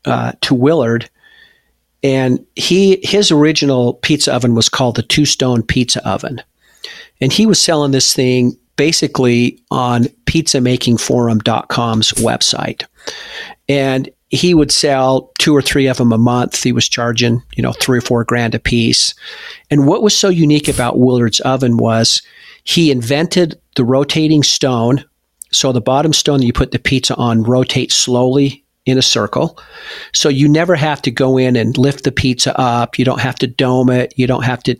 uh, 0.04 0.32
to 0.42 0.54
Willard, 0.54 1.08
and 2.02 2.44
he 2.54 2.98
his 3.02 3.30
original 3.30 3.94
pizza 3.94 4.34
oven 4.34 4.54
was 4.54 4.68
called 4.68 4.96
the 4.96 5.02
Two 5.02 5.24
Stone 5.24 5.62
Pizza 5.62 6.06
Oven, 6.08 6.42
and 7.20 7.32
he 7.32 7.46
was 7.46 7.60
selling 7.60 7.92
this 7.92 8.12
thing 8.12 8.56
basically 8.76 9.60
on 9.70 10.04
pizzamakingforum.com's 10.26 12.12
website, 12.12 12.84
and 13.68 14.10
he 14.32 14.54
would 14.54 14.72
sell 14.72 15.30
two 15.38 15.54
or 15.54 15.60
three 15.60 15.86
of 15.86 15.98
them 15.98 16.10
a 16.10 16.18
month. 16.18 16.62
He 16.62 16.72
was 16.72 16.88
charging, 16.88 17.42
you 17.54 17.62
know, 17.62 17.72
three 17.72 17.98
or 17.98 18.00
four 18.00 18.24
grand 18.24 18.54
a 18.54 18.58
piece. 18.58 19.14
And 19.70 19.86
what 19.86 20.02
was 20.02 20.16
so 20.16 20.30
unique 20.30 20.68
about 20.68 20.98
Willard's 20.98 21.40
oven 21.40 21.76
was 21.76 22.22
he 22.64 22.90
invented 22.90 23.60
the 23.76 23.84
rotating 23.84 24.42
stone. 24.42 25.04
So 25.52 25.70
the 25.70 25.82
bottom 25.82 26.14
stone 26.14 26.40
that 26.40 26.46
you 26.46 26.52
put 26.54 26.70
the 26.70 26.78
pizza 26.78 27.14
on 27.16 27.42
rotates 27.42 27.94
slowly 27.94 28.61
in 28.84 28.98
a 28.98 29.02
circle. 29.02 29.58
So 30.12 30.28
you 30.28 30.48
never 30.48 30.74
have 30.74 31.00
to 31.02 31.10
go 31.10 31.38
in 31.38 31.56
and 31.56 31.78
lift 31.78 32.04
the 32.04 32.12
pizza 32.12 32.58
up. 32.58 32.98
You 32.98 33.04
don't 33.04 33.20
have 33.20 33.36
to 33.36 33.46
dome 33.46 33.90
it. 33.90 34.12
You 34.16 34.26
don't 34.26 34.44
have 34.44 34.62
to 34.64 34.76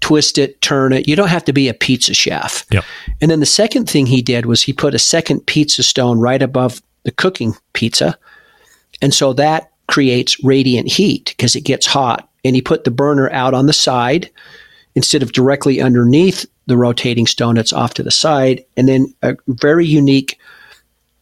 twist 0.00 0.38
it, 0.38 0.60
turn 0.60 0.92
it. 0.92 1.08
You 1.08 1.16
don't 1.16 1.28
have 1.28 1.44
to 1.44 1.52
be 1.52 1.68
a 1.68 1.74
pizza 1.74 2.14
chef. 2.14 2.66
Yep. 2.70 2.84
And 3.20 3.30
then 3.30 3.40
the 3.40 3.46
second 3.46 3.88
thing 3.88 4.06
he 4.06 4.22
did 4.22 4.46
was 4.46 4.62
he 4.62 4.72
put 4.72 4.94
a 4.94 4.98
second 4.98 5.46
pizza 5.46 5.82
stone 5.82 6.18
right 6.18 6.42
above 6.42 6.82
the 7.04 7.12
cooking 7.12 7.54
pizza. 7.72 8.18
And 9.00 9.14
so 9.14 9.32
that 9.34 9.72
creates 9.88 10.42
radiant 10.44 10.88
heat 10.88 11.34
because 11.36 11.56
it 11.56 11.62
gets 11.62 11.86
hot. 11.86 12.28
And 12.44 12.56
he 12.56 12.62
put 12.62 12.84
the 12.84 12.90
burner 12.90 13.30
out 13.30 13.54
on 13.54 13.66
the 13.66 13.72
side 13.72 14.30
instead 14.94 15.22
of 15.22 15.32
directly 15.32 15.80
underneath 15.80 16.46
the 16.66 16.76
rotating 16.76 17.26
stone, 17.26 17.56
it's 17.56 17.72
off 17.72 17.94
to 17.94 18.02
the 18.02 18.10
side. 18.10 18.64
And 18.76 18.88
then 18.88 19.12
a 19.22 19.36
very 19.48 19.86
unique 19.86 20.38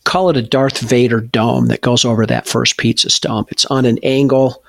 call 0.05 0.31
it 0.31 0.37
a 0.37 0.43
Darth 0.43 0.79
Vader 0.79 1.21
dome 1.21 1.67
that 1.67 1.83
goes 1.83 2.05
over 2.05 2.27
that 2.27 2.47
first 2.47 2.79
pizza 2.79 3.11
stone. 3.11 3.45
It's 3.49 3.65
on 3.67 3.85
an 3.85 3.99
angle, 4.03 4.63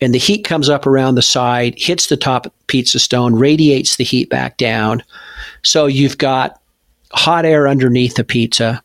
and 0.00 0.14
the 0.14 0.18
heat 0.18 0.44
comes 0.44 0.68
up 0.68 0.86
around 0.86 1.14
the 1.14 1.22
side, 1.22 1.74
hits 1.76 2.06
the 2.06 2.16
top 2.16 2.52
pizza 2.66 2.98
stone, 2.98 3.34
radiates 3.34 3.96
the 3.96 4.04
heat 4.04 4.30
back 4.30 4.56
down. 4.56 5.02
So 5.62 5.86
you've 5.86 6.18
got 6.18 6.60
hot 7.12 7.44
air 7.44 7.68
underneath 7.68 8.14
the 8.14 8.24
pizza. 8.24 8.82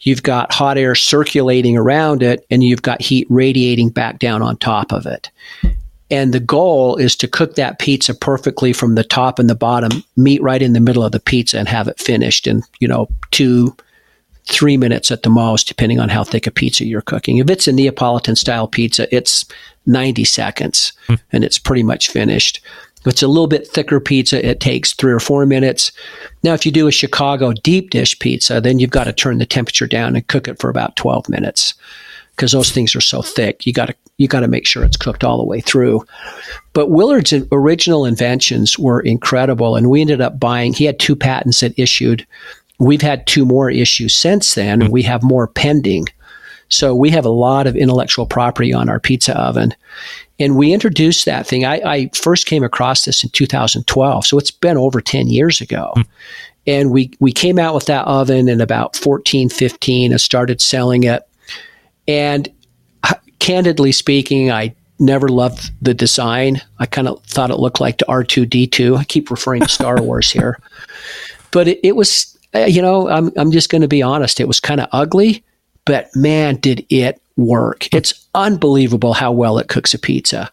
You've 0.00 0.22
got 0.22 0.52
hot 0.52 0.78
air 0.78 0.94
circulating 0.94 1.76
around 1.76 2.22
it, 2.22 2.46
and 2.50 2.64
you've 2.64 2.82
got 2.82 3.02
heat 3.02 3.26
radiating 3.28 3.90
back 3.90 4.18
down 4.18 4.42
on 4.42 4.56
top 4.56 4.92
of 4.92 5.06
it. 5.06 5.30
And 6.10 6.32
the 6.32 6.40
goal 6.40 6.96
is 6.96 7.16
to 7.16 7.28
cook 7.28 7.56
that 7.56 7.78
pizza 7.78 8.14
perfectly 8.14 8.72
from 8.72 8.94
the 8.94 9.04
top 9.04 9.38
and 9.38 9.50
the 9.50 9.54
bottom, 9.54 10.04
meet 10.16 10.40
right 10.40 10.62
in 10.62 10.72
the 10.72 10.80
middle 10.80 11.04
of 11.04 11.12
the 11.12 11.20
pizza, 11.20 11.58
and 11.58 11.68
have 11.68 11.88
it 11.88 11.98
finished 11.98 12.46
in, 12.46 12.62
you 12.78 12.88
know, 12.88 13.08
two, 13.32 13.76
three 14.46 14.76
minutes 14.76 15.10
at 15.10 15.22
the 15.22 15.30
most, 15.30 15.68
depending 15.68 15.98
on 16.00 16.08
how 16.08 16.24
thick 16.24 16.46
a 16.46 16.50
pizza 16.50 16.84
you're 16.84 17.02
cooking. 17.02 17.38
If 17.38 17.50
it's 17.50 17.68
a 17.68 17.72
Neapolitan 17.72 18.36
style 18.36 18.68
pizza, 18.68 19.14
it's 19.14 19.44
90 19.86 20.24
seconds 20.24 20.92
mm. 21.08 21.20
and 21.32 21.44
it's 21.44 21.58
pretty 21.58 21.82
much 21.82 22.08
finished. 22.08 22.60
If 23.00 23.06
it's 23.08 23.22
a 23.22 23.28
little 23.28 23.46
bit 23.46 23.66
thicker 23.66 24.00
pizza, 24.00 24.44
it 24.44 24.60
takes 24.60 24.92
three 24.92 25.12
or 25.12 25.20
four 25.20 25.46
minutes. 25.46 25.92
Now, 26.42 26.54
if 26.54 26.66
you 26.66 26.72
do 26.72 26.88
a 26.88 26.92
Chicago 26.92 27.52
deep 27.52 27.90
dish 27.90 28.18
pizza, 28.18 28.60
then 28.60 28.78
you've 28.78 28.90
got 28.90 29.04
to 29.04 29.12
turn 29.12 29.38
the 29.38 29.46
temperature 29.46 29.86
down 29.86 30.16
and 30.16 30.26
cook 30.26 30.48
it 30.48 30.60
for 30.60 30.70
about 30.70 30.96
12 30.96 31.28
minutes 31.28 31.74
because 32.36 32.52
those 32.52 32.70
things 32.70 32.94
are 32.94 33.00
so 33.00 33.22
thick. 33.22 33.66
You 33.66 33.72
got 33.72 33.86
to 33.86 33.94
you 34.18 34.28
got 34.28 34.40
to 34.40 34.48
make 34.48 34.66
sure 34.66 34.82
it's 34.82 34.96
cooked 34.96 35.24
all 35.24 35.36
the 35.36 35.44
way 35.44 35.60
through. 35.60 36.04
But 36.72 36.88
Willard's 36.88 37.34
original 37.52 38.06
inventions 38.06 38.78
were 38.78 39.00
incredible, 39.00 39.76
and 39.76 39.90
we 39.90 40.00
ended 40.00 40.22
up 40.22 40.40
buying. 40.40 40.72
He 40.72 40.84
had 40.84 40.98
two 40.98 41.14
patents 41.14 41.60
that 41.60 41.78
issued 41.78 42.26
We've 42.78 43.02
had 43.02 43.26
two 43.26 43.44
more 43.44 43.70
issues 43.70 44.14
since 44.14 44.54
then. 44.54 44.80
Mm-hmm. 44.80 44.92
We 44.92 45.02
have 45.02 45.22
more 45.22 45.46
pending. 45.46 46.06
So 46.68 46.94
we 46.94 47.10
have 47.10 47.24
a 47.24 47.30
lot 47.30 47.66
of 47.66 47.76
intellectual 47.76 48.26
property 48.26 48.72
on 48.72 48.88
our 48.88 49.00
pizza 49.00 49.38
oven. 49.38 49.74
And 50.38 50.56
we 50.56 50.72
introduced 50.72 51.24
that 51.24 51.46
thing. 51.46 51.64
I, 51.64 51.80
I 51.84 52.10
first 52.14 52.46
came 52.46 52.64
across 52.64 53.04
this 53.04 53.24
in 53.24 53.30
2012, 53.30 54.26
so 54.26 54.38
it's 54.38 54.50
been 54.50 54.76
over 54.76 55.00
10 55.00 55.28
years 55.28 55.60
ago. 55.60 55.92
Hmm. 55.94 56.02
And 56.66 56.90
we, 56.90 57.12
we 57.20 57.32
came 57.32 57.58
out 57.58 57.74
with 57.74 57.86
that 57.86 58.06
oven 58.06 58.48
in 58.48 58.60
about 58.60 58.96
14, 58.96 59.48
15 59.48 60.10
and 60.10 60.20
started 60.20 60.60
selling 60.60 61.04
it. 61.04 61.22
And 62.08 62.48
candidly 63.38 63.92
speaking, 63.92 64.50
I 64.50 64.74
never 64.98 65.28
loved 65.28 65.70
the 65.80 65.94
design. 65.94 66.60
I 66.78 66.86
kind 66.86 67.08
of 67.08 67.22
thought 67.24 67.50
it 67.50 67.58
looked 67.58 67.80
like 67.80 67.98
the 67.98 68.06
R2D2. 68.06 68.96
I 68.96 69.04
keep 69.04 69.30
referring 69.30 69.62
to 69.62 69.68
Star 69.68 70.02
Wars 70.02 70.30
here. 70.30 70.58
But 71.52 71.68
it, 71.68 71.80
it 71.82 71.96
was, 71.96 72.35
Uh, 72.56 72.66
you 72.66 72.80
know, 72.80 73.08
I'm, 73.08 73.32
I'm 73.36 73.50
just 73.50 73.70
going 73.70 73.82
to 73.82 73.88
be 73.88 74.02
honest. 74.02 74.40
It 74.40 74.48
was 74.48 74.60
kind 74.60 74.80
of 74.80 74.88
ugly, 74.92 75.44
but 75.84 76.08
man, 76.14 76.56
did 76.56 76.86
it 76.88 77.20
work. 77.36 77.92
It's 77.92 78.26
unbelievable 78.34 79.12
how 79.12 79.32
well 79.32 79.58
it 79.58 79.68
cooks 79.68 79.94
a 79.94 79.98
pizza. 79.98 80.50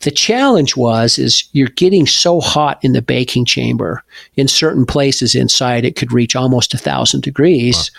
The 0.00 0.10
challenge 0.10 0.76
was 0.76 1.18
is 1.18 1.44
you're 1.52 1.68
getting 1.68 2.06
so 2.06 2.40
hot 2.40 2.82
in 2.82 2.92
the 2.92 3.02
baking 3.02 3.44
chamber. 3.44 4.02
In 4.36 4.48
certain 4.48 4.86
places 4.86 5.34
inside, 5.34 5.84
it 5.84 5.96
could 5.96 6.12
reach 6.12 6.34
almost 6.34 6.72
a 6.72 6.78
thousand 6.78 7.22
degrees. 7.22 7.90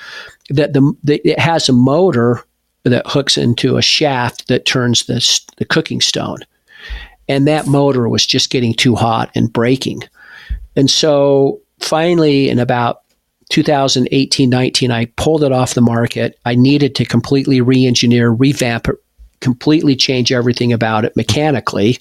Wow. 0.49 0.55
That 0.55 0.73
the, 0.73 0.93
the 1.03 1.21
it 1.23 1.39
has 1.39 1.69
a 1.69 1.73
motor 1.73 2.43
that 2.83 3.05
hooks 3.05 3.37
into 3.37 3.77
a 3.77 3.81
shaft 3.83 4.47
that 4.47 4.65
turns 4.65 5.05
the 5.05 5.41
the 5.57 5.65
cooking 5.65 6.01
stone, 6.01 6.39
and 7.29 7.47
that 7.47 7.67
motor 7.67 8.09
was 8.09 8.25
just 8.25 8.49
getting 8.49 8.73
too 8.73 8.95
hot 8.95 9.29
and 9.35 9.53
breaking. 9.53 10.01
And 10.75 10.89
so 10.89 11.61
finally, 11.79 12.49
in 12.49 12.57
about 12.57 13.03
2018 13.51 14.49
19, 14.49 14.91
I 14.91 15.05
pulled 15.17 15.43
it 15.43 15.51
off 15.51 15.75
the 15.75 15.81
market. 15.81 16.39
I 16.45 16.55
needed 16.55 16.95
to 16.95 17.05
completely 17.05 17.61
re 17.61 17.85
engineer, 17.85 18.29
revamp 18.29 18.87
it, 18.87 18.95
completely 19.41 19.95
change 19.95 20.31
everything 20.31 20.73
about 20.73 21.05
it 21.05 21.15
mechanically. 21.15 21.99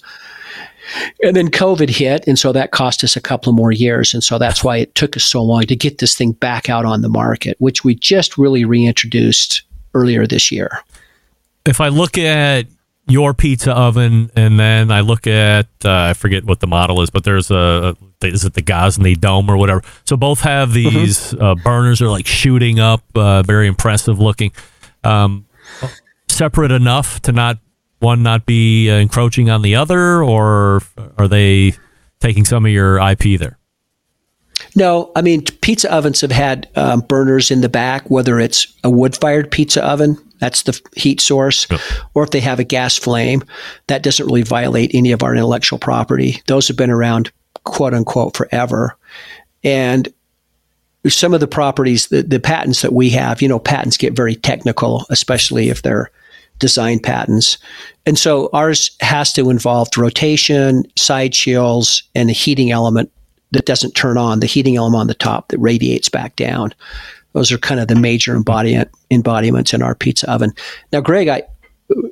And 1.23 1.35
then 1.35 1.49
COVID 1.49 1.89
hit, 1.89 2.25
and 2.27 2.39
so 2.39 2.51
that 2.51 2.71
cost 2.71 3.03
us 3.03 3.15
a 3.15 3.21
couple 3.21 3.51
of 3.51 3.55
more 3.55 3.71
years. 3.71 4.13
And 4.13 4.23
so 4.23 4.37
that's 4.37 4.63
why 4.63 4.77
it 4.77 4.95
took 4.95 5.15
us 5.15 5.23
so 5.23 5.43
long 5.43 5.63
to 5.63 5.75
get 5.75 5.99
this 5.99 6.15
thing 6.15 6.31
back 6.31 6.69
out 6.69 6.85
on 6.85 7.01
the 7.01 7.09
market, 7.09 7.55
which 7.59 7.83
we 7.83 7.95
just 7.95 8.37
really 8.37 8.65
reintroduced 8.65 9.61
earlier 9.93 10.25
this 10.25 10.51
year. 10.51 10.79
If 11.65 11.79
I 11.79 11.89
look 11.89 12.17
at 12.17 12.65
your 13.11 13.33
pizza 13.33 13.71
oven, 13.73 14.31
and 14.35 14.59
then 14.59 14.91
I 14.91 15.01
look 15.01 15.27
at 15.27 15.67
uh, 15.85 15.91
I 15.91 16.13
forget 16.13 16.43
what 16.45 16.59
the 16.59 16.67
model 16.67 17.01
is, 17.01 17.09
but 17.09 17.23
there's 17.23 17.51
a 17.51 17.95
is 18.23 18.45
it 18.45 18.53
the 18.53 18.61
Gozney 18.61 19.19
Dome 19.19 19.49
or 19.49 19.57
whatever. 19.57 19.81
So 20.05 20.15
both 20.17 20.41
have 20.41 20.69
Mm-hmm. 20.69 20.95
these 20.95 21.33
uh, 21.33 21.55
burners 21.55 22.01
are 22.01 22.09
like 22.09 22.27
shooting 22.27 22.79
up, 22.79 23.03
uh, 23.15 23.41
very 23.43 23.67
impressive 23.67 24.19
looking. 24.19 24.51
Um, 25.03 25.45
separate 26.27 26.71
enough 26.71 27.21
to 27.23 27.31
not 27.31 27.57
one 27.99 28.23
not 28.23 28.45
be 28.45 28.89
uh, 28.89 28.95
encroaching 28.95 29.49
on 29.49 29.61
the 29.61 29.75
other, 29.75 30.23
or 30.23 30.81
are 31.17 31.27
they 31.27 31.73
taking 32.19 32.45
some 32.45 32.65
of 32.65 32.71
your 32.71 32.97
IP 32.99 33.39
there? 33.39 33.57
No, 34.75 35.11
I 35.15 35.21
mean 35.21 35.43
pizza 35.61 35.91
ovens 35.93 36.21
have 36.21 36.31
had 36.31 36.69
um, 36.75 37.01
burners 37.01 37.51
in 37.51 37.61
the 37.61 37.69
back, 37.69 38.09
whether 38.09 38.39
it's 38.39 38.71
a 38.83 38.89
wood-fired 38.89 39.51
pizza 39.51 39.83
oven, 39.83 40.17
that's 40.41 40.63
the 40.63 40.77
heat 40.97 41.21
source, 41.21 41.67
or 42.13 42.23
if 42.23 42.31
they 42.31 42.41
have 42.41 42.59
a 42.59 42.65
gas 42.65 42.97
flame, 42.97 43.43
that 43.87 44.03
doesn't 44.03 44.25
really 44.25 44.41
violate 44.41 44.91
any 44.93 45.13
of 45.13 45.23
our 45.23 45.33
intellectual 45.33 45.79
property. 45.79 46.41
Those 46.47 46.67
have 46.67 46.75
been 46.75 46.89
around, 46.89 47.31
quote 47.63 47.93
unquote, 47.93 48.35
forever, 48.35 48.97
and 49.63 50.11
some 51.07 51.33
of 51.33 51.39
the 51.39 51.47
properties, 51.47 52.07
the, 52.07 52.23
the 52.23 52.39
patents 52.39 52.81
that 52.81 52.93
we 52.93 53.09
have, 53.11 53.41
you 53.41 53.47
know, 53.47 53.59
patents 53.59 53.97
get 53.97 54.15
very 54.15 54.35
technical, 54.35 55.05
especially 55.09 55.69
if 55.69 55.81
they're 55.81 56.11
design 56.59 56.99
patents. 56.99 57.57
And 58.05 58.17
so 58.17 58.49
ours 58.53 58.91
has 58.99 59.33
to 59.33 59.49
involve 59.49 59.89
rotation, 59.97 60.83
side 60.95 61.33
shields, 61.33 62.03
and 62.13 62.29
a 62.29 62.33
heating 62.33 62.71
element 62.71 63.11
that 63.51 63.65
doesn't 63.65 63.95
turn 63.95 64.17
on, 64.17 64.39
the 64.39 64.45
heating 64.45 64.77
element 64.77 65.01
on 65.01 65.07
the 65.07 65.13
top 65.13 65.49
that 65.49 65.59
radiates 65.59 66.07
back 66.07 66.35
down. 66.35 66.73
Those 67.33 67.51
are 67.51 67.57
kind 67.57 67.79
of 67.79 67.87
the 67.87 67.95
major 67.95 68.35
embodiment, 68.35 68.89
embodiments 69.09 69.73
in 69.73 69.81
our 69.81 69.95
pizza 69.95 70.29
oven. 70.31 70.51
Now, 70.91 71.01
Greg, 71.01 71.27
I, 71.27 71.43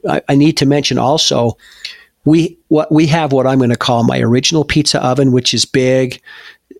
I, 0.07 0.21
I 0.29 0.35
need 0.35 0.57
to 0.57 0.65
mention 0.65 0.97
also, 0.97 1.57
we 2.25 2.57
what 2.67 2.91
we 2.91 3.07
have 3.07 3.31
what 3.31 3.47
I'm 3.47 3.57
going 3.57 3.69
to 3.69 3.77
call 3.77 4.03
my 4.03 4.19
original 4.19 4.63
pizza 4.63 5.03
oven, 5.03 5.31
which 5.31 5.53
is 5.53 5.65
big. 5.65 6.21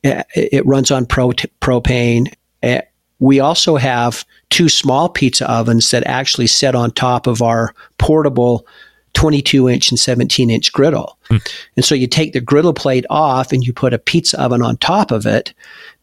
It 0.04 0.66
runs 0.66 0.92
on 0.92 1.06
pro, 1.06 1.32
propane. 1.32 2.34
Eh, 2.64 2.82
we 3.20 3.40
also 3.40 3.76
have 3.76 4.26
two 4.50 4.70
small 4.70 5.10
pizza 5.10 5.50
ovens 5.50 5.92
that 5.92 6.06
actually 6.06 6.48
sit 6.48 6.76
on 6.76 6.92
top 6.92 7.28
of 7.28 7.42
our 7.42 7.74
portable 7.98 8.66
22 9.14 9.70
inch 9.70 9.90
and 9.90 10.00
17 10.00 10.50
inch 10.50 10.72
griddle. 10.72 11.18
Hmm. 11.30 11.38
And 11.76 11.86
so 11.86 11.96
you 11.96 12.08
take 12.08 12.34
the 12.34 12.42
griddle 12.42 12.74
plate 12.74 13.06
off 13.10 13.52
and 13.52 13.64
you 13.64 13.74
put 13.74 13.94
a 13.94 14.00
pizza 14.00 14.42
oven 14.42 14.62
on 14.62 14.78
top 14.78 15.12
of 15.12 15.26
it. 15.26 15.54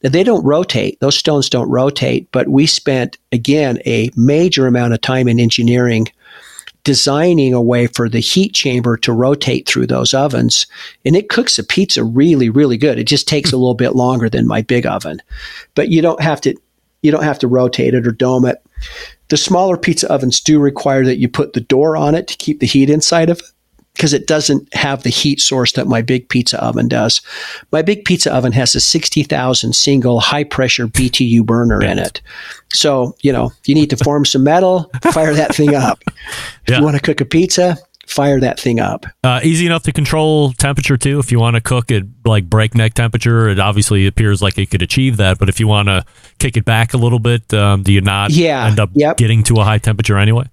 Now, 0.02 0.10
they 0.10 0.24
don't 0.24 0.44
rotate, 0.44 1.00
those 1.00 1.16
stones 1.16 1.48
don't 1.48 1.70
rotate, 1.70 2.30
but 2.32 2.48
we 2.48 2.66
spent, 2.66 3.16
again, 3.32 3.78
a 3.86 4.10
major 4.16 4.66
amount 4.66 4.92
of 4.92 5.00
time 5.00 5.28
in 5.28 5.40
engineering 5.40 6.08
designing 6.86 7.52
a 7.52 7.60
way 7.60 7.88
for 7.88 8.08
the 8.08 8.20
heat 8.20 8.54
chamber 8.54 8.96
to 8.96 9.12
rotate 9.12 9.66
through 9.66 9.88
those 9.88 10.14
ovens. 10.14 10.68
And 11.04 11.16
it 11.16 11.28
cooks 11.28 11.58
a 11.58 11.64
pizza 11.64 12.04
really, 12.04 12.48
really 12.48 12.76
good. 12.76 12.96
It 12.96 13.08
just 13.08 13.26
takes 13.26 13.52
a 13.52 13.56
little 13.56 13.74
bit 13.74 13.96
longer 13.96 14.28
than 14.28 14.46
my 14.46 14.62
big 14.62 14.86
oven. 14.86 15.20
But 15.74 15.88
you 15.88 16.00
don't 16.00 16.22
have 16.22 16.40
to 16.42 16.54
you 17.02 17.10
don't 17.10 17.24
have 17.24 17.38
to 17.40 17.48
rotate 17.48 17.94
it 17.94 18.06
or 18.06 18.12
dome 18.12 18.46
it. 18.46 18.64
The 19.28 19.36
smaller 19.36 19.76
pizza 19.76 20.10
ovens 20.12 20.40
do 20.40 20.58
require 20.60 21.04
that 21.04 21.18
you 21.18 21.28
put 21.28 21.52
the 21.52 21.60
door 21.60 21.96
on 21.96 22.14
it 22.14 22.28
to 22.28 22.36
keep 22.36 22.60
the 22.60 22.66
heat 22.66 22.88
inside 22.90 23.28
of 23.30 23.38
it 23.40 23.44
because 23.94 24.12
it 24.12 24.26
doesn't 24.26 24.72
have 24.74 25.02
the 25.02 25.08
heat 25.10 25.40
source 25.40 25.72
that 25.72 25.86
my 25.86 26.02
big 26.02 26.28
pizza 26.28 26.62
oven 26.62 26.86
does. 26.86 27.22
My 27.72 27.80
big 27.80 28.04
pizza 28.04 28.32
oven 28.32 28.52
has 28.52 28.74
a 28.74 28.80
60,000 28.80 29.72
single 29.74 30.20
high 30.20 30.44
pressure 30.44 30.86
BTU 30.86 31.44
burner 31.46 31.82
in 31.82 31.98
it. 31.98 32.20
So, 32.74 33.16
you 33.22 33.32
know, 33.32 33.52
you 33.64 33.74
need 33.74 33.88
to 33.90 33.96
form 33.96 34.26
some 34.26 34.44
metal, 34.44 34.90
fire 35.12 35.32
that 35.34 35.54
thing 35.54 35.74
up. 35.74 36.02
If 36.06 36.14
Yeah. 36.68 36.78
you 36.78 36.84
want 36.84 36.96
to 36.96 37.02
cook 37.02 37.22
a 37.22 37.24
pizza, 37.24 37.78
fire 38.06 38.40
that 38.40 38.58
thing 38.58 38.80
up. 38.80 39.06
Uh, 39.22 39.40
easy 39.42 39.66
enough 39.66 39.82
to 39.84 39.92
control 39.92 40.52
temperature 40.52 40.96
too. 40.96 41.18
If 41.18 41.32
you 41.32 41.38
want 41.38 41.54
to 41.54 41.60
cook 41.60 41.90
at 41.90 42.04
like 42.24 42.48
breakneck 42.48 42.94
temperature, 42.94 43.48
it 43.48 43.58
obviously 43.58 44.06
appears 44.06 44.40
like 44.40 44.58
it 44.58 44.70
could 44.70 44.82
achieve 44.82 45.16
that. 45.18 45.38
But 45.38 45.48
if 45.48 45.60
you 45.60 45.66
want 45.66 45.88
to 45.88 46.04
kick 46.38 46.56
it 46.56 46.64
back 46.64 46.94
a 46.94 46.96
little 46.96 47.18
bit, 47.18 47.52
um, 47.52 47.82
do 47.82 47.92
you 47.92 48.00
not 48.00 48.30
Yeah, 48.30 48.66
end 48.66 48.80
up 48.80 48.90
yep. 48.94 49.16
getting 49.16 49.42
to 49.44 49.56
a 49.56 49.64
high 49.64 49.78
temperature 49.78 50.16
anyway? 50.18 50.48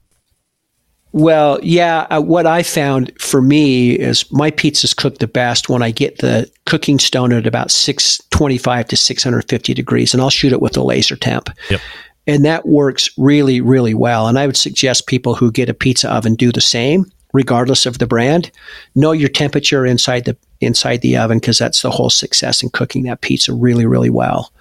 Well, 1.14 1.60
yeah. 1.62 2.08
Uh, 2.10 2.22
what 2.22 2.48
I 2.48 2.64
found 2.64 3.12
for 3.20 3.40
me 3.40 3.92
is 3.92 4.30
my 4.32 4.50
pizzas 4.50 4.96
cook 4.96 5.20
the 5.20 5.28
best 5.28 5.70
when 5.70 5.84
I 5.84 5.92
get 5.92 6.18
the 6.18 6.50
cooking 6.66 6.98
stone 6.98 7.32
at 7.32 7.46
about 7.46 7.70
625 7.70 8.88
to 8.88 8.98
650 8.98 9.74
degrees, 9.76 10.14
and 10.14 10.22
I'll 10.22 10.32
shoot 10.32 10.52
it 10.52 10.62
with 10.62 10.76
a 10.76 10.82
laser 10.82 11.16
temp. 11.16 11.50
Yep. 11.70 11.82
And 12.26 12.46
that 12.46 12.66
works 12.66 13.12
really, 13.18 13.62
really 13.62 13.94
well. 13.94 14.28
And 14.28 14.40
I 14.40 14.48
would 14.48 14.58
suggest 14.58 15.06
people 15.06 15.36
who 15.36 15.52
get 15.52 15.70
a 15.70 15.74
pizza 15.74 16.12
oven 16.12 16.34
do 16.34 16.52
the 16.52 16.62
same, 16.62 17.06
regardless 17.34 17.86
of 17.86 17.98
the 17.98 18.08
brand. 18.08 18.52
Know 18.96 19.12
your 19.12 19.30
temperature 19.30 19.86
inside 19.86 20.26
the 20.26 20.38
inside 20.62 21.02
the 21.02 21.18
oven 21.18 21.40
because 21.40 21.58
that's 21.58 21.82
the 21.82 21.92
whole 21.92 22.10
success 22.10 22.64
in 22.64 22.70
cooking 22.70 23.04
that 23.04 23.22
pizza 23.22 23.54
really, 23.54 23.86
really 23.86 24.10
well. 24.10 24.54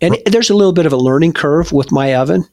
And 0.00 0.16
there's 0.26 0.50
a 0.50 0.54
little 0.54 0.72
bit 0.72 0.86
of 0.86 0.92
a 0.92 0.96
learning 0.96 1.34
curve 1.34 1.72
with 1.72 1.92
my 1.92 2.14
oven, 2.14 2.46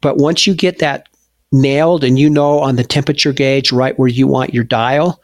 but 0.00 0.16
once 0.16 0.46
you 0.46 0.54
get 0.54 0.78
that 0.78 1.08
nailed 1.52 2.02
and 2.02 2.18
you 2.18 2.28
know 2.28 2.58
on 2.58 2.76
the 2.76 2.84
temperature 2.84 3.32
gauge 3.32 3.70
right 3.70 3.98
where 3.98 4.08
you 4.08 4.26
want 4.26 4.54
your 4.54 4.64
dial, 4.64 5.22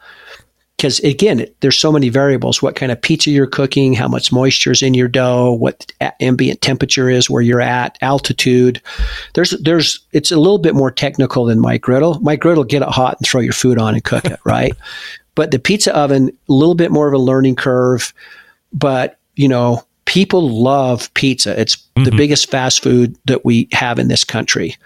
because 0.81 0.99
again, 1.01 1.45
there's 1.59 1.77
so 1.77 1.91
many 1.91 2.09
variables: 2.09 2.59
what 2.59 2.75
kind 2.75 2.91
of 2.91 2.99
pizza 2.99 3.29
you're 3.29 3.45
cooking, 3.45 3.93
how 3.93 4.07
much 4.07 4.31
moisture 4.31 4.71
is 4.71 4.81
in 4.81 4.95
your 4.95 5.07
dough, 5.07 5.51
what 5.51 5.91
ambient 6.19 6.59
temperature 6.61 7.07
is 7.07 7.29
where 7.29 7.43
you're 7.43 7.61
at, 7.61 7.99
altitude. 8.01 8.81
There's 9.35 9.51
there's 9.61 9.99
it's 10.11 10.31
a 10.31 10.37
little 10.37 10.57
bit 10.57 10.73
more 10.73 10.89
technical 10.89 11.45
than 11.45 11.59
my 11.59 11.77
griddle. 11.77 12.19
My 12.21 12.35
griddle 12.35 12.63
get 12.63 12.81
it 12.81 12.87
hot 12.87 13.17
and 13.19 13.27
throw 13.27 13.41
your 13.41 13.53
food 13.53 13.77
on 13.77 13.93
and 13.93 14.03
cook 14.03 14.25
it, 14.25 14.39
right? 14.45 14.73
But 15.35 15.51
the 15.51 15.59
pizza 15.59 15.95
oven, 15.95 16.29
a 16.49 16.51
little 16.51 16.73
bit 16.73 16.89
more 16.89 17.07
of 17.07 17.13
a 17.13 17.19
learning 17.19 17.57
curve. 17.57 18.11
But 18.73 19.19
you 19.35 19.47
know, 19.47 19.83
people 20.05 20.49
love 20.49 21.13
pizza. 21.13 21.59
It's 21.61 21.77
the 21.95 22.11
biggest 22.11 22.49
fast 22.49 22.81
food 22.81 23.15
that 23.25 23.45
we 23.45 23.69
have 23.71 23.99
in 23.99 24.07
this 24.07 24.23
country, 24.23 24.77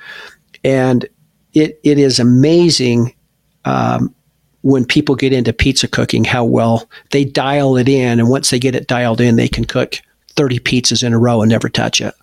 and 0.61 1.07
it 1.53 1.79
it 1.85 1.97
is 1.97 2.19
amazing. 2.19 3.15
Um, 3.63 4.13
when 4.65 4.83
people 4.83 5.13
get 5.13 5.31
into 5.31 5.53
pizza 5.53 5.87
cooking, 5.87 6.23
how 6.23 6.43
well 6.43 6.89
they 7.11 7.23
dial 7.23 7.77
it 7.77 7.87
in. 7.87 8.19
And 8.19 8.29
once 8.29 8.49
they 8.49 8.57
get 8.57 8.73
it 8.73 8.87
dialed 8.87 9.21
in, 9.21 9.35
they 9.35 9.47
can 9.47 9.63
cook 9.63 10.01
30 10.29 10.57
pizzas 10.59 11.03
in 11.03 11.13
a 11.13 11.19
row 11.19 11.43
and 11.43 11.51
never 11.51 11.69
touch 11.69 12.01
it. 12.01 12.15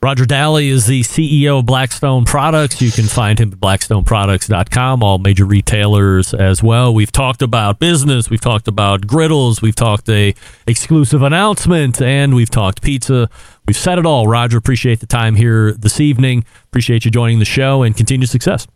Roger 0.00 0.26
Dahle 0.26 0.64
is 0.64 0.86
the 0.86 1.00
CEO 1.00 1.58
of 1.58 1.66
Blackstone 1.66 2.24
Products. 2.24 2.80
You 2.80 2.92
can 2.92 3.06
find 3.06 3.40
him 3.40 3.50
at 3.50 3.58
blackstoneproducts.com, 3.58 5.02
all 5.02 5.18
major 5.18 5.44
retailers 5.44 6.34
as 6.34 6.62
well. 6.62 6.94
We've 6.94 7.10
talked 7.10 7.42
about 7.42 7.80
business, 7.80 8.30
we've 8.30 8.40
talked 8.40 8.68
about 8.68 9.04
griddles, 9.08 9.60
we've 9.60 9.74
talked 9.74 10.08
a 10.08 10.36
exclusive 10.68 11.22
announcement, 11.22 12.00
and 12.00 12.36
we've 12.36 12.50
talked 12.50 12.80
pizza. 12.80 13.28
We've 13.66 13.76
said 13.76 13.98
it 13.98 14.06
all. 14.06 14.28
Roger, 14.28 14.56
appreciate 14.56 15.00
the 15.00 15.06
time 15.06 15.34
here 15.34 15.72
this 15.72 15.98
evening. 16.00 16.44
Appreciate 16.66 17.04
you 17.04 17.10
joining 17.10 17.40
the 17.40 17.44
show 17.44 17.82
and 17.82 17.96
continued 17.96 18.28
success. 18.28 18.68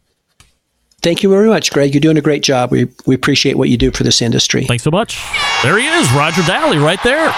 Thank 1.01 1.23
you 1.23 1.31
very 1.31 1.49
much, 1.49 1.71
Greg. 1.71 1.95
You're 1.95 2.01
doing 2.01 2.19
a 2.19 2.23
great 2.23 2.43
job. 2.43 2.73
We, 2.73 2.89
we 3.07 3.15
appreciate 3.15 3.57
what 3.57 3.69
you 3.69 3.77
do 3.77 3.93
for 3.93 4.03
this 4.03 4.21
industry. 4.21 4.65
Thanks 4.65 4.83
so 4.83 4.91
much. 4.91 5.23
There 5.63 5.79
he 5.79 5.87
is, 5.87 6.11
Roger 6.13 6.43
Dahle, 6.43 6.83
right 6.83 7.03
there. 7.05 7.31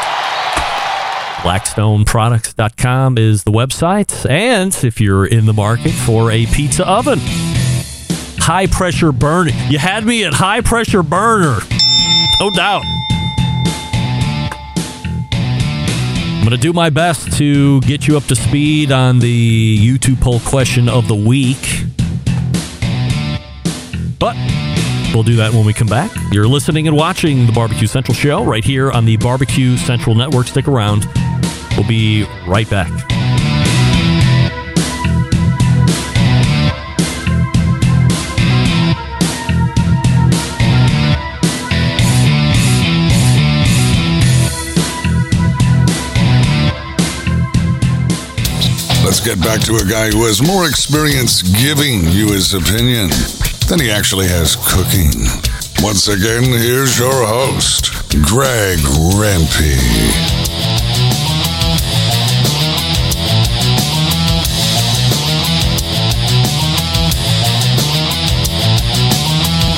BlackstoneProducts.com 1.43 3.19
is 3.19 3.45
the 3.45 3.51
website. 3.51 4.29
And 4.29 4.77
if 4.85 5.01
you're 5.01 5.27
in 5.27 5.47
the 5.47 5.53
market 5.53 5.93
for 5.93 6.31
a 6.31 6.47
pizza 6.47 6.87
oven, 6.87 7.19
high 8.39 8.67
pressure 8.67 9.13
burner. 9.13 9.53
You 9.69 9.79
had 9.79 10.05
me 10.05 10.25
at 10.25 10.33
high 10.33 10.61
pressure 10.63 11.03
burner. 11.03 11.59
No 12.41 12.51
doubt. 12.51 12.83
I'm 15.33 16.47
going 16.47 16.51
to 16.51 16.57
do 16.57 16.73
my 16.73 16.89
best 16.89 17.37
to 17.39 17.81
get 17.83 18.09
you 18.09 18.17
up 18.17 18.25
to 18.25 18.35
speed 18.37 18.91
on 18.93 19.19
the 19.19 19.79
YouTube 19.79 20.21
poll 20.21 20.41
question 20.41 20.89
of 20.89 21.07
the 21.07 21.15
week. 21.15 21.85
But 24.21 24.37
we'll 25.15 25.23
do 25.23 25.37
that 25.37 25.53
when 25.55 25.65
we 25.65 25.73
come 25.73 25.89
back. 25.89 26.13
You're 26.31 26.47
listening 26.47 26.87
and 26.87 26.95
watching 26.95 27.47
the 27.47 27.53
Barbecue 27.53 27.87
Central 27.87 28.15
show 28.15 28.45
right 28.45 28.63
here 28.63 28.93
on 28.93 29.07
the 29.07 29.17
Barbecue 29.17 29.79
Central 29.79 30.15
Network. 30.15 30.47
Stick 30.47 30.69
around. 30.69 31.09
We'll 31.75 31.89
be 31.89 32.27
right 32.47 32.69
back. 32.69 32.91
Let's 49.03 49.21
get 49.21 49.41
back 49.41 49.63
to 49.63 49.77
a 49.77 49.85
guy 49.91 50.11
who 50.11 50.27
has 50.27 50.43
more 50.47 50.69
experience 50.69 51.41
giving 51.41 52.05
you 52.11 52.33
his 52.33 52.53
opinion 52.53 53.09
than 53.71 53.79
he 53.79 53.89
actually 53.89 54.27
has 54.27 54.57
cooking. 54.57 55.13
Once 55.81 56.09
again, 56.09 56.43
here's 56.43 56.99
your 56.99 57.25
host, 57.25 57.93
Greg 58.27 58.81
Rempe. 59.15 59.79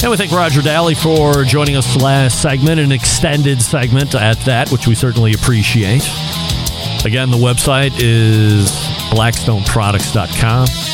And 0.03 0.11
we 0.11 0.16
thank 0.16 0.32
Roger 0.32 0.62
Dahle 0.62 0.97
for 0.97 1.45
joining 1.45 1.76
us 1.76 1.95
last 1.97 2.40
segment, 2.40 2.80
an 2.80 2.93
extended 2.93 3.61
segment 3.61 4.14
at 4.14 4.38
that, 4.47 4.72
which 4.72 4.86
we 4.86 4.95
certainly 4.95 5.34
appreciate. 5.34 6.09
Again, 7.05 7.30
the 7.30 7.36
website 7.36 7.93
is 7.99 8.70
blackstoneproducts.com. 9.12 10.91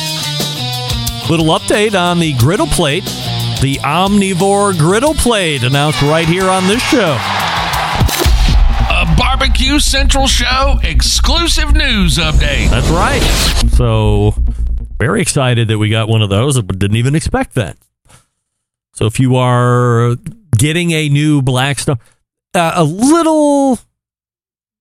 Little 1.29 1.45
update 1.47 1.93
on 1.93 2.19
the 2.19 2.33
griddle 2.33 2.65
plate, 2.65 3.03
the 3.61 3.75
Omnivore 3.83 4.75
griddle 4.79 5.13
plate 5.13 5.61
announced 5.61 6.01
right 6.01 6.27
here 6.27 6.49
on 6.49 6.65
this 6.65 6.81
show. 6.81 7.15
A 8.89 9.15
Barbecue 9.15 9.77
Central 9.77 10.25
Show 10.25 10.79
exclusive 10.81 11.75
news 11.75 12.17
update. 12.17 12.71
That's 12.71 12.89
right. 12.89 13.21
So, 13.73 14.33
very 14.99 15.21
excited 15.21 15.67
that 15.67 15.77
we 15.77 15.89
got 15.89 16.09
one 16.09 16.23
of 16.23 16.31
those, 16.31 16.59
but 16.63 16.79
didn't 16.79 16.97
even 16.97 17.13
expect 17.13 17.53
that. 17.53 17.77
So, 18.95 19.05
if 19.05 19.19
you 19.19 19.35
are 19.35 20.15
getting 20.57 20.93
a 20.93 21.09
new 21.09 21.43
Blackstone, 21.43 21.99
uh, 22.55 22.71
a 22.73 22.83
little 22.83 23.77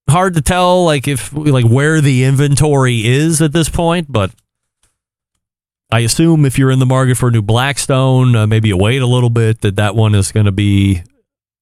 hard 0.09 0.33
to 0.37 0.41
tell, 0.41 0.87
like 0.87 1.07
if 1.07 1.31
like 1.35 1.67
where 1.67 2.01
the 2.01 2.25
inventory 2.25 3.07
is 3.07 3.43
at 3.43 3.53
this 3.53 3.69
point, 3.69 4.11
but 4.11 4.31
I 5.91 6.01
assume 6.01 6.45
if 6.45 6.59
you're 6.59 6.71
in 6.71 6.81
the 6.81 6.87
market 6.87 7.17
for 7.17 7.29
a 7.29 7.33
new 7.33 7.41
Blackstone, 7.41 8.37
uh, 8.37 8.47
maybe 8.47 8.69
you 8.69 8.77
wait 8.77 9.01
a 9.01 9.07
little 9.07 9.31
bit 9.31 9.63
that 9.63 9.77
that 9.77 9.95
one 9.95 10.15
is 10.15 10.33
going 10.33 10.45
to 10.45 10.53
be 10.53 11.03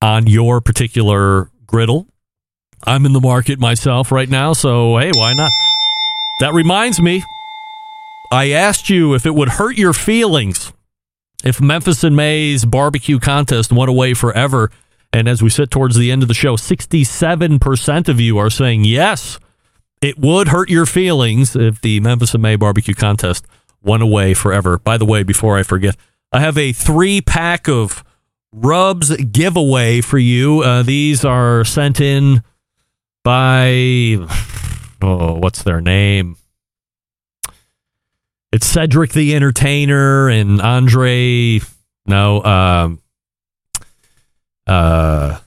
on 0.03 0.27
your 0.27 0.61
particular 0.61 1.49
griddle. 1.67 2.09
I'm 2.85 3.07
in 3.07 3.13
the 3.13 3.21
market 3.21 3.61
myself 3.61 4.11
right 4.11 4.29
now, 4.29 4.53
so 4.53 4.99
hey, 4.99 5.13
why 5.15 5.33
not? 5.35 5.53
That 6.41 6.55
reminds 6.55 7.01
me, 7.01 7.23
I 8.33 8.51
asked 8.51 8.91
you 8.91 9.15
if 9.15 9.27
it 9.27 9.35
would 9.35 9.49
hurt 9.49 9.79
your 9.79 9.93
feelings 9.93 10.73
if 11.45 11.61
Memphis 11.61 12.03
in 12.03 12.17
May's 12.17 12.65
barbecue 12.65 13.21
contest 13.21 13.73
went 13.73 13.89
away 13.89 14.13
forever. 14.13 14.73
And 15.13 15.29
as 15.29 15.41
we 15.41 15.51
sit 15.51 15.71
towards 15.71 15.97
the 15.97 16.11
end 16.11 16.23
of 16.23 16.29
the 16.29 16.35
show, 16.35 16.57
67% 16.57 18.09
of 18.09 18.21
you 18.21 18.39
are 18.39 18.51
saying 18.51 18.85
yes, 18.85 19.39
it 20.03 20.19
would 20.19 20.49
hurt 20.49 20.69
your 20.69 20.85
feelings 20.85 21.55
if 21.55 21.81
the 21.81 22.01
Memphis 22.01 22.35
in 22.35 22.41
May 22.41 22.57
barbecue 22.57 22.95
contest 22.95 23.47
went 23.87 24.03
away 24.03 24.35
forever. 24.35 24.79
By 24.79 24.99
the 24.99 25.07
way, 25.07 25.23
before 25.23 25.57
I 25.57 25.63
forget, 25.63 25.97
I 26.33 26.41
have 26.41 26.59
a 26.59 26.73
three 26.73 27.21
pack 27.23 27.69
of 27.69 28.05
rubs 28.53 29.17
giveaway 29.17 30.01
for 30.01 30.19
you. 30.19 30.61
Uh, 30.61 30.83
these 30.83 31.25
are 31.25 31.65
sent 31.65 32.01
in 32.01 32.43
by, 33.25 34.19
oh, 35.01 35.39
what's 35.39 35.63
their 35.63 35.81
name? 35.81 36.37
It's 38.53 38.67
Cedric 38.67 39.13
the 39.13 39.35
Entertainer 39.35 40.29
and 40.29 40.61
Andre. 40.61 41.61
No, 42.07 42.43
um, 42.45 43.03
uh, 44.67 45.39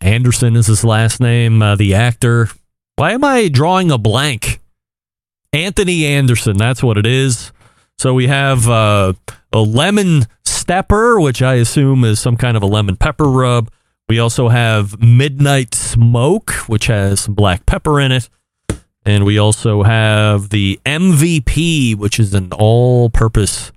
Anderson 0.00 0.56
is 0.56 0.66
his 0.66 0.84
last 0.84 1.20
name. 1.20 1.62
Uh, 1.62 1.76
the 1.76 1.94
actor. 1.94 2.48
Why 2.96 3.12
am 3.12 3.24
I 3.24 3.48
drawing 3.48 3.90
a 3.90 3.98
blank? 3.98 4.61
Anthony 5.52 6.06
Anderson. 6.06 6.56
That's 6.56 6.82
what 6.82 6.96
it 6.96 7.06
is. 7.06 7.52
So 7.98 8.14
we 8.14 8.26
have 8.26 8.68
uh, 8.68 9.12
a 9.52 9.60
lemon 9.60 10.26
stepper, 10.44 11.20
which 11.20 11.42
I 11.42 11.54
assume 11.54 12.04
is 12.04 12.20
some 12.20 12.36
kind 12.36 12.56
of 12.56 12.62
a 12.62 12.66
lemon 12.66 12.96
pepper 12.96 13.26
rub. 13.26 13.70
We 14.08 14.18
also 14.18 14.48
have 14.48 15.00
Midnight 15.00 15.74
Smoke, 15.74 16.52
which 16.68 16.86
has 16.86 17.20
some 17.20 17.34
black 17.34 17.66
pepper 17.66 18.00
in 18.00 18.12
it. 18.12 18.28
And 19.04 19.24
we 19.24 19.38
also 19.38 19.82
have 19.82 20.50
the 20.50 20.80
MVP, 20.86 21.96
which 21.96 22.18
is 22.18 22.34
an 22.34 22.52
all 22.52 23.10
purpose 23.10 23.72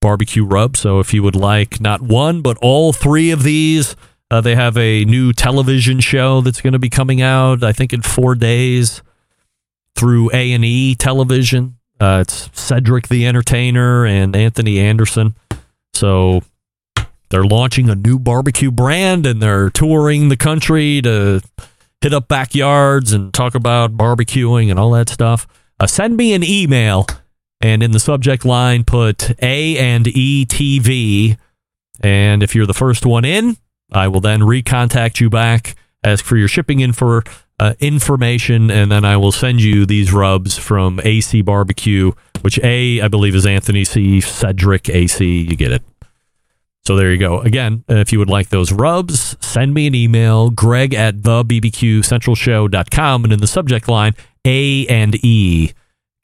barbecue 0.00 0.44
rub. 0.44 0.76
So 0.76 1.00
if 1.00 1.12
you 1.12 1.22
would 1.22 1.36
like 1.36 1.80
not 1.80 2.00
one, 2.00 2.42
but 2.42 2.56
all 2.62 2.92
three 2.92 3.30
of 3.30 3.42
these, 3.42 3.96
uh, 4.30 4.40
they 4.40 4.54
have 4.54 4.76
a 4.76 5.04
new 5.04 5.32
television 5.32 6.00
show 6.00 6.40
that's 6.40 6.60
going 6.60 6.74
to 6.74 6.78
be 6.78 6.90
coming 6.90 7.20
out, 7.20 7.64
I 7.64 7.72
think, 7.72 7.92
in 7.92 8.02
four 8.02 8.34
days 8.34 9.02
through 9.94 10.30
A 10.32 10.52
and 10.52 10.64
E 10.64 10.94
television. 10.94 11.78
Uh, 12.00 12.20
it's 12.22 12.48
Cedric 12.52 13.08
the 13.08 13.26
Entertainer 13.26 14.06
and 14.06 14.36
Anthony 14.36 14.78
Anderson. 14.78 15.34
So 15.94 16.42
they're 17.30 17.44
launching 17.44 17.90
a 17.90 17.94
new 17.94 18.18
barbecue 18.18 18.70
brand 18.70 19.26
and 19.26 19.42
they're 19.42 19.70
touring 19.70 20.28
the 20.28 20.36
country 20.36 21.02
to 21.02 21.42
hit 22.00 22.14
up 22.14 22.28
backyards 22.28 23.12
and 23.12 23.34
talk 23.34 23.54
about 23.54 23.96
barbecuing 23.96 24.70
and 24.70 24.78
all 24.78 24.92
that 24.92 25.08
stuff. 25.08 25.46
Uh, 25.80 25.86
send 25.86 26.16
me 26.16 26.32
an 26.32 26.44
email 26.44 27.06
and 27.60 27.82
in 27.82 27.90
the 27.90 28.00
subject 28.00 28.44
line 28.44 28.84
put 28.84 29.30
A 29.42 29.76
and 29.76 30.06
E 30.06 30.46
TV. 30.46 31.36
And 32.00 32.42
if 32.42 32.54
you're 32.54 32.66
the 32.66 32.74
first 32.74 33.04
one 33.04 33.24
in, 33.24 33.56
I 33.92 34.08
will 34.08 34.20
then 34.20 34.40
recontact 34.40 35.20
you 35.20 35.28
back, 35.30 35.74
ask 36.04 36.24
for 36.24 36.36
your 36.36 36.48
shipping 36.48 36.80
info, 36.80 37.22
uh, 37.60 37.74
information, 37.80 38.70
and 38.70 38.90
then 38.90 39.04
I 39.04 39.16
will 39.16 39.32
send 39.32 39.60
you 39.60 39.84
these 39.86 40.12
rubs 40.12 40.56
from 40.56 41.00
AC 41.04 41.42
Barbecue, 41.42 42.12
which 42.42 42.58
A, 42.60 43.00
I 43.00 43.08
believe, 43.08 43.34
is 43.34 43.46
Anthony 43.46 43.84
C. 43.84 44.20
Cedric 44.20 44.88
AC. 44.88 45.24
You 45.24 45.56
get 45.56 45.72
it. 45.72 45.82
So 46.84 46.96
there 46.96 47.12
you 47.12 47.18
go. 47.18 47.40
Again, 47.40 47.84
if 47.88 48.12
you 48.12 48.18
would 48.18 48.30
like 48.30 48.48
those 48.48 48.72
rubs, 48.72 49.36
send 49.40 49.74
me 49.74 49.86
an 49.86 49.94
email, 49.94 50.48
greg 50.50 50.94
at 50.94 51.22
the 51.22 51.44
bbqcentralshow.com, 51.44 53.24
and 53.24 53.32
in 53.32 53.40
the 53.40 53.46
subject 53.46 53.88
line, 53.88 54.14
A 54.46 54.86
and 54.86 55.22
E 55.24 55.72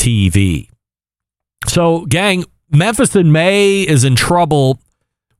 TV. 0.01 0.71
So, 1.67 2.07
gang, 2.07 2.45
Memphis 2.71 3.15
in 3.15 3.33
May 3.33 3.83
is 3.83 4.05
in 4.05 4.17
trouble 4.17 4.81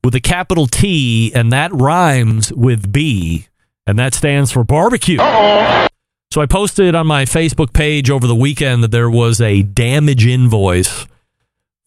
with 0.03 0.13
a 0.15 0.21
capital 0.21 0.67
T, 0.67 1.31
and 1.33 1.51
that 1.51 1.73
rhymes 1.73 2.53
with 2.53 2.91
B, 2.91 3.47
and 3.87 3.97
that 3.99 4.13
stands 4.13 4.51
for 4.51 4.63
barbecue. 4.63 5.19
Uh-oh. 5.19 5.87
So 6.31 6.41
I 6.41 6.45
posted 6.45 6.95
on 6.95 7.07
my 7.07 7.25
Facebook 7.25 7.71
page 7.73 8.09
over 8.09 8.27
the 8.27 8.35
weekend 8.35 8.83
that 8.83 8.91
there 8.91 9.09
was 9.09 9.39
a 9.39 9.63
damage 9.63 10.25
invoice 10.25 11.07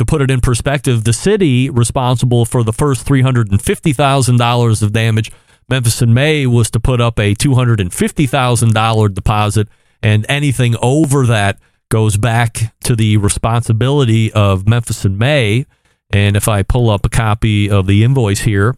to 0.00 0.06
put 0.06 0.22
it 0.22 0.30
in 0.30 0.40
perspective, 0.40 1.04
the 1.04 1.12
city 1.12 1.68
responsible 1.68 2.46
for 2.46 2.64
the 2.64 2.72
first 2.72 3.06
$350,000 3.06 4.82
of 4.82 4.92
damage, 4.94 5.30
Memphis 5.68 6.00
in 6.00 6.14
May, 6.14 6.46
was 6.46 6.70
to 6.70 6.80
put 6.80 7.02
up 7.02 7.18
a 7.18 7.34
$250,000 7.34 9.14
deposit, 9.14 9.68
and 10.02 10.24
anything 10.26 10.74
over 10.80 11.26
that 11.26 11.58
goes 11.90 12.16
back 12.16 12.74
to 12.84 12.96
the 12.96 13.18
responsibility 13.18 14.32
of 14.32 14.66
Memphis 14.66 15.04
in 15.04 15.18
May. 15.18 15.66
And 16.12 16.36
if 16.36 16.48
I 16.48 16.62
pull 16.62 16.90
up 16.90 17.06
a 17.06 17.08
copy 17.08 17.70
of 17.70 17.86
the 17.86 18.02
invoice 18.02 18.40
here, 18.40 18.74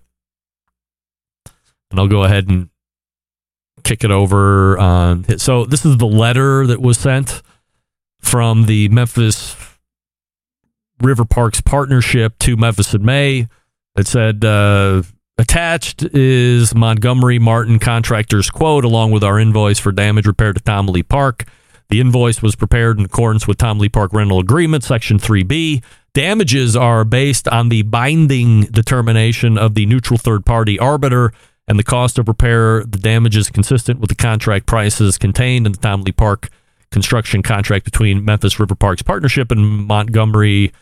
and 1.90 2.00
I'll 2.00 2.08
go 2.08 2.24
ahead 2.24 2.48
and 2.48 2.68
kick 3.84 4.04
it 4.04 4.10
over 4.10 4.78
on. 4.78 5.38
So 5.38 5.64
this 5.64 5.84
is 5.84 5.96
the 5.96 6.06
letter 6.06 6.66
that 6.66 6.80
was 6.80 6.98
sent 6.98 7.42
from 8.20 8.66
the 8.66 8.88
Memphis 8.88 9.56
River 11.00 11.24
Parks 11.24 11.60
partnership 11.60 12.38
to 12.40 12.56
Memphis 12.56 12.94
in 12.94 13.04
May. 13.04 13.48
It 13.96 14.06
said 14.06 14.44
uh, 14.44 15.02
attached 15.36 16.02
is 16.14 16.74
Montgomery 16.74 17.38
Martin 17.38 17.78
contractor's 17.78 18.50
quote 18.50 18.84
along 18.84 19.10
with 19.10 19.24
our 19.24 19.38
invoice 19.38 19.78
for 19.78 19.92
damage 19.92 20.26
repair 20.26 20.52
to 20.52 20.60
Tom 20.60 20.86
Lee 20.86 21.02
Park. 21.02 21.44
The 21.88 22.00
invoice 22.00 22.42
was 22.42 22.56
prepared 22.56 22.98
in 22.98 23.04
accordance 23.04 23.46
with 23.46 23.58
Tom 23.58 23.78
Lee 23.78 23.88
Park 23.88 24.12
rental 24.12 24.38
agreement, 24.38 24.84
section 24.84 25.18
3B. 25.18 25.82
Damages 26.14 26.76
are 26.76 27.04
based 27.04 27.48
on 27.48 27.68
the 27.68 27.82
binding 27.82 28.62
determination 28.62 29.56
of 29.56 29.74
the 29.74 29.86
neutral 29.86 30.18
third 30.18 30.44
party 30.44 30.78
arbiter, 30.78 31.32
and 31.68 31.78
the 31.78 31.84
cost 31.84 32.18
of 32.18 32.28
repair. 32.28 32.84
The 32.84 32.98
damages 32.98 33.50
consistent 33.50 34.00
with 34.00 34.08
the 34.08 34.14
contract 34.14 34.66
prices 34.66 35.18
contained 35.18 35.66
in 35.66 35.72
the 35.72 35.78
Tom 35.78 36.02
Lee 36.02 36.12
Park 36.12 36.48
construction 36.90 37.42
contract 37.42 37.84
between 37.84 38.24
Memphis 38.24 38.60
River 38.60 38.74
Parks 38.74 39.02
Partnership 39.02 39.50
and 39.50 39.86
Montgomery 39.86 40.72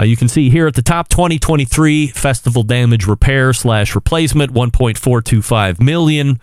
Uh, 0.00 0.04
you 0.04 0.16
can 0.16 0.28
see 0.28 0.48
here 0.48 0.68
at 0.68 0.74
the 0.74 0.82
top 0.82 1.08
2023 1.08 2.08
festival 2.08 2.62
damage 2.62 3.06
repair 3.06 3.52
slash 3.52 3.96
replacement 3.96 4.52
1.425 4.52 5.80
million. 5.80 6.40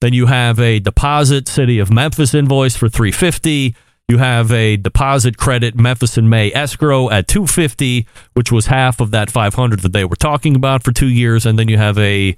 Then 0.00 0.12
you 0.12 0.26
have 0.26 0.60
a 0.60 0.78
deposit 0.78 1.48
city 1.48 1.78
of 1.78 1.90
Memphis 1.90 2.34
invoice 2.34 2.76
for 2.76 2.88
350. 2.88 3.74
You 4.08 4.18
have 4.18 4.52
a 4.52 4.76
deposit 4.76 5.38
credit 5.38 5.74
Memphis 5.74 6.18
in 6.18 6.28
May 6.28 6.52
escrow 6.52 7.10
at 7.10 7.28
250, 7.28 8.06
which 8.34 8.52
was 8.52 8.66
half 8.66 9.00
of 9.00 9.10
that 9.10 9.30
500 9.30 9.80
that 9.80 9.92
they 9.92 10.04
were 10.04 10.16
talking 10.16 10.54
about 10.54 10.84
for 10.84 10.92
two 10.92 11.08
years. 11.08 11.46
And 11.46 11.58
then 11.58 11.68
you 11.68 11.78
have 11.78 11.98
a 11.98 12.36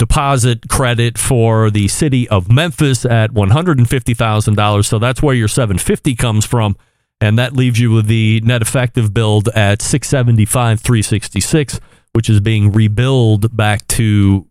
deposit 0.00 0.66
credit 0.70 1.18
for 1.18 1.70
the 1.70 1.86
city 1.86 2.26
of 2.30 2.50
Memphis 2.50 3.04
at 3.04 3.32
$150,000. 3.32 4.84
So 4.86 4.98
that's 4.98 5.22
where 5.22 5.34
your 5.34 5.46
750 5.46 6.14
comes 6.14 6.46
from. 6.46 6.74
And 7.20 7.38
that 7.38 7.52
leaves 7.52 7.78
you 7.78 7.90
with 7.90 8.06
the 8.06 8.40
net 8.40 8.62
effective 8.62 9.12
build 9.12 9.48
at 9.48 9.82
675, 9.82 10.80
366, 10.80 11.80
which 12.14 12.30
is 12.30 12.40
being 12.40 12.72
rebuilt 12.72 13.54
back 13.54 13.86
to 13.88 14.46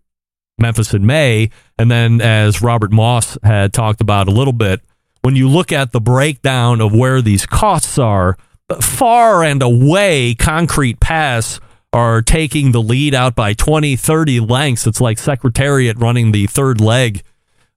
Memphis 0.60 0.94
in 0.94 1.08
May. 1.08 1.50
And 1.80 1.90
then, 1.90 2.22
as 2.22 2.62
Robert 2.62 2.92
Moss 2.92 3.36
had 3.42 3.74
talked 3.74 4.02
about 4.02 4.28
a 4.28 4.32
little 4.32 4.54
bit, 4.54 4.82
when 5.24 5.36
you 5.36 5.50
look 5.50 5.72
at 5.72 5.94
the 5.94 6.00
breakdown 6.00 6.80
of 6.80 6.94
where 6.94 7.24
these 7.24 7.48
costs 7.48 7.98
are, 7.98 8.38
far 8.80 9.44
and 9.44 9.64
away, 9.64 10.36
Concrete 10.36 11.00
Pass 11.00 11.60
are 11.92 12.22
taking 12.22 12.72
the 12.72 12.82
lead 12.82 13.16
out 13.16 13.36
by 13.36 13.54
20, 13.54 13.96
30 13.96 14.42
lengths. 14.42 14.86
It's 14.86 15.02
like 15.02 15.18
Secretariat 15.18 15.98
running 15.98 16.32
the 16.32 16.46
third 16.48 16.80
leg 16.80 17.24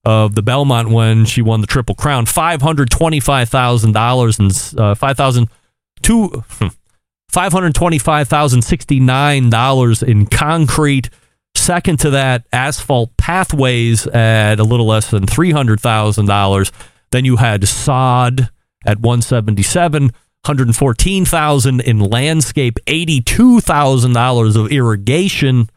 of 0.04 0.34
the 0.34 0.42
Belmont 0.42 0.90
when 0.90 1.24
she 1.24 1.40
won 1.42 1.60
the 1.60 1.66
Triple 1.66 1.94
Crown. 1.94 2.26
$525,000 2.26 4.38
and 4.38 4.80
uh, 4.80 4.94
5000 4.94 5.48
two 6.02 6.44
$525,069 7.32 10.02
in 10.02 10.26
concrete. 10.26 11.08
Second 11.54 12.00
to 12.00 12.10
that, 12.10 12.44
asphalt 12.52 13.16
pathways 13.16 14.06
at 14.08 14.60
a 14.60 14.64
little 14.64 14.86
less 14.86 15.10
than 15.10 15.24
$300,000. 15.26 16.72
Then 17.10 17.24
you 17.24 17.36
had 17.36 17.66
sod 17.68 18.50
at 18.84 19.00
177 19.00 20.10
114,000 20.44 21.80
in 21.80 22.00
landscape, 22.00 22.78
$82,000 22.86 24.56
of 24.56 24.72
irrigation. 24.72 25.70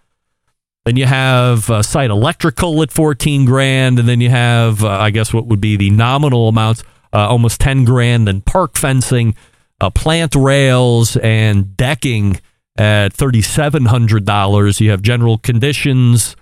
Then 0.86 0.98
you 0.98 1.06
have 1.06 1.70
uh, 1.70 1.84
site 1.84 2.10
electrical 2.10 2.82
at 2.82 2.92
14 2.92 3.46
grand 3.46 4.00
and 4.00 4.08
then 4.08 4.22
you 4.22 4.30
have 4.30 4.84
uh, 4.84 4.90
I 4.90 5.12
guess 5.12 5.34
what 5.34 5.46
would 5.48 5.62
be 5.62 5.78
the 5.78 5.90
nominal 5.92 6.48
amounts 6.48 6.84
uh, 7.14 7.28
almost 7.30 7.62
10 7.62 7.86
grand 7.86 8.28
and 8.28 8.46
park 8.46 8.76
fencing, 8.76 9.36
uh, 9.80 9.90
plant 9.90 10.36
rails 10.36 11.16
and 11.18 11.78
decking 11.78 12.42
at 12.78 13.14
$3700. 13.14 14.82
You 14.82 14.90
have 14.90 15.02
general 15.02 15.38
conditions, 15.38 16.36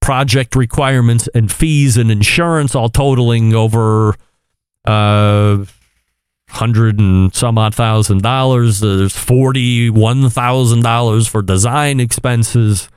project 0.00 0.54
requirements 0.54 1.28
and 1.34 1.50
fees 1.50 1.96
and 1.96 2.10
insurance 2.10 2.74
all 2.74 2.88
totaling 2.88 3.54
over 3.54 4.14
uh 4.84 5.64
hundred 6.48 6.98
and 6.98 7.34
some 7.34 7.58
odd 7.58 7.74
thousand 7.74 8.22
dollars. 8.22 8.80
There's 8.80 9.16
forty 9.16 9.90
one 9.90 10.30
thousand 10.30 10.82
dollars 10.82 11.28
for 11.28 11.42
design 11.42 12.00
expenses, 12.00 12.88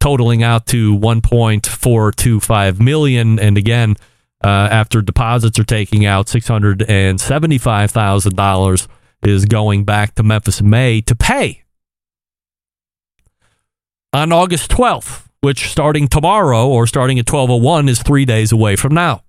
totaling 0.00 0.42
out 0.42 0.66
to 0.66 0.94
one 0.94 1.20
point 1.20 1.66
four 1.66 2.12
two 2.12 2.40
five 2.40 2.80
million. 2.80 3.38
And 3.38 3.58
again, 3.58 3.96
uh, 4.42 4.68
after 4.70 5.02
deposits 5.02 5.58
are 5.58 5.64
taking 5.64 6.06
out, 6.06 6.28
six 6.28 6.46
hundred 6.48 6.82
and 6.88 7.20
seventy 7.20 7.58
five 7.58 7.90
thousand 7.90 8.36
dollars 8.36 8.88
is 9.22 9.44
going 9.44 9.84
back 9.84 10.14
to 10.16 10.22
Memphis 10.22 10.62
May 10.62 11.00
to 11.02 11.14
pay 11.14 11.62
on 14.12 14.32
August 14.32 14.70
twelfth, 14.70 15.28
which 15.40 15.68
starting 15.68 16.08
tomorrow 16.08 16.68
or 16.68 16.86
starting 16.86 17.18
at 17.18 17.26
twelve 17.26 17.50
oh 17.50 17.56
one 17.56 17.88
is 17.88 18.02
three 18.02 18.24
days 18.24 18.52
away 18.52 18.76
from 18.76 18.94
now. 18.94 19.22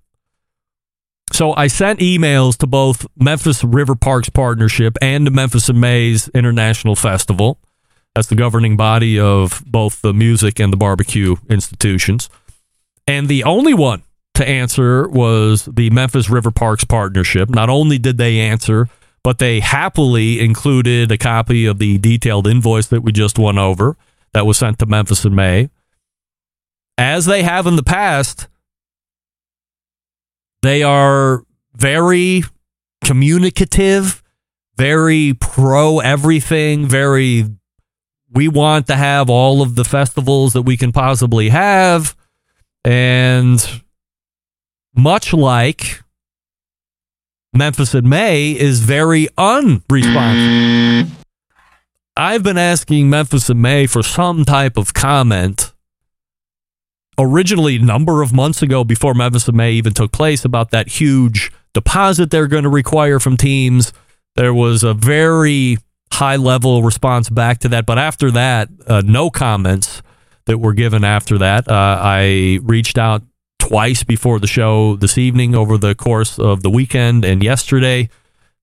So 1.32 1.54
I 1.54 1.66
sent 1.66 2.00
emails 2.00 2.56
to 2.58 2.66
both 2.66 3.06
Memphis 3.16 3.64
River 3.64 3.94
Parks 3.94 4.28
Partnership 4.28 4.96
and 5.00 5.26
the 5.26 5.30
Memphis 5.30 5.68
in 5.68 5.80
May's 5.80 6.28
International 6.28 6.94
Festival. 6.94 7.58
That's 8.14 8.28
the 8.28 8.36
governing 8.36 8.76
body 8.76 9.18
of 9.18 9.62
both 9.66 10.00
the 10.02 10.14
music 10.14 10.60
and 10.60 10.72
the 10.72 10.76
barbecue 10.76 11.36
institutions. 11.48 12.28
And 13.08 13.28
the 13.28 13.42
only 13.44 13.74
one 13.74 14.02
to 14.34 14.46
answer 14.46 15.08
was 15.08 15.64
the 15.64 15.90
Memphis 15.90 16.30
River 16.30 16.50
Parks 16.50 16.84
partnership. 16.84 17.50
Not 17.50 17.68
only 17.68 17.98
did 17.98 18.18
they 18.18 18.40
answer, 18.40 18.88
but 19.24 19.38
they 19.38 19.60
happily 19.60 20.40
included 20.40 21.10
a 21.10 21.18
copy 21.18 21.66
of 21.66 21.78
the 21.78 21.98
detailed 21.98 22.46
invoice 22.46 22.86
that 22.88 23.02
we 23.02 23.10
just 23.10 23.38
went 23.38 23.58
over 23.58 23.96
that 24.32 24.46
was 24.46 24.58
sent 24.58 24.78
to 24.80 24.86
Memphis 24.86 25.24
in 25.24 25.34
May. 25.34 25.70
As 26.98 27.26
they 27.26 27.42
have 27.42 27.66
in 27.66 27.76
the 27.76 27.82
past, 27.82 28.46
they 30.64 30.82
are 30.82 31.44
very 31.76 32.42
communicative, 33.04 34.22
very 34.76 35.34
pro 35.34 35.98
everything, 35.98 36.86
very 36.86 37.44
we 38.32 38.48
want 38.48 38.86
to 38.86 38.96
have 38.96 39.28
all 39.28 39.60
of 39.60 39.74
the 39.76 39.84
festivals 39.84 40.54
that 40.54 40.62
we 40.62 40.76
can 40.76 40.90
possibly 40.90 41.50
have. 41.50 42.16
And 42.84 43.82
much 44.96 45.32
like 45.32 46.02
Memphis 47.52 47.94
in 47.94 48.08
May 48.08 48.52
is 48.52 48.80
very 48.80 49.28
unresponsive. 49.36 51.14
I've 52.16 52.42
been 52.42 52.58
asking 52.58 53.10
Memphis 53.10 53.50
in 53.50 53.60
May 53.60 53.86
for 53.86 54.02
some 54.02 54.44
type 54.46 54.78
of 54.78 54.94
comment 54.94 55.73
originally 57.18 57.76
a 57.76 57.80
number 57.80 58.22
of 58.22 58.32
months 58.32 58.62
ago 58.62 58.84
before 58.84 59.14
Memphis 59.14 59.48
in 59.48 59.56
May 59.56 59.72
even 59.72 59.92
took 59.92 60.12
place 60.12 60.44
about 60.44 60.70
that 60.70 60.88
huge 60.88 61.52
deposit 61.72 62.30
they're 62.30 62.46
going 62.46 62.64
to 62.64 62.70
require 62.70 63.18
from 63.18 63.36
teams. 63.36 63.92
There 64.36 64.54
was 64.54 64.82
a 64.82 64.94
very 64.94 65.78
high 66.12 66.36
level 66.36 66.82
response 66.82 67.28
back 67.28 67.58
to 67.58 67.68
that. 67.70 67.86
But 67.86 67.98
after 67.98 68.30
that, 68.32 68.68
uh, 68.86 69.02
no 69.04 69.30
comments 69.30 70.02
that 70.46 70.58
were 70.58 70.72
given 70.72 71.04
after 71.04 71.38
that. 71.38 71.68
Uh, 71.68 71.98
I 72.00 72.60
reached 72.62 72.98
out 72.98 73.22
twice 73.58 74.04
before 74.04 74.38
the 74.38 74.46
show 74.46 74.96
this 74.96 75.16
evening 75.16 75.54
over 75.54 75.78
the 75.78 75.94
course 75.94 76.38
of 76.38 76.62
the 76.62 76.70
weekend 76.70 77.24
and 77.24 77.42
yesterday 77.42 78.08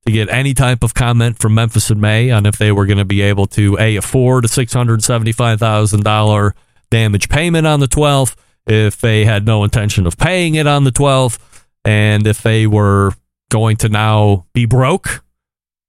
to 0.06 0.12
get 0.12 0.30
any 0.30 0.54
type 0.54 0.84
of 0.84 0.94
comment 0.94 1.40
from 1.40 1.56
Memphis 1.56 1.90
in 1.90 2.00
May 2.00 2.32
on 2.32 2.46
if 2.46 2.58
they 2.58 2.72
were 2.72 2.86
going 2.86 2.98
to 2.98 3.06
be 3.06 3.22
able 3.22 3.48
to 3.48 3.78
a 3.80 3.96
afford 3.96 4.46
a 4.46 4.48
six 4.48 4.74
hundred 4.74 5.04
seventy 5.04 5.32
five 5.32 5.60
thousand 5.60 6.04
dollar 6.04 6.56
damage 6.92 7.28
payment 7.30 7.66
on 7.66 7.80
the 7.80 7.88
twelfth, 7.88 8.36
if 8.68 9.02
they 9.02 9.26
had 9.26 9.48
no 9.48 9.64
intention 9.64 10.06
of 10.06 10.18
paying 10.18 10.54
it 10.54 10.68
on 10.68 10.84
the 10.84 10.92
twelfth, 10.92 11.66
and 11.84 12.28
if 12.28 12.44
they 12.44 12.68
were 12.68 13.14
going 13.50 13.78
to 13.78 13.90
now 13.90 14.46
be 14.54 14.66
broke 14.66 15.24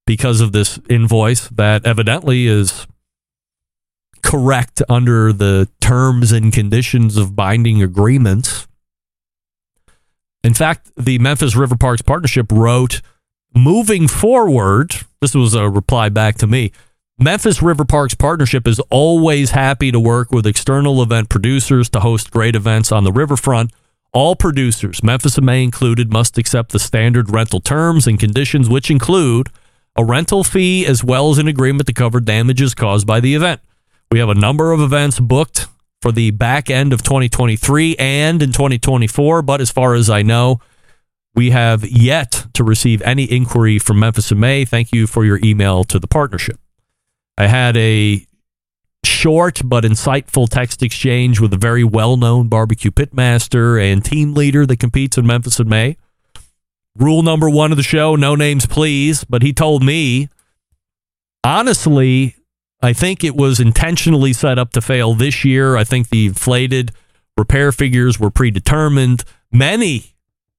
because 0.06 0.40
of 0.40 0.52
this 0.52 0.80
invoice 0.88 1.48
that 1.48 1.86
evidently 1.86 2.46
is 2.46 2.86
correct 4.22 4.80
under 4.88 5.32
the 5.32 5.68
terms 5.80 6.32
and 6.32 6.52
conditions 6.52 7.16
of 7.16 7.36
binding 7.36 7.82
agreements. 7.82 8.66
In 10.42 10.54
fact, 10.54 10.90
the 10.96 11.18
Memphis 11.18 11.54
River 11.54 11.76
Parks 11.76 12.02
Partnership 12.02 12.50
wrote, 12.50 13.00
moving 13.54 14.08
forward, 14.08 14.94
this 15.20 15.34
was 15.34 15.54
a 15.54 15.68
reply 15.68 16.08
back 16.08 16.36
to 16.38 16.46
me. 16.46 16.72
Memphis 17.18 17.60
River 17.62 17.84
Parks 17.84 18.14
Partnership 18.14 18.66
is 18.66 18.80
always 18.90 19.50
happy 19.50 19.92
to 19.92 20.00
work 20.00 20.32
with 20.32 20.46
external 20.46 21.02
event 21.02 21.28
producers 21.28 21.90
to 21.90 22.00
host 22.00 22.30
great 22.30 22.56
events 22.56 22.90
on 22.90 23.04
the 23.04 23.12
riverfront. 23.12 23.70
All 24.14 24.34
producers, 24.34 25.02
Memphis 25.02 25.36
in 25.36 25.44
May 25.44 25.62
included, 25.62 26.10
must 26.10 26.38
accept 26.38 26.72
the 26.72 26.78
standard 26.78 27.30
rental 27.30 27.60
terms 27.60 28.06
and 28.06 28.18
conditions, 28.18 28.68
which 28.68 28.90
include 28.90 29.50
a 29.94 30.04
rental 30.04 30.42
fee 30.42 30.86
as 30.86 31.04
well 31.04 31.30
as 31.30 31.36
an 31.36 31.48
agreement 31.48 31.86
to 31.86 31.92
cover 31.92 32.18
damages 32.18 32.74
caused 32.74 33.06
by 33.06 33.20
the 33.20 33.34
event. 33.34 33.60
We 34.10 34.18
have 34.18 34.30
a 34.30 34.34
number 34.34 34.72
of 34.72 34.80
events 34.80 35.20
booked 35.20 35.68
for 36.00 36.12
the 36.12 36.30
back 36.30 36.70
end 36.70 36.94
of 36.94 37.02
2023 37.02 37.94
and 37.98 38.42
in 38.42 38.52
2024, 38.52 39.42
but 39.42 39.60
as 39.60 39.70
far 39.70 39.94
as 39.94 40.08
I 40.08 40.22
know, 40.22 40.60
we 41.34 41.50
have 41.50 41.84
yet 41.84 42.46
to 42.54 42.64
receive 42.64 43.02
any 43.02 43.30
inquiry 43.30 43.78
from 43.78 44.00
Memphis 44.00 44.32
in 44.32 44.40
May. 44.40 44.64
Thank 44.64 44.92
you 44.92 45.06
for 45.06 45.26
your 45.26 45.38
email 45.44 45.84
to 45.84 45.98
the 45.98 46.08
partnership. 46.08 46.58
I 47.42 47.48
had 47.48 47.76
a 47.76 48.24
short 49.04 49.62
but 49.64 49.82
insightful 49.82 50.48
text 50.48 50.80
exchange 50.80 51.40
with 51.40 51.52
a 51.52 51.56
very 51.56 51.82
well 51.82 52.16
known 52.16 52.46
barbecue 52.46 52.92
pitmaster 52.92 53.82
and 53.82 54.04
team 54.04 54.32
leader 54.32 54.64
that 54.64 54.78
competes 54.78 55.18
in 55.18 55.26
Memphis 55.26 55.58
in 55.58 55.68
May. 55.68 55.96
Rule 56.94 57.24
number 57.24 57.50
one 57.50 57.72
of 57.72 57.76
the 57.76 57.82
show 57.82 58.14
no 58.14 58.36
names, 58.36 58.66
please. 58.66 59.24
But 59.24 59.42
he 59.42 59.52
told 59.52 59.82
me, 59.82 60.28
honestly, 61.42 62.36
I 62.80 62.92
think 62.92 63.24
it 63.24 63.34
was 63.34 63.58
intentionally 63.58 64.32
set 64.32 64.56
up 64.56 64.70
to 64.74 64.80
fail 64.80 65.14
this 65.14 65.44
year. 65.44 65.76
I 65.76 65.82
think 65.82 66.10
the 66.10 66.26
inflated 66.26 66.92
repair 67.36 67.72
figures 67.72 68.20
were 68.20 68.30
predetermined. 68.30 69.24
Many 69.50 70.14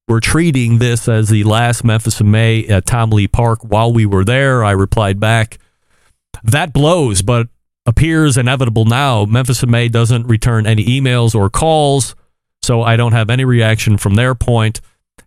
were 0.09 0.19
treating 0.19 0.79
this 0.79 1.07
as 1.07 1.29
the 1.29 1.45
last 1.45 1.85
Memphis 1.85 2.19
in 2.19 2.29
May 2.29 2.67
at 2.67 2.85
Tom 2.85 3.11
Lee 3.11 3.29
Park 3.29 3.59
while 3.61 3.93
we 3.93 4.05
were 4.05 4.25
there. 4.25 4.65
I 4.65 4.71
replied 4.71 5.21
back, 5.21 5.59
that 6.43 6.73
blows, 6.73 7.21
but 7.21 7.47
appears 7.85 8.37
inevitable 8.37 8.85
now. 8.85 9.25
Memphis 9.25 9.63
in 9.63 9.71
May 9.71 9.87
doesn't 9.87 10.27
return 10.27 10.65
any 10.65 10.85
emails 10.85 11.35
or 11.35 11.49
calls, 11.49 12.15
so 12.61 12.81
I 12.81 12.95
don't 12.95 13.11
have 13.11 13.29
any 13.29 13.45
reaction 13.45 13.97
from 13.97 14.15
their 14.15 14.35
point. 14.35 14.81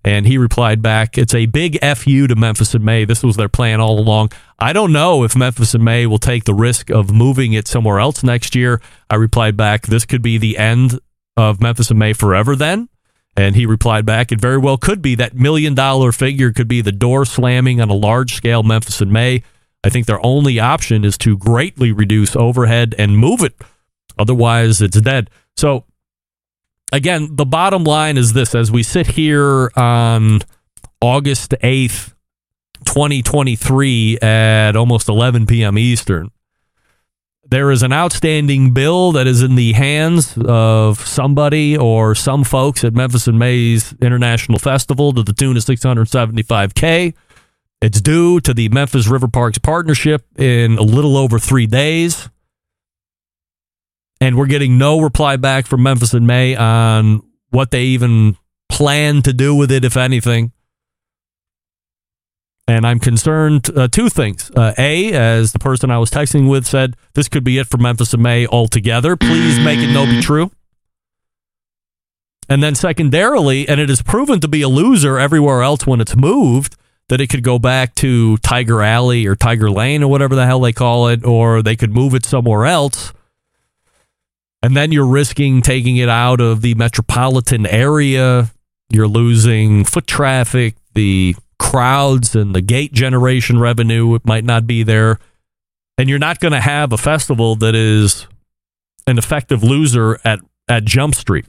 And 0.05 0.27
he 0.27 0.39
replied 0.39 0.83
back, 0.83 1.19
It's 1.19 1.35
a 1.35 1.47
big 1.47 1.79
FU 1.85 2.27
to 2.29 2.37
Memphis 2.37 2.75
in 2.75 2.85
May. 2.85 3.05
This 3.05 3.23
was 3.23 3.37
their 3.37 3.49
plan 3.49 3.81
all 3.81 3.99
along. 3.99 4.31
I 4.59 4.73
don't 4.73 4.93
know 4.93 5.25
if 5.25 5.37
Memphis 5.37 5.75
in 5.75 5.83
May 5.83 6.07
will 6.07 6.19
take 6.19 6.45
the 6.45 6.55
risk 6.55 6.91
of 6.91 7.13
moving 7.13 7.53
it 7.53 7.67
somewhere 7.67 7.99
else 7.99 8.23
next 8.23 8.55
year. 8.55 8.81
I 9.11 9.17
replied 9.17 9.57
back, 9.57 9.87
This 9.87 10.05
could 10.05 10.23
be 10.23 10.39
the 10.39 10.59
end 10.59 11.01
of 11.37 11.61
Memphis 11.61 11.91
in 11.91 11.99
May 11.99 12.13
forever 12.13 12.55
then. 12.55 12.89
And 13.37 13.55
he 13.55 13.67
replied 13.67 14.07
back, 14.07 14.33
It 14.33 14.41
very 14.41 14.59
well 14.59 14.79
could 14.79 15.03
be. 15.03 15.15
That 15.17 15.35
million 15.35 15.75
dollar 15.75 16.13
figure 16.13 16.53
could 16.53 16.69
be 16.69 16.81
the 16.81 16.93
door 16.93 17.25
slamming 17.25 17.81
on 17.81 17.91
a 17.91 17.95
large 17.95 18.35
scale 18.35 18.63
Memphis 18.63 19.01
in 19.01 19.13
May. 19.13 19.43
I 19.87 19.89
think 19.89 20.07
their 20.07 20.25
only 20.27 20.59
option 20.59 21.05
is 21.05 21.17
to 21.19 21.37
greatly 21.37 21.93
reduce 21.93 22.35
overhead 22.35 22.97
and 22.99 23.17
move 23.17 23.41
it. 23.43 23.55
Otherwise, 24.19 24.83
it's 24.83 25.01
dead. 25.01 25.31
So 25.57 25.85
again, 26.93 27.37
the 27.37 27.47
bottom 27.47 27.85
line 27.85 28.17
is 28.17 28.33
this 28.33 28.55
as 28.57 28.73
we 28.73 28.83
sit 28.83 29.07
here 29.07 29.71
on 29.77 30.41
August 31.01 31.53
8th, 31.63 32.15
2023 32.85 34.19
at 34.19 34.75
almost 34.75 35.09
11 35.09 35.47
p.m. 35.47 35.79
Eastern, 35.79 36.31
there 37.49 37.71
is 37.71 37.85
an 37.85 37.93
outstanding 37.93 38.75
bill 38.75 39.13
that 39.13 39.29
is 39.29 39.41
in 39.41 39.55
the 39.55 39.73
hands 39.75 40.37
of 40.37 41.07
somebody 41.07 41.79
or 41.79 42.17
some 42.17 42.43
folks 42.43 42.83
at 42.83 42.93
Memphis 42.93 43.29
in 43.29 43.39
May's 43.39 43.95
International 44.01 44.59
Festival 44.59 45.13
to 45.13 45.23
the 45.23 45.33
tune 45.33 45.57
of 45.57 45.63
675K. 45.63 47.15
It's 47.81 48.01
due 48.01 48.41
to 48.41 48.55
the 48.55 48.69
Memphis 48.71 49.07
River 49.07 49.29
Parks 49.29 49.59
Partnership 49.59 50.25
in 50.39 50.79
a 50.79 50.83
little 50.83 51.17
over 51.17 51.39
three 51.39 51.67
days 51.67 52.29
and 54.21 54.37
we're 54.37 54.47
getting 54.47 54.79
no 54.79 55.01
reply 55.01 55.37
back 55.37 55.67
from 55.67 55.83
Memphis 55.83 56.15
in 56.15 56.27
May 56.27 56.57
on 56.57 57.23
what 57.51 57.71
they 57.71 57.83
even 57.85 58.37
plan 58.69 59.23
to 59.23 59.33
do 59.33 59.55
with 59.55 59.71
it, 59.71 59.85
if 59.85 59.97
anything. 59.97 60.53
And 62.69 62.85
I'm 62.85 62.99
concerned 62.99 63.71
uh, 63.77 63.87
two 63.89 64.09
things. 64.09 64.51
Uh, 64.51 64.75
a, 64.77 65.13
as 65.13 65.53
the 65.53 65.59
person 65.59 65.91
I 65.91 65.99
was 65.99 66.11
texting 66.11 66.51
with 66.51 66.67
said, 66.67 66.97
this 67.15 67.29
could 67.29 67.45
be 67.45 67.59
it 67.59 67.69
for 67.69 67.77
Memphis 67.77 68.13
in 68.13 68.23
May 68.23 68.47
altogether. 68.47 69.17
Please 69.17 69.61
make 69.61 69.79
it 69.79 69.93
no 69.93 70.05
be 70.05 70.21
true. 70.21 70.51
And 72.49 72.63
then 72.63 72.75
secondarily, 72.75 73.69
and 73.69 73.81
it 73.81 73.91
is 73.91 74.03
proven 74.03 74.41
to 74.41 74.49
be 74.49 74.63
a 74.63 74.69
loser 74.69 75.19
everywhere 75.19 75.63
else 75.63 75.87
when 75.87 76.01
it's 76.01 76.17
moved, 76.17 76.77
that 77.09 77.21
it 77.21 77.29
could 77.29 77.43
go 77.43 77.59
back 77.59 77.95
to 77.97 78.37
Tiger 78.39 78.83
Alley 78.83 79.27
or 79.27 79.37
Tiger 79.37 79.71
Lane 79.71 80.03
or 80.03 80.11
whatever 80.11 80.35
the 80.35 80.47
hell 80.47 80.61
they 80.61 80.73
call 80.73 81.09
it, 81.09 81.25
or 81.25 81.63
they 81.63 81.77
could 81.77 81.93
move 81.93 82.15
it 82.15 82.25
somewhere 82.25 82.67
else 82.67 83.13
and 84.67 84.77
then 84.77 84.91
you're 84.91 85.07
risking 85.07 85.63
taking 85.63 85.97
it 85.97 86.09
out 86.09 86.41
of 86.41 86.61
the 86.61 86.75
metropolitan 86.75 87.67
area. 87.67 88.51
You're 88.91 89.07
losing 89.07 89.85
foot 89.85 90.09
traffic, 90.09 90.75
the 90.95 91.37
crowds, 91.59 92.35
and 92.35 92.53
the 92.53 92.61
gate 92.61 92.93
generation 92.93 93.61
revenue. 93.61 94.15
It 94.17 94.27
might 94.27 94.45
not 94.45 94.67
be 94.67 94.83
there. 94.83 95.21
And 95.99 96.09
you're 96.09 96.19
not 96.19 96.41
going 96.41 96.51
to 96.51 96.61
have 96.61 96.93
a 96.93 96.97
festival 96.97 97.55
that 97.57 97.77
is 97.77 98.27
an 99.07 99.19
effective 99.19 99.63
loser 99.63 100.19
at, 100.25 100.41
at 100.69 100.85
Jump 100.85 101.15
Street. 101.15 101.47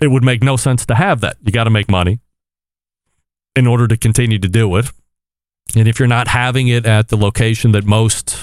It 0.00 0.08
would 0.08 0.24
make 0.24 0.42
no 0.42 0.56
sense 0.56 0.84
to 0.86 0.96
have 0.96 1.20
that. 1.20 1.36
You 1.44 1.52
got 1.52 1.64
to 1.64 1.70
make 1.70 1.88
money 1.88 2.18
in 3.56 3.66
order 3.66 3.86
to 3.88 3.96
continue 3.96 4.38
to 4.38 4.48
do 4.48 4.76
it. 4.76 4.90
And 5.76 5.86
if 5.86 5.98
you're 5.98 6.08
not 6.08 6.28
having 6.28 6.68
it 6.68 6.86
at 6.86 7.08
the 7.08 7.16
location 7.16 7.72
that 7.72 7.84
most 7.84 8.36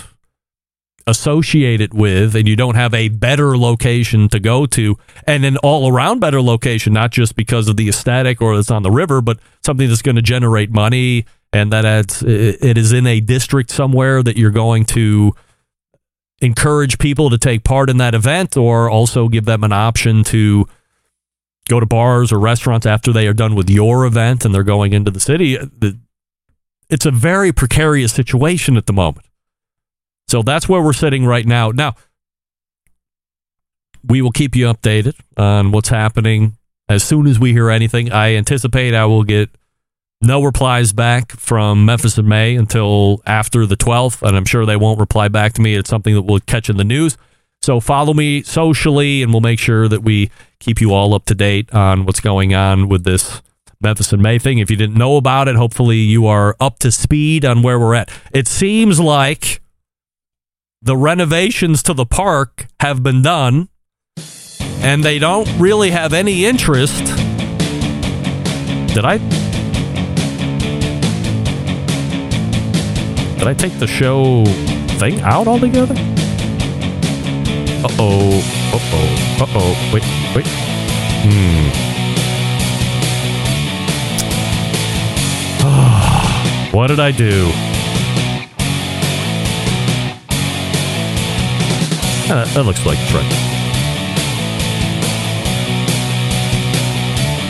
associate 1.06 1.80
it 1.80 1.94
with 1.94 2.36
and 2.36 2.48
you 2.48 2.56
don't 2.56 2.76
have 2.76 2.94
a 2.94 3.08
better 3.08 3.58
location 3.58 4.28
to 4.28 4.40
go 4.40 4.66
to 4.66 4.98
and 5.26 5.46
an 5.46 5.58
all 5.58 5.92
around 5.92 6.20
better 6.20 6.42
location, 6.42 6.94
not 6.94 7.12
just 7.12 7.36
because 7.36 7.70
of 7.70 7.78
the 7.78 7.88
aesthetic 7.88 8.42
or 8.42 8.58
it's 8.60 8.70
on 8.70 8.84
the 8.84 8.92
river, 8.92 9.22
but 9.22 9.40
something 9.64 9.88
that's 9.88 10.02
going 10.02 10.18
to 10.18 10.22
generate 10.22 10.70
money 10.70 11.26
and 11.54 11.72
that 11.72 11.86
adds, 11.86 12.22
it 12.24 12.78
is 12.78 12.92
in 12.92 13.08
a 13.08 13.22
district 13.22 13.72
somewhere 13.72 14.22
that 14.22 14.38
you're 14.38 14.52
going 14.52 14.84
to 14.86 15.34
encourage 16.42 17.00
people 17.00 17.30
to 17.30 17.38
take 17.38 17.64
part 17.64 17.90
in 17.90 17.98
that 17.98 18.14
event 18.14 18.58
or 18.58 18.90
also 18.90 19.28
give 19.28 19.46
them 19.46 19.64
an 19.64 19.72
option 19.72 20.24
to 20.26 20.68
go 21.68 21.80
to 21.80 21.86
bars 21.86 22.32
or 22.32 22.40
restaurants 22.40 22.86
after 22.86 23.12
they 23.12 23.28
are 23.28 23.34
done 23.34 23.56
with 23.56 23.70
your 23.70 24.06
event 24.06 24.46
and 24.46 24.54
they're 24.54 24.64
going 24.64 24.94
into 24.94 25.12
the 25.12 25.20
city. 25.20 25.58
Uh, 25.58 25.66
the, 25.78 25.98
it's 26.90 27.06
a 27.06 27.12
very 27.12 27.52
precarious 27.52 28.14
situation 28.14 28.78
at 28.78 28.86
the 28.86 28.94
moment. 28.94 29.26
So 30.28 30.42
that's 30.42 30.68
where 30.68 30.82
we're 30.82 30.94
sitting 30.94 31.26
right 31.26 31.46
now. 31.46 31.72
Now, 31.72 31.96
we 34.04 34.22
will 34.22 34.32
keep 34.32 34.56
you 34.56 34.66
updated 34.66 35.16
on 35.36 35.72
what's 35.72 35.90
happening 35.90 36.58
as 36.90 37.04
soon 37.04 37.28
as 37.28 37.40
we 37.40 37.52
hear 37.52 37.70
anything. 37.70 38.12
I 38.12 38.36
anticipate 38.36 38.94
I 38.94 39.06
will 39.06 39.24
get 39.24 39.50
no 40.22 40.44
replies 40.44 40.94
back 40.94 41.32
from 41.34 41.86
Memphis 41.86 42.18
in 42.18 42.28
May 42.28 42.56
until 42.56 43.22
after 43.26 43.66
the 43.66 43.78
12th, 43.78 44.28
and 44.28 44.36
I'm 44.36 44.46
sure 44.46 44.66
they 44.66 44.76
won't 44.76 45.00
reply 45.00 45.28
back 45.28 45.54
to 45.54 45.62
me. 45.62 45.76
It's 45.76 45.90
something 45.90 46.16
that 46.16 46.24
we'll 46.24 46.40
catch 46.40 46.70
in 46.70 46.78
the 46.78 46.84
news. 46.84 47.18
So 47.62 47.80
follow 47.80 48.14
me 48.14 48.44
socially, 48.44 49.22
and 49.22 49.32
we'll 49.32 49.42
make 49.42 49.60
sure 49.60 49.88
that 49.88 50.04
we 50.04 50.32
keep 50.60 50.82
you 50.82 50.94
all 50.94 51.14
up 51.14 51.26
to 51.26 51.36
date 51.36 51.74
on 51.74 52.06
what's 52.06 52.20
going 52.20 52.54
on 52.54 52.88
with 52.90 53.04
this 53.04 53.42
Memphis 53.80 54.12
in 54.12 54.22
May 54.22 54.40
thing. 54.40 54.58
If 54.58 54.72
you 54.72 54.78
didn't 54.78 54.98
know 54.98 55.18
about 55.18 55.48
it, 55.48 55.56
hopefully 55.56 55.98
you 55.98 56.26
are 56.26 56.56
up 56.60 56.80
to 56.80 56.92
speed 56.92 57.46
on 57.46 57.62
where 57.62 57.80
we're 57.80 57.94
at. 57.96 58.10
It 58.34 58.48
seems 58.48 59.00
like 59.00 59.62
the 60.82 60.98
renovations 60.98 61.84
to 61.84 61.94
the 61.94 62.06
park 62.06 62.68
have 62.80 63.04
been 63.04 63.22
done, 63.22 63.70
and 64.82 65.04
they 65.04 65.20
don't 65.20 65.48
really 65.60 65.92
have 65.92 66.14
any 66.14 66.46
interest. 66.46 67.06
Did 68.94 69.06
I? 69.06 69.18
Did 73.38 73.48
I 73.48 73.54
take 73.54 73.78
the 73.80 73.88
show 73.88 74.44
thing 74.98 75.22
out 75.22 75.48
altogether? 75.48 75.94
Uh 77.84 77.90
oh. 78.00 78.40
Uh 78.74 78.80
oh. 78.82 79.38
Uh 79.40 79.48
oh. 79.50 79.92
Wait. 79.94 80.27
Wait. 80.38 80.46
Hmm. 80.46 81.68
what 86.78 86.88
did 86.88 87.00
I 87.00 87.10
do? 87.10 87.50
Uh, 92.30 92.46
that 92.54 92.66
looks 92.68 92.86
like 92.86 93.00
right. 93.12 93.26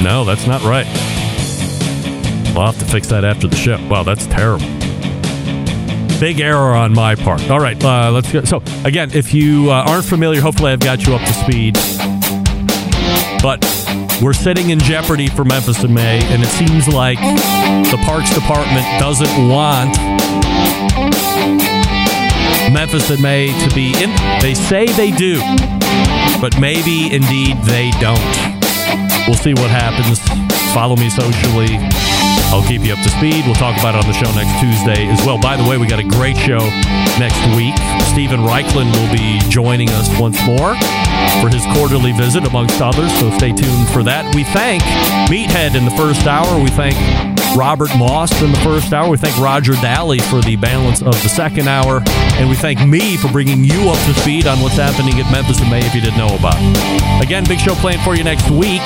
No, 0.01 0.23
that's 0.23 0.47
not 0.47 0.61
right. 0.61 0.88
I'll 2.55 2.67
have 2.67 2.79
to 2.79 2.85
fix 2.85 3.09
that 3.09 3.25
after 3.25 3.49
the 3.49 3.57
show. 3.57 3.85
Wow, 3.89 4.03
that's 4.03 4.27
terrible. 4.27 4.65
Big 6.21 6.39
error 6.39 6.73
on 6.73 6.93
my 6.93 7.15
part. 7.15 7.49
All 7.49 7.59
right, 7.59 7.83
uh, 7.83 8.11
let's 8.11 8.31
go. 8.31 8.45
So, 8.45 8.63
again, 8.85 9.11
if 9.11 9.33
you 9.33 9.71
uh, 9.71 9.83
aren't 9.85 10.05
familiar, 10.05 10.39
hopefully 10.39 10.71
I've 10.71 10.79
got 10.79 11.05
you 11.05 11.15
up 11.15 11.21
to 11.27 11.33
speed. 11.33 11.77
But 13.48 13.64
we're 14.22 14.34
sitting 14.34 14.72
in 14.72 14.80
jeopardy 14.80 15.30
for 15.30 15.45
Memphis 15.45 15.82
in 15.82 15.93
May, 15.93 16.20
and 16.34 16.43
it 16.43 16.50
seems 16.50 16.86
like 16.86 17.18
the 17.18 17.98
Parks 18.04 18.36
Department 18.36 18.84
doesn't 19.00 19.48
want 19.48 19.95
Memphis 22.74 23.10
in 23.10 23.22
May 23.22 23.48
to 23.64 23.74
be 23.74 23.95
in. 24.04 24.12
They 24.41 24.54
say 24.54 24.88
they 24.88 25.12
do, 25.12 25.39
but 26.41 26.60
maybe 26.60 27.16
indeed 27.16 27.56
they 27.64 27.91
don't. 28.02 28.20
We'll 29.32 29.39
see 29.39 29.54
what 29.54 29.72
happens. 29.72 30.20
Follow 30.74 30.98
me 30.98 31.10
socially. 31.10 31.80
I'll 32.52 32.68
keep 32.68 32.82
you 32.82 32.91
up 32.91 33.00
to 33.00 33.10
speed. 33.12 33.45
We'll 33.45 33.56
talk 33.56 33.80
about 33.80 33.95
it 33.95 34.04
on 34.04 34.12
the 34.12 34.18
show 34.20 34.30
next 34.36 34.60
Tuesday 34.60 35.08
as 35.08 35.26
well. 35.26 35.39
By 35.39 35.56
the 35.56 35.64
way, 35.64 35.78
we 35.78 35.88
got 35.88 36.00
a 36.00 36.10
great 36.20 36.36
show 36.36 36.60
next 37.16 37.39
week. 37.56 37.80
Steven 38.12 38.41
Raichlen 38.41 38.91
will 38.91 39.14
be 39.16 39.39
joining 39.48 39.89
us 39.91 40.12
once 40.20 40.36
more 40.45 40.76
for 41.41 41.49
his 41.49 41.65
quarterly 41.74 42.11
visit, 42.11 42.45
amongst 42.45 42.82
others. 42.82 43.11
So 43.20 43.30
stay 43.38 43.51
tuned 43.51 43.89
for 43.89 44.03
that. 44.03 44.34
We 44.36 44.43
thank 44.43 44.84
Meathead 45.30 45.76
in 45.76 45.86
the 45.86 45.91
first 45.91 46.26
hour. 46.28 46.61
We 46.61 46.70
thank 46.70 46.95
Robert 47.55 47.89
Moss 47.97 48.32
in 48.41 48.51
the 48.51 48.59
first 48.59 48.93
hour. 48.93 49.09
We 49.09 49.18
thank 49.18 49.38
Roger 49.38 49.74
Dahle 49.74 50.22
for 50.30 50.41
the 50.41 50.55
balance 50.55 51.01
of 51.01 51.13
the 51.24 51.30
second 51.30 51.68
hour. 51.68 52.03
And 52.38 52.49
we 52.49 52.55
thank 52.55 52.86
me 52.86 53.18
for 53.18 53.32
bringing 53.32 53.63
you 53.63 53.89
up 53.89 53.97
to 54.05 54.13
speed 54.22 54.45
on 54.45 54.61
what's 54.61 54.76
happening 54.78 55.20
at 55.20 55.32
Memphis 55.32 55.61
in 55.61 55.70
May 55.70 55.80
if 55.86 55.95
you 55.95 56.01
didn't 56.01 56.18
know 56.18 56.36
about 56.36 56.57
it. 56.57 57.24
Again, 57.24 57.43
big 57.45 57.59
show 57.59 57.74
planned 57.76 58.01
for 58.01 58.15
you 58.15 58.24
next 58.24 58.49
week. 58.51 58.82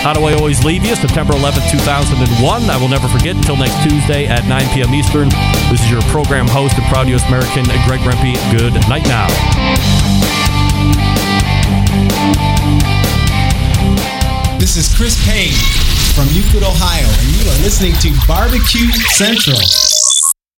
How 0.00 0.12
do 0.12 0.24
I 0.24 0.34
always 0.34 0.64
leave 0.64 0.84
you? 0.84 0.96
September 0.96 1.34
11th, 1.34 1.70
2001. 1.70 2.70
I 2.70 2.76
will 2.76 2.88
never 2.88 3.08
forget 3.08 3.36
until 3.36 3.56
next 3.56 3.76
Tuesday 3.82 4.26
at 4.26 4.46
9 4.46 4.74
p.m. 4.74 4.94
Eastern. 4.94 5.28
This 5.70 5.82
is 5.84 5.90
your 5.90 6.02
program 6.08 6.48
host 6.48 6.76
and 6.78 6.86
proud 6.86 7.08
U.S. 7.08 7.26
American, 7.28 7.64
Greg 7.86 8.00
Rempe. 8.00 8.34
Good 8.56 8.74
night 8.88 9.04
now. 9.04 9.28
This 14.74 14.88
is 14.88 14.96
Chris 14.96 15.26
Payne 15.26 15.52
from 16.14 16.28
Euclid, 16.34 16.62
Ohio, 16.62 17.06
and 17.06 17.36
you 17.36 17.50
are 17.50 17.58
listening 17.62 17.92
to 17.96 18.26
Barbecue 18.26 18.90
Central. 19.10 19.91